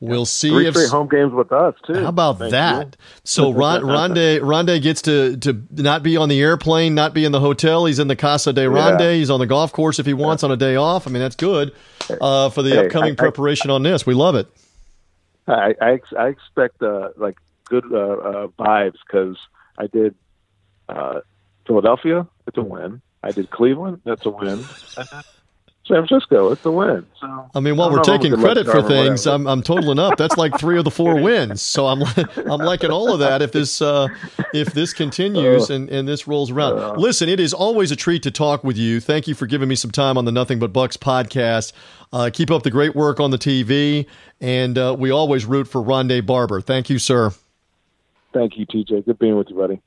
We'll 0.00 0.26
see 0.26 0.50
Three 0.50 0.68
if 0.68 0.74
straight 0.74 0.90
home 0.90 1.08
games 1.08 1.32
with 1.32 1.50
us 1.50 1.74
too. 1.84 1.94
How 1.94 2.08
about 2.10 2.38
Thank 2.38 2.52
that? 2.52 2.86
you. 2.86 3.04
So 3.24 3.50
Ron, 3.52 3.82
Rondé 3.82 4.38
Rondé 4.40 4.80
gets 4.80 5.02
to 5.02 5.36
to 5.38 5.60
not 5.72 6.04
be 6.04 6.16
on 6.16 6.28
the 6.28 6.40
airplane, 6.40 6.94
not 6.94 7.14
be 7.14 7.24
in 7.24 7.32
the 7.32 7.40
hotel. 7.40 7.84
He's 7.86 7.98
in 7.98 8.06
the 8.06 8.14
Casa 8.14 8.52
de 8.52 8.64
Rondé. 8.66 9.00
Yeah. 9.00 9.12
He's 9.14 9.28
on 9.30 9.40
the 9.40 9.46
golf 9.46 9.72
course 9.72 9.98
if 9.98 10.06
he 10.06 10.14
wants 10.14 10.44
on 10.44 10.52
a 10.52 10.56
day 10.56 10.76
off. 10.76 11.08
I 11.08 11.10
mean, 11.10 11.20
that's 11.20 11.34
good 11.34 11.74
uh, 12.20 12.48
for 12.50 12.62
the 12.62 12.70
Hey, 12.70 12.86
upcoming 12.86 13.10
I- 13.10 13.12
I- 13.12 13.16
preparation 13.16 13.70
on 13.70 13.82
this. 13.82 14.06
We 14.06 14.14
love 14.14 14.36
it. 14.36 14.46
I 15.48 15.74
I, 15.80 15.92
ex- 15.94 16.12
I 16.16 16.28
expect 16.28 16.80
uh, 16.82 17.08
like 17.16 17.36
good 17.64 17.84
uh, 17.92 17.96
uh, 17.96 18.46
vibes 18.58 18.98
because 19.04 19.36
I 19.78 19.88
did 19.88 20.14
uh, 20.88 21.20
Philadelphia. 21.66 22.26
It's 22.46 22.56
a 22.56 22.62
win. 22.62 23.00
I 23.24 23.32
did 23.32 23.50
Cleveland. 23.50 24.00
That's 24.04 24.24
a 24.26 24.30
win. 24.30 24.64
I 25.90 25.94
did 25.94 25.94
San 25.94 26.06
Francisco. 26.06 26.52
It's 26.52 26.64
a 26.64 26.70
win. 26.70 27.06
So 27.20 27.50
I 27.54 27.60
mean, 27.60 27.76
while 27.76 27.88
I 27.88 27.92
we're 27.92 28.02
don't 28.02 28.06
know 28.06 28.14
if 28.14 28.20
taking 28.20 28.32
I'm 28.34 28.40
a 28.40 28.42
good 28.42 28.64
credit 28.66 28.70
for 28.70 28.88
things. 28.88 29.26
I'm, 29.26 29.46
I'm 29.46 29.62
totaling 29.62 29.98
up. 29.98 30.16
That's 30.16 30.36
like 30.36 30.58
three 30.58 30.78
of 30.78 30.84
the 30.84 30.90
four 30.90 31.20
wins. 31.20 31.62
So 31.62 31.86
I'm 31.86 32.02
I'm 32.36 32.60
liking 32.60 32.90
all 32.90 33.12
of 33.12 33.20
that. 33.20 33.42
If 33.42 33.52
this 33.52 33.80
uh, 33.82 34.08
if 34.52 34.72
this 34.72 34.92
continues 34.92 35.70
and, 35.70 35.88
and 35.88 36.06
this 36.06 36.26
rolls 36.26 36.50
around, 36.50 36.98
listen, 36.98 37.28
it 37.28 37.40
is 37.40 37.52
always 37.52 37.90
a 37.90 37.96
treat 37.96 38.22
to 38.24 38.30
talk 38.30 38.64
with 38.64 38.76
you. 38.76 39.00
Thank 39.00 39.28
you 39.28 39.34
for 39.34 39.46
giving 39.46 39.68
me 39.68 39.74
some 39.74 39.90
time 39.90 40.18
on 40.18 40.24
the 40.24 40.32
Nothing 40.32 40.58
But 40.58 40.72
Bucks 40.72 40.96
podcast. 40.96 41.72
Uh, 42.12 42.30
keep 42.32 42.50
up 42.50 42.62
the 42.62 42.70
great 42.70 42.94
work 42.94 43.20
on 43.20 43.30
the 43.30 43.38
TV, 43.38 44.06
and 44.40 44.78
uh, 44.78 44.96
we 44.98 45.10
always 45.10 45.44
root 45.44 45.68
for 45.68 45.82
Rondé 45.82 46.24
Barber. 46.24 46.60
Thank 46.60 46.88
you, 46.88 46.98
sir. 46.98 47.32
Thank 48.32 48.56
you, 48.56 48.66
TJ. 48.66 49.04
Good 49.06 49.18
being 49.18 49.36
with 49.36 49.50
you, 49.50 49.56
buddy. 49.56 49.80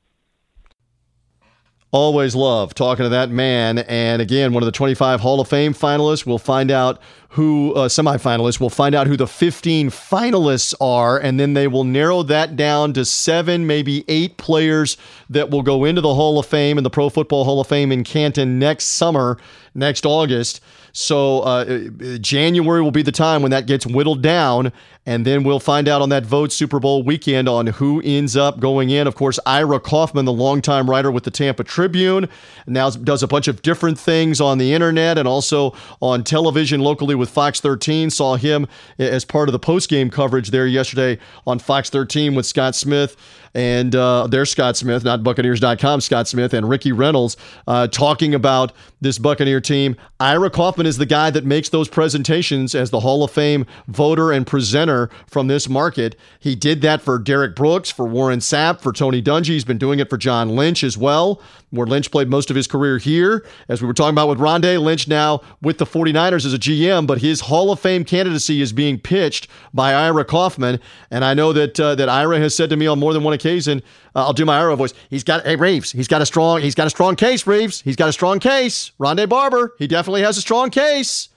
Always 1.94 2.36
love 2.36 2.74
talking 2.74 3.04
to 3.04 3.10
that 3.10 3.30
man. 3.30 3.80
And 3.80 4.22
again, 4.22 4.54
one 4.54 4.64
of 4.64 4.66
the 4.66 4.72
25 4.72 5.20
Hall 5.20 5.42
of 5.42 5.50
Fame 5.50 5.74
finalists. 5.74 6.26
We'll 6.26 6.38
find 6.38 6.72
out 6.72 7.02
who, 7.32 7.74
uh, 7.74 7.90
semifinalists, 7.90 8.62
we'll 8.62 8.70
find 8.70 8.96
out 8.96 9.08
who 9.08 9.18
the 9.18 9.28
15 9.28 9.90
finalists 9.90 10.74
are. 10.80 11.20
And 11.20 11.38
then 11.38 11.54
they 11.54 11.68
will 11.68 11.84
narrow 11.84 12.24
that 12.24 12.56
down 12.56 12.94
to 12.94 13.04
seven, 13.04 13.68
maybe 13.68 14.06
eight 14.08 14.38
players 14.38 14.96
that 15.30 15.50
will 15.50 15.64
go 15.64 15.84
into 15.84 16.00
the 16.00 16.14
Hall 16.14 16.40
of 16.40 16.46
Fame 16.46 16.78
and 16.78 16.86
the 16.86 16.90
Pro 16.90 17.10
Football 17.10 17.44
Hall 17.44 17.60
of 17.60 17.68
Fame 17.68 17.92
in 17.92 18.06
Canton 18.06 18.58
next 18.58 18.86
summer, 18.86 19.38
next 19.76 20.06
August. 20.06 20.62
So 20.94 21.42
uh, 21.42 21.90
January 22.20 22.82
will 22.82 22.92
be 22.92 23.02
the 23.02 23.12
time 23.12 23.42
when 23.42 23.52
that 23.52 23.66
gets 23.66 23.86
whittled 23.86 24.22
down, 24.22 24.72
and 25.06 25.26
then 25.26 25.44
we'll 25.44 25.60
find 25.60 25.88
out 25.88 26.02
on 26.02 26.10
that 26.10 26.26
vote 26.26 26.52
Super 26.52 26.80
Bowl 26.80 27.02
weekend 27.02 27.50
on 27.50 27.68
who 27.68 28.02
ends 28.06 28.38
up 28.38 28.60
going 28.60 28.92
in. 28.92 29.08
Of 29.08 29.16
course, 29.16 29.40
Ira 29.46 29.80
Kaufman, 29.80 30.26
the 30.26 30.32
longtime 30.32 30.90
writer 30.90 31.12
with 31.12 31.24
the 31.24 31.32
Tampa 31.32 31.64
Tribune, 31.64 32.30
now 32.68 32.90
does 32.92 33.24
a 33.24 33.28
bunch 33.28 33.48
of 33.48 33.62
different 33.64 33.98
things 33.98 34.40
on 34.40 34.60
the 34.60 34.74
internet 34.74 35.18
and 35.18 35.28
also 35.28 35.74
on 36.02 36.24
television 36.24 36.82
locally 36.82 37.16
with 37.16 37.30
Fox 37.30 37.60
13. 37.60 38.12
Saw 38.12 38.36
him 38.36 38.68
as 39.00 39.26
part 39.26 39.50
of 39.50 39.54
the 39.54 39.60
post-game 39.60 40.12
coverage 40.12 40.52
there 40.52 40.68
yesterday 40.68 41.18
on 41.48 41.58
Fox 41.58 41.90
13 41.90 42.36
with 42.36 42.46
Scott 42.46 42.76
Smith 42.76 43.18
and 43.54 43.96
uh, 43.96 44.28
there's 44.28 44.50
Scott 44.50 44.78
Smith, 44.78 45.04
not 45.04 45.24
Buccaneers.com, 45.24 46.02
Scott 46.02 46.28
Smith, 46.28 46.54
and 46.54 46.70
Ricky 46.70 46.92
Reynolds 46.92 47.36
uh, 47.68 47.88
talking 47.88 48.34
about 48.34 48.72
this 49.02 49.18
Buccaneer 49.18 49.60
team. 49.60 49.98
Ira 50.20 50.50
Kaufman 50.50 50.86
is 50.86 50.98
the 50.98 51.06
guy 51.06 51.32
that 51.32 51.46
makes 51.46 51.70
those 51.70 51.90
presentations 51.90 52.76
as 52.76 52.92
the 52.92 53.02
Hall 53.02 53.24
of 53.24 53.32
Fame 53.32 53.66
voter 53.88 54.32
and 54.32 54.48
presenter 54.48 54.91
from 55.28 55.48
this 55.48 55.70
market. 55.70 56.16
He 56.40 56.56
did 56.56 56.82
that 56.82 57.02
for 57.02 57.18
Derrick 57.20 57.56
Brooks, 57.56 57.90
for 57.90 58.06
Warren 58.06 58.40
Sapp, 58.40 58.82
for 58.82 58.92
Tony 58.92 59.22
Dungy. 59.22 59.48
He's 59.48 59.64
been 59.64 59.78
doing 59.78 60.00
it 60.00 60.10
for 60.10 60.18
John 60.18 60.56
Lynch 60.56 60.84
as 60.84 60.98
well, 60.98 61.42
where 61.70 61.88
Lynch 61.88 62.12
played 62.12 62.30
most 62.30 62.50
of 62.50 62.56
his 62.56 62.68
career 62.68 62.98
here. 62.98 63.46
As 63.70 63.82
we 63.82 63.88
were 63.88 63.94
talking 63.94 64.14
about 64.14 64.30
with 64.30 64.40
Rondé, 64.40 64.82
Lynch 64.82 65.08
now 65.08 65.42
with 65.62 65.78
the 65.78 65.86
49ers 65.86 66.46
as 66.46 66.54
a 66.54 66.60
GM, 66.60 67.08
but 67.08 67.20
his 67.20 67.42
Hall 67.42 67.72
of 67.72 67.80
Fame 67.80 68.04
candidacy 68.04 68.62
is 68.62 68.74
being 68.74 69.00
pitched 69.00 69.48
by 69.74 69.94
Ira 69.94 70.26
Kaufman. 70.26 70.80
And 71.10 71.26
I 71.26 71.34
know 71.34 71.54
that 71.54 71.80
uh, 71.80 71.96
that 71.96 72.10
Ira 72.10 72.40
has 72.40 72.56
said 72.56 72.70
to 72.70 72.78
me 72.78 72.88
on 72.88 73.00
more 73.00 73.14
than 73.14 73.24
one 73.24 73.34
occasion, 73.34 73.82
uh, 74.16 74.26
I'll 74.26 74.34
do 74.34 74.46
my 74.46 74.60
Ira 74.60 74.76
voice. 74.76 74.94
He's 75.10 75.24
got 75.24 75.46
hey 75.46 75.56
Reeves, 75.56 75.92
he's 75.92 76.08
got 76.08 76.22
a 76.22 76.26
strong 76.26 76.62
he's 76.62 76.76
got 76.76 76.88
a 76.88 76.90
strong 76.92 77.16
case, 77.16 77.48
Reeves. 77.48 77.82
He's 77.82 77.96
got 77.96 78.10
a 78.10 78.14
strong 78.14 78.40
case. 78.40 78.92
Rondé 79.00 79.28
Barber, 79.28 79.74
he 79.78 79.88
definitely 79.88 80.22
has 80.22 80.38
a 80.38 80.42
strong 80.42 80.70
case. 80.70 81.30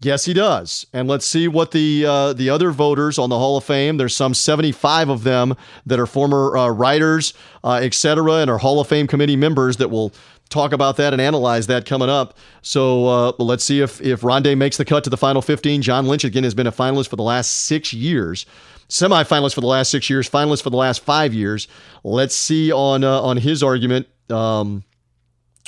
Yes, 0.00 0.26
he 0.26 0.34
does. 0.34 0.86
And 0.92 1.08
let's 1.08 1.24
see 1.24 1.48
what 1.48 1.70
the 1.70 2.04
uh, 2.06 2.32
the 2.34 2.50
other 2.50 2.70
voters 2.70 3.18
on 3.18 3.30
the 3.30 3.38
Hall 3.38 3.56
of 3.56 3.64
Fame. 3.64 3.96
There's 3.96 4.14
some 4.14 4.34
75 4.34 5.08
of 5.08 5.24
them 5.24 5.56
that 5.86 5.98
are 5.98 6.06
former 6.06 6.56
uh, 6.56 6.68
writers, 6.68 7.32
uh, 7.64 7.80
et 7.82 7.94
cetera, 7.94 8.34
and 8.34 8.50
are 8.50 8.58
Hall 8.58 8.78
of 8.78 8.88
Fame 8.88 9.06
committee 9.06 9.36
members 9.36 9.78
that 9.78 9.88
will 9.88 10.12
talk 10.50 10.72
about 10.72 10.96
that 10.98 11.12
and 11.12 11.20
analyze 11.20 11.66
that 11.66 11.86
coming 11.86 12.10
up. 12.10 12.36
So 12.60 13.06
uh, 13.06 13.32
let's 13.38 13.64
see 13.64 13.80
if 13.80 14.00
if 14.02 14.20
Rondé 14.20 14.56
makes 14.56 14.76
the 14.76 14.84
cut 14.84 15.02
to 15.04 15.10
the 15.10 15.16
final 15.16 15.40
15. 15.40 15.80
John 15.80 16.06
Lynch 16.06 16.24
again 16.24 16.44
has 16.44 16.54
been 16.54 16.66
a 16.66 16.72
finalist 16.72 17.08
for 17.08 17.16
the 17.16 17.22
last 17.22 17.64
six 17.64 17.94
years. 17.94 18.44
Semifinalist 18.90 19.54
for 19.54 19.62
the 19.62 19.66
last 19.66 19.90
six 19.90 20.08
years, 20.10 20.28
finalist 20.28 20.62
for 20.62 20.70
the 20.70 20.76
last 20.76 21.02
five 21.02 21.32
years. 21.34 21.68
Let's 22.04 22.36
see 22.36 22.70
on 22.70 23.02
uh, 23.02 23.22
on 23.22 23.38
his 23.38 23.62
argument 23.62 24.08
um, 24.30 24.84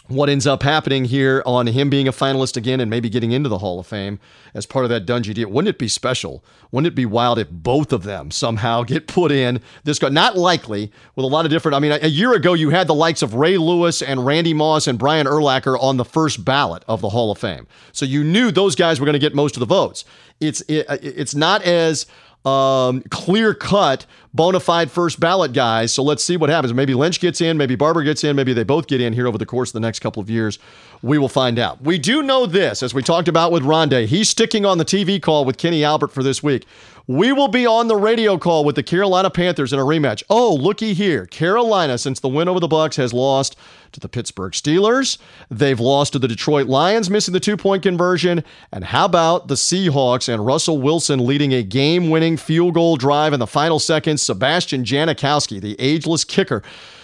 what 0.07 0.31
ends 0.31 0.47
up 0.47 0.63
happening 0.63 1.05
here 1.05 1.43
on 1.45 1.67
him 1.67 1.91
being 1.91 2.09
a 2.09 2.13
finalist 2.13 2.57
again 2.57 2.81
and 2.81 2.89
maybe 2.89 3.11
getting 3.11 3.33
into 3.33 3.49
the 3.49 3.59
Hall 3.59 3.79
of 3.79 3.87
Fame 3.87 4.19
as 4.55 4.65
part 4.65 4.87
of 4.87 4.89
that 4.89 5.05
Dungy 5.05 5.35
deal. 5.35 5.51
Wouldn't 5.51 5.69
it 5.69 5.79
be 5.79 5.89
special? 5.89 6.43
Wouldn't 6.71 6.91
it 6.91 6.95
be 6.95 7.05
wild 7.05 7.39
if 7.39 7.51
both 7.51 7.93
of 7.93 8.05
them 8.05 8.31
somehow 8.31 8.85
get 8.85 9.07
put 9.07 9.31
in 9.31 9.61
this? 9.85 10.01
Not 10.01 10.37
likely 10.37 10.91
with 11.15 11.25
a 11.25 11.29
lot 11.29 11.45
of 11.45 11.51
different. 11.51 11.75
I 11.75 11.81
mean, 11.81 11.93
a, 11.93 12.09
year 12.09 12.33
ago 12.33 12.55
you 12.55 12.71
had 12.71 12.87
the 12.87 12.95
likes 12.95 13.21
of 13.21 13.35
Ray 13.35 13.59
Lewis 13.59 14.01
and 14.01 14.25
Randy 14.25 14.55
Moss 14.55 14.87
and 14.87 14.99
Brian 14.99 15.27
Urlacher 15.27 15.79
on 15.79 15.99
the 15.99 16.05
first 16.07 16.43
ballot 16.43 16.85
of 16.89 17.03
the 17.03 17.11
Hall 17.11 17.31
of 17.31 17.39
Fame, 17.39 17.67
so 17.93 18.07
you 18.07 18.25
knew 18.25 18.51
those 18.51 18.75
guys 18.75 18.99
were 18.99 19.07
going 19.07 19.13
to 19.13 19.19
get 19.19 19.35
most 19.35 19.57
of 19.57 19.61
the 19.61 19.67
votes. 19.67 20.05
It's 20.41 20.63
it, 20.63 20.89
uh, 20.89 20.97
it's 21.03 21.35
not 21.35 21.63
as 21.63 22.07
um, 22.49 23.03
clear 23.11 23.55
cut, 23.55 24.07
bona 24.33 24.61
fide 24.61 24.91
first 24.91 25.21
ballot 25.21 25.53
guys. 25.53 25.93
So 25.93 26.03
let's 26.03 26.23
see 26.25 26.37
what 26.37 26.51
happens. 26.51 26.73
Maybe 26.73 26.95
Lynch 26.95 27.21
gets 27.21 27.41
in, 27.41 27.57
maybe 27.57 27.77
Barber 27.77 28.03
gets 28.03 28.25
in, 28.25 28.37
maybe 28.37 28.53
they 28.53 28.65
both 28.65 28.87
get 28.87 29.01
in 29.01 29.13
here 29.13 29.27
over 29.27 29.39
the 29.39 29.47
course 29.47 29.71
of 29.71 29.75
the 29.75 29.81
next 29.81 30.01
couple 30.01 30.23
of 30.23 30.31
years. 30.31 30.59
We 31.03 31.19
will 31.19 31.29
find 31.29 31.59
out. 31.59 31.83
We 31.83 31.99
do 31.99 32.23
know 32.23 32.47
this, 32.47 32.83
as 32.83 32.95
we 32.95 33.03
talked 33.03 33.29
about 33.29 33.53
with 33.53 33.63
Rondé. 33.63 34.07
He's 34.07 34.29
sticking 34.29 34.67
on 34.67 34.79
the 34.79 34.85
TV 34.85 35.21
call 35.21 35.45
with 35.45 35.59
Kenny 35.59 35.85
Albert 35.85 36.09
for 36.09 36.23
this 36.23 36.43
week. 36.43 36.67
We 37.11 37.33
will 37.33 37.49
be 37.49 37.67
on 37.67 37.89
the 37.89 37.97
radio 37.97 38.37
call 38.37 38.67
with 38.67 38.77
the 38.77 38.83
Carolina 38.83 39.31
Panthers 39.31 39.73
in 39.73 39.79
a 39.79 39.83
rematch. 39.83 40.23
Oh, 40.29 40.55
looky 40.55 40.93
here. 40.93 41.25
Carolina, 41.25 41.97
since 41.97 42.21
the 42.21 42.29
win 42.29 42.49
over 42.49 42.61
the 42.61 42.69
Bucks, 42.69 42.97
has 42.97 43.15
lost 43.15 43.57
to 43.93 44.01
the 44.01 44.11
Pittsburgh 44.11 44.53
Steelers. 44.53 45.17
They've 45.51 45.81
lost 45.81 46.13
to 46.13 46.19
the 46.19 46.29
Detroit 46.29 46.67
Lions, 46.67 47.09
missing 47.09 47.33
the 47.33 47.41
two-point 47.41 47.83
conversion. 47.83 48.45
And 48.71 48.85
how 48.85 49.07
about 49.07 49.49
the 49.49 49.55
Seahawks 49.55 50.29
and 50.29 50.45
Russell 50.45 50.83
Wilson 50.83 51.25
leading 51.25 51.55
a 51.55 51.63
game-winning 51.63 52.37
field 52.37 52.75
goal 52.75 52.99
drive 52.99 53.33
in 53.33 53.41
the 53.41 53.47
final 53.47 53.79
seconds? 53.79 54.23
Sebastian 54.23 54.85
Janikowski, 54.85 55.63
the 55.63 55.81
ageless 55.81 56.27
kicker, 56.27 56.63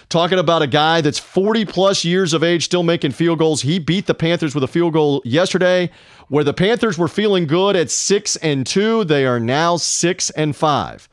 talking 0.09 0.38
about 0.38 0.62
a 0.62 0.66
guy 0.66 1.00
that's 1.00 1.18
40 1.18 1.64
plus 1.64 2.05
years 2.05 2.32
of 2.32 2.42
age 2.42 2.64
still 2.64 2.82
making 2.82 3.12
field 3.12 3.38
goals. 3.38 3.62
He 3.62 3.78
beat 3.78 4.07
the 4.07 4.14
Panthers 4.14 4.55
with 4.55 4.64
a 4.64 4.68
field 4.68 4.92
goal 4.92 5.22
yesterday 5.24 5.90
where 6.28 6.44
the 6.44 6.55
Panthers 6.55 6.98
were 6.98 7.09
feeling 7.09 7.46
good 7.46 7.76
at 7.76 7.90
6 7.90 8.36
and 8.36 8.66
2, 8.66 9.05
they 9.05 9.26
are 9.26 9.40
now 9.40 9.76
6 9.76 10.30
and 10.30 10.55
5. 10.55 11.09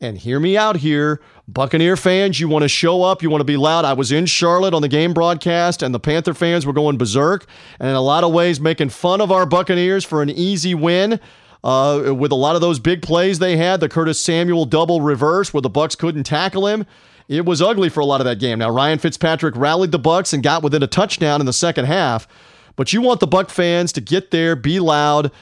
And 0.00 0.18
hear 0.18 0.38
me 0.38 0.56
out 0.56 0.76
here, 0.76 1.20
Buccaneer 1.48 1.96
fans, 1.96 2.38
you 2.38 2.48
want 2.48 2.64
to 2.64 2.68
show 2.68 3.02
up, 3.02 3.22
you 3.22 3.30
want 3.30 3.40
to 3.40 3.46
be 3.46 3.56
loud. 3.56 3.84
I 3.84 3.94
was 3.94 4.12
in 4.12 4.26
Charlotte 4.26 4.74
on 4.74 4.82
the 4.82 4.88
game 4.88 5.14
broadcast 5.14 5.82
and 5.82 5.94
the 5.94 6.00
Panther 6.00 6.34
fans 6.34 6.66
were 6.66 6.72
going 6.72 6.98
berserk 6.98 7.46
and 7.78 7.88
in 7.88 7.94
a 7.94 8.00
lot 8.00 8.24
of 8.24 8.32
ways 8.32 8.60
making 8.60 8.90
fun 8.90 9.20
of 9.20 9.32
our 9.32 9.46
Buccaneers 9.46 10.04
for 10.04 10.22
an 10.22 10.30
easy 10.30 10.74
win. 10.74 11.20
Uh, 11.64 12.14
with 12.14 12.30
a 12.30 12.36
lot 12.36 12.54
of 12.54 12.60
those 12.60 12.78
big 12.78 13.02
plays 13.02 13.40
they 13.40 13.56
had, 13.56 13.80
the 13.80 13.88
Curtis 13.88 14.20
Samuel 14.20 14.66
double 14.66 15.00
reverse 15.00 15.52
where 15.52 15.62
the 15.62 15.70
Bucks 15.70 15.96
couldn't 15.96 16.22
tackle 16.22 16.66
him. 16.68 16.86
It 17.28 17.44
was 17.44 17.60
ugly 17.60 17.88
for 17.88 18.00
a 18.00 18.04
lot 18.04 18.20
of 18.20 18.24
that 18.26 18.38
game. 18.38 18.58
Now 18.60 18.70
Ryan 18.70 18.98
Fitzpatrick 18.98 19.56
rallied 19.56 19.92
the 19.92 19.98
Bucks 19.98 20.32
and 20.32 20.42
got 20.42 20.62
within 20.62 20.82
a 20.82 20.86
touchdown 20.86 21.40
in 21.40 21.46
the 21.46 21.52
second 21.52 21.86
half. 21.86 22.28
But 22.76 22.92
you 22.92 23.00
want 23.00 23.20
the 23.20 23.26
Buck 23.26 23.50
fans 23.50 23.90
to 23.92 24.00
get 24.00 24.30
there, 24.30 24.54
be 24.54 24.78
loud, 24.80 25.32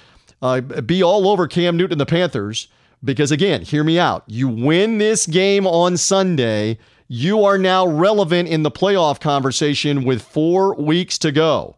uh, 0.41 0.61
be 0.61 1.03
all 1.03 1.29
over 1.29 1.47
Cam 1.47 1.77
Newton 1.77 1.95
and 1.95 2.01
the 2.01 2.07
Panthers. 2.07 2.69
Because 3.03 3.31
again, 3.31 3.63
hear 3.63 3.85
me 3.85 3.99
out. 3.99 4.25
You 4.27 4.49
win 4.49 4.99
this 4.99 5.27
game 5.27 5.67
on 5.67 5.99
Sunday, 5.99 6.79
you 7.07 7.45
are 7.45 7.59
now 7.59 7.87
relevant 7.87 8.49
in 8.49 8.63
the 8.63 8.71
playoff 8.71 9.21
conversation 9.21 10.05
with 10.05 10.23
four 10.23 10.75
weeks 10.75 11.19
to 11.19 11.33
go. 11.33 11.77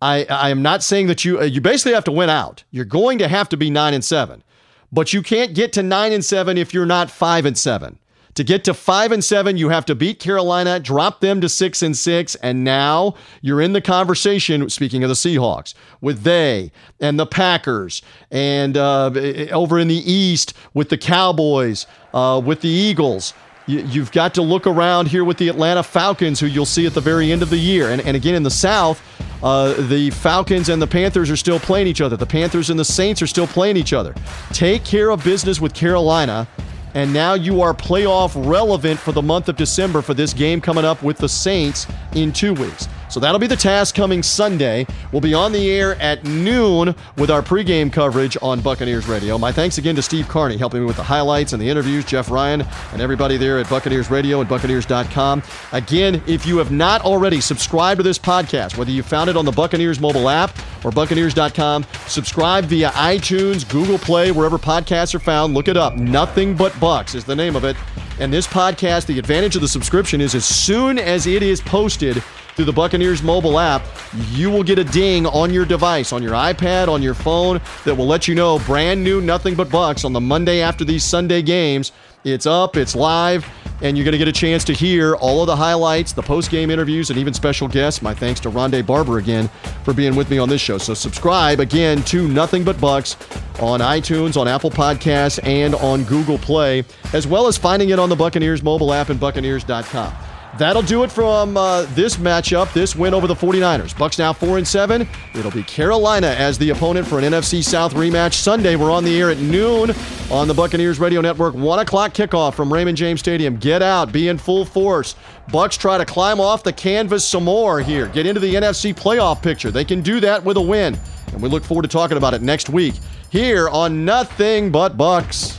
I, 0.00 0.24
I 0.24 0.50
am 0.50 0.62
not 0.62 0.82
saying 0.82 1.06
that 1.08 1.24
you 1.24 1.38
uh, 1.40 1.44
you 1.44 1.60
basically 1.60 1.92
have 1.92 2.04
to 2.04 2.12
win 2.12 2.30
out. 2.30 2.64
You're 2.70 2.84
going 2.84 3.18
to 3.18 3.28
have 3.28 3.48
to 3.50 3.56
be 3.56 3.70
nine 3.70 3.94
and 3.94 4.04
seven, 4.04 4.42
but 4.90 5.12
you 5.12 5.22
can't 5.22 5.54
get 5.54 5.72
to 5.74 5.82
nine 5.82 6.12
and 6.12 6.24
seven 6.24 6.56
if 6.56 6.72
you're 6.74 6.86
not 6.86 7.10
five 7.10 7.44
and 7.44 7.56
seven. 7.56 7.98
To 8.34 8.42
get 8.42 8.64
to 8.64 8.74
five 8.74 9.12
and 9.12 9.22
seven, 9.22 9.56
you 9.56 9.68
have 9.68 9.86
to 9.86 9.94
beat 9.94 10.18
Carolina, 10.18 10.80
drop 10.80 11.20
them 11.20 11.40
to 11.40 11.48
six 11.48 11.82
and 11.82 11.96
six, 11.96 12.34
and 12.36 12.64
now 12.64 13.14
you're 13.42 13.60
in 13.60 13.72
the 13.74 13.80
conversation. 13.80 14.68
Speaking 14.68 15.04
of 15.04 15.08
the 15.08 15.14
Seahawks, 15.14 15.74
with 16.00 16.22
they 16.22 16.72
and 17.00 17.18
the 17.18 17.26
Packers, 17.26 18.02
and 18.32 18.76
uh, 18.76 19.10
over 19.52 19.78
in 19.78 19.86
the 19.86 20.10
East 20.10 20.54
with 20.74 20.88
the 20.88 20.98
Cowboys, 20.98 21.86
uh, 22.12 22.40
with 22.44 22.60
the 22.60 22.68
Eagles. 22.68 23.34
You've 23.66 24.12
got 24.12 24.34
to 24.34 24.42
look 24.42 24.66
around 24.66 25.08
here 25.08 25.24
with 25.24 25.38
the 25.38 25.48
Atlanta 25.48 25.82
Falcons, 25.82 26.38
who 26.38 26.46
you'll 26.46 26.66
see 26.66 26.84
at 26.84 26.92
the 26.92 27.00
very 27.00 27.32
end 27.32 27.40
of 27.40 27.48
the 27.48 27.56
year. 27.56 27.88
And, 27.88 28.02
and 28.02 28.14
again, 28.14 28.34
in 28.34 28.42
the 28.42 28.50
South, 28.50 29.00
uh, 29.42 29.72
the 29.88 30.10
Falcons 30.10 30.68
and 30.68 30.82
the 30.82 30.86
Panthers 30.86 31.30
are 31.30 31.36
still 31.36 31.58
playing 31.58 31.86
each 31.86 32.02
other. 32.02 32.14
The 32.14 32.26
Panthers 32.26 32.68
and 32.68 32.78
the 32.78 32.84
Saints 32.84 33.22
are 33.22 33.26
still 33.26 33.46
playing 33.46 33.78
each 33.78 33.94
other. 33.94 34.14
Take 34.52 34.84
care 34.84 35.10
of 35.10 35.24
business 35.24 35.62
with 35.62 35.72
Carolina 35.72 36.46
and 36.94 37.12
now 37.12 37.34
you 37.34 37.60
are 37.60 37.74
playoff 37.74 38.32
relevant 38.48 38.98
for 38.98 39.12
the 39.12 39.22
month 39.22 39.48
of 39.48 39.56
December 39.56 40.00
for 40.00 40.14
this 40.14 40.32
game 40.32 40.60
coming 40.60 40.84
up 40.84 41.02
with 41.02 41.18
the 41.18 41.28
Saints 41.28 41.86
in 42.14 42.32
two 42.32 42.54
weeks. 42.54 42.88
So 43.14 43.20
that'll 43.20 43.38
be 43.38 43.46
the 43.46 43.54
task 43.54 43.94
coming 43.94 44.24
Sunday. 44.24 44.88
We'll 45.12 45.20
be 45.20 45.34
on 45.34 45.52
the 45.52 45.70
air 45.70 45.94
at 46.02 46.24
noon 46.24 46.96
with 47.16 47.30
our 47.30 47.42
pregame 47.42 47.92
coverage 47.92 48.36
on 48.42 48.60
Buccaneers 48.60 49.06
Radio. 49.06 49.38
My 49.38 49.52
thanks 49.52 49.78
again 49.78 49.94
to 49.94 50.02
Steve 50.02 50.26
Carney 50.26 50.56
helping 50.56 50.80
me 50.80 50.86
with 50.86 50.96
the 50.96 51.04
highlights 51.04 51.52
and 51.52 51.62
the 51.62 51.70
interviews, 51.70 52.04
Jeff 52.04 52.28
Ryan, 52.28 52.62
and 52.92 53.00
everybody 53.00 53.36
there 53.36 53.60
at 53.60 53.70
Buccaneers 53.70 54.10
Radio 54.10 54.40
and 54.40 54.48
Buccaneers.com. 54.48 55.44
Again, 55.70 56.24
if 56.26 56.44
you 56.44 56.58
have 56.58 56.72
not 56.72 57.02
already 57.02 57.40
subscribed 57.40 57.98
to 57.98 58.02
this 58.02 58.18
podcast, 58.18 58.76
whether 58.76 58.90
you 58.90 59.04
found 59.04 59.30
it 59.30 59.36
on 59.36 59.44
the 59.44 59.52
Buccaneers 59.52 60.00
mobile 60.00 60.28
app 60.28 60.50
or 60.84 60.90
Buccaneers.com, 60.90 61.86
subscribe 62.08 62.64
via 62.64 62.90
iTunes, 62.90 63.70
Google 63.70 63.98
Play, 63.98 64.32
wherever 64.32 64.58
podcasts 64.58 65.14
are 65.14 65.20
found. 65.20 65.54
Look 65.54 65.68
it 65.68 65.76
up. 65.76 65.94
Nothing 65.94 66.56
but 66.56 66.78
Bucks 66.80 67.14
is 67.14 67.24
the 67.24 67.36
name 67.36 67.54
of 67.54 67.62
it. 67.62 67.76
And 68.18 68.32
this 68.32 68.48
podcast, 68.48 69.06
the 69.06 69.20
advantage 69.20 69.54
of 69.54 69.62
the 69.62 69.68
subscription 69.68 70.20
is 70.20 70.34
as 70.34 70.44
soon 70.44 70.98
as 70.98 71.28
it 71.28 71.44
is 71.44 71.60
posted, 71.60 72.20
through 72.54 72.64
the 72.66 72.72
Buccaneers 72.72 73.22
mobile 73.22 73.58
app, 73.58 73.82
you 74.30 74.50
will 74.50 74.62
get 74.62 74.78
a 74.78 74.84
ding 74.84 75.26
on 75.26 75.52
your 75.52 75.64
device, 75.64 76.12
on 76.12 76.22
your 76.22 76.32
iPad, 76.32 76.88
on 76.88 77.02
your 77.02 77.14
phone, 77.14 77.60
that 77.84 77.94
will 77.94 78.06
let 78.06 78.28
you 78.28 78.34
know 78.34 78.58
brand 78.60 79.02
new 79.02 79.20
Nothing 79.20 79.54
But 79.54 79.70
Bucks 79.70 80.04
on 80.04 80.12
the 80.12 80.20
Monday 80.20 80.60
after 80.60 80.84
these 80.84 81.04
Sunday 81.04 81.42
games. 81.42 81.92
It's 82.24 82.46
up, 82.46 82.78
it's 82.78 82.96
live, 82.96 83.46
and 83.82 83.98
you're 83.98 84.04
going 84.04 84.12
to 84.12 84.18
get 84.18 84.28
a 84.28 84.32
chance 84.32 84.64
to 84.64 84.72
hear 84.72 85.14
all 85.16 85.42
of 85.42 85.46
the 85.46 85.56
highlights, 85.56 86.14
the 86.14 86.22
post 86.22 86.50
game 86.50 86.70
interviews, 86.70 87.10
and 87.10 87.18
even 87.18 87.34
special 87.34 87.68
guests. 87.68 88.00
My 88.00 88.14
thanks 88.14 88.40
to 88.40 88.50
Rondé 88.50 88.84
Barber 88.86 89.18
again 89.18 89.48
for 89.84 89.92
being 89.92 90.16
with 90.16 90.30
me 90.30 90.38
on 90.38 90.48
this 90.48 90.62
show. 90.62 90.78
So 90.78 90.94
subscribe 90.94 91.60
again 91.60 92.02
to 92.04 92.26
Nothing 92.26 92.64
But 92.64 92.80
Bucks 92.80 93.16
on 93.60 93.80
iTunes, 93.80 94.38
on 94.38 94.48
Apple 94.48 94.70
Podcasts, 94.70 95.38
and 95.46 95.74
on 95.74 96.04
Google 96.04 96.38
Play, 96.38 96.84
as 97.12 97.26
well 97.26 97.46
as 97.46 97.58
finding 97.58 97.90
it 97.90 97.98
on 97.98 98.08
the 98.08 98.16
Buccaneers 98.16 98.62
mobile 98.62 98.92
app 98.94 99.10
and 99.10 99.20
Buccaneers.com. 99.20 100.14
That'll 100.56 100.82
do 100.82 101.02
it 101.02 101.10
from 101.10 101.56
uh, 101.56 101.82
this 101.94 102.16
matchup, 102.16 102.72
this 102.72 102.94
win 102.94 103.12
over 103.12 103.26
the 103.26 103.34
49ers. 103.34 103.96
Bucks 103.98 104.18
now 104.18 104.32
4 104.32 104.58
and 104.58 104.68
7. 104.68 105.08
It'll 105.34 105.50
be 105.50 105.64
Carolina 105.64 106.28
as 106.28 106.58
the 106.58 106.70
opponent 106.70 107.08
for 107.08 107.18
an 107.18 107.24
NFC 107.24 107.62
South 107.62 107.94
rematch. 107.94 108.34
Sunday, 108.34 108.76
we're 108.76 108.92
on 108.92 109.02
the 109.02 109.20
air 109.20 109.30
at 109.30 109.38
noon 109.38 109.92
on 110.30 110.46
the 110.46 110.54
Buccaneers 110.54 111.00
Radio 111.00 111.20
Network. 111.20 111.54
1 111.54 111.78
o'clock 111.80 112.12
kickoff 112.14 112.54
from 112.54 112.72
Raymond 112.72 112.96
James 112.96 113.18
Stadium. 113.18 113.56
Get 113.56 113.82
out, 113.82 114.12
be 114.12 114.28
in 114.28 114.38
full 114.38 114.64
force. 114.64 115.16
Bucks 115.50 115.76
try 115.76 115.98
to 115.98 116.04
climb 116.04 116.40
off 116.40 116.62
the 116.62 116.72
canvas 116.72 117.26
some 117.26 117.44
more 117.44 117.80
here, 117.80 118.06
get 118.06 118.24
into 118.24 118.40
the 118.40 118.54
NFC 118.54 118.94
playoff 118.94 119.42
picture. 119.42 119.72
They 119.72 119.84
can 119.84 120.02
do 120.02 120.20
that 120.20 120.44
with 120.44 120.56
a 120.56 120.62
win. 120.62 120.96
And 121.32 121.42
we 121.42 121.48
look 121.48 121.64
forward 121.64 121.82
to 121.82 121.88
talking 121.88 122.16
about 122.16 122.32
it 122.32 122.42
next 122.42 122.68
week 122.68 122.94
here 123.30 123.68
on 123.68 124.04
Nothing 124.04 124.70
But 124.70 124.96
Bucks. 124.96 125.58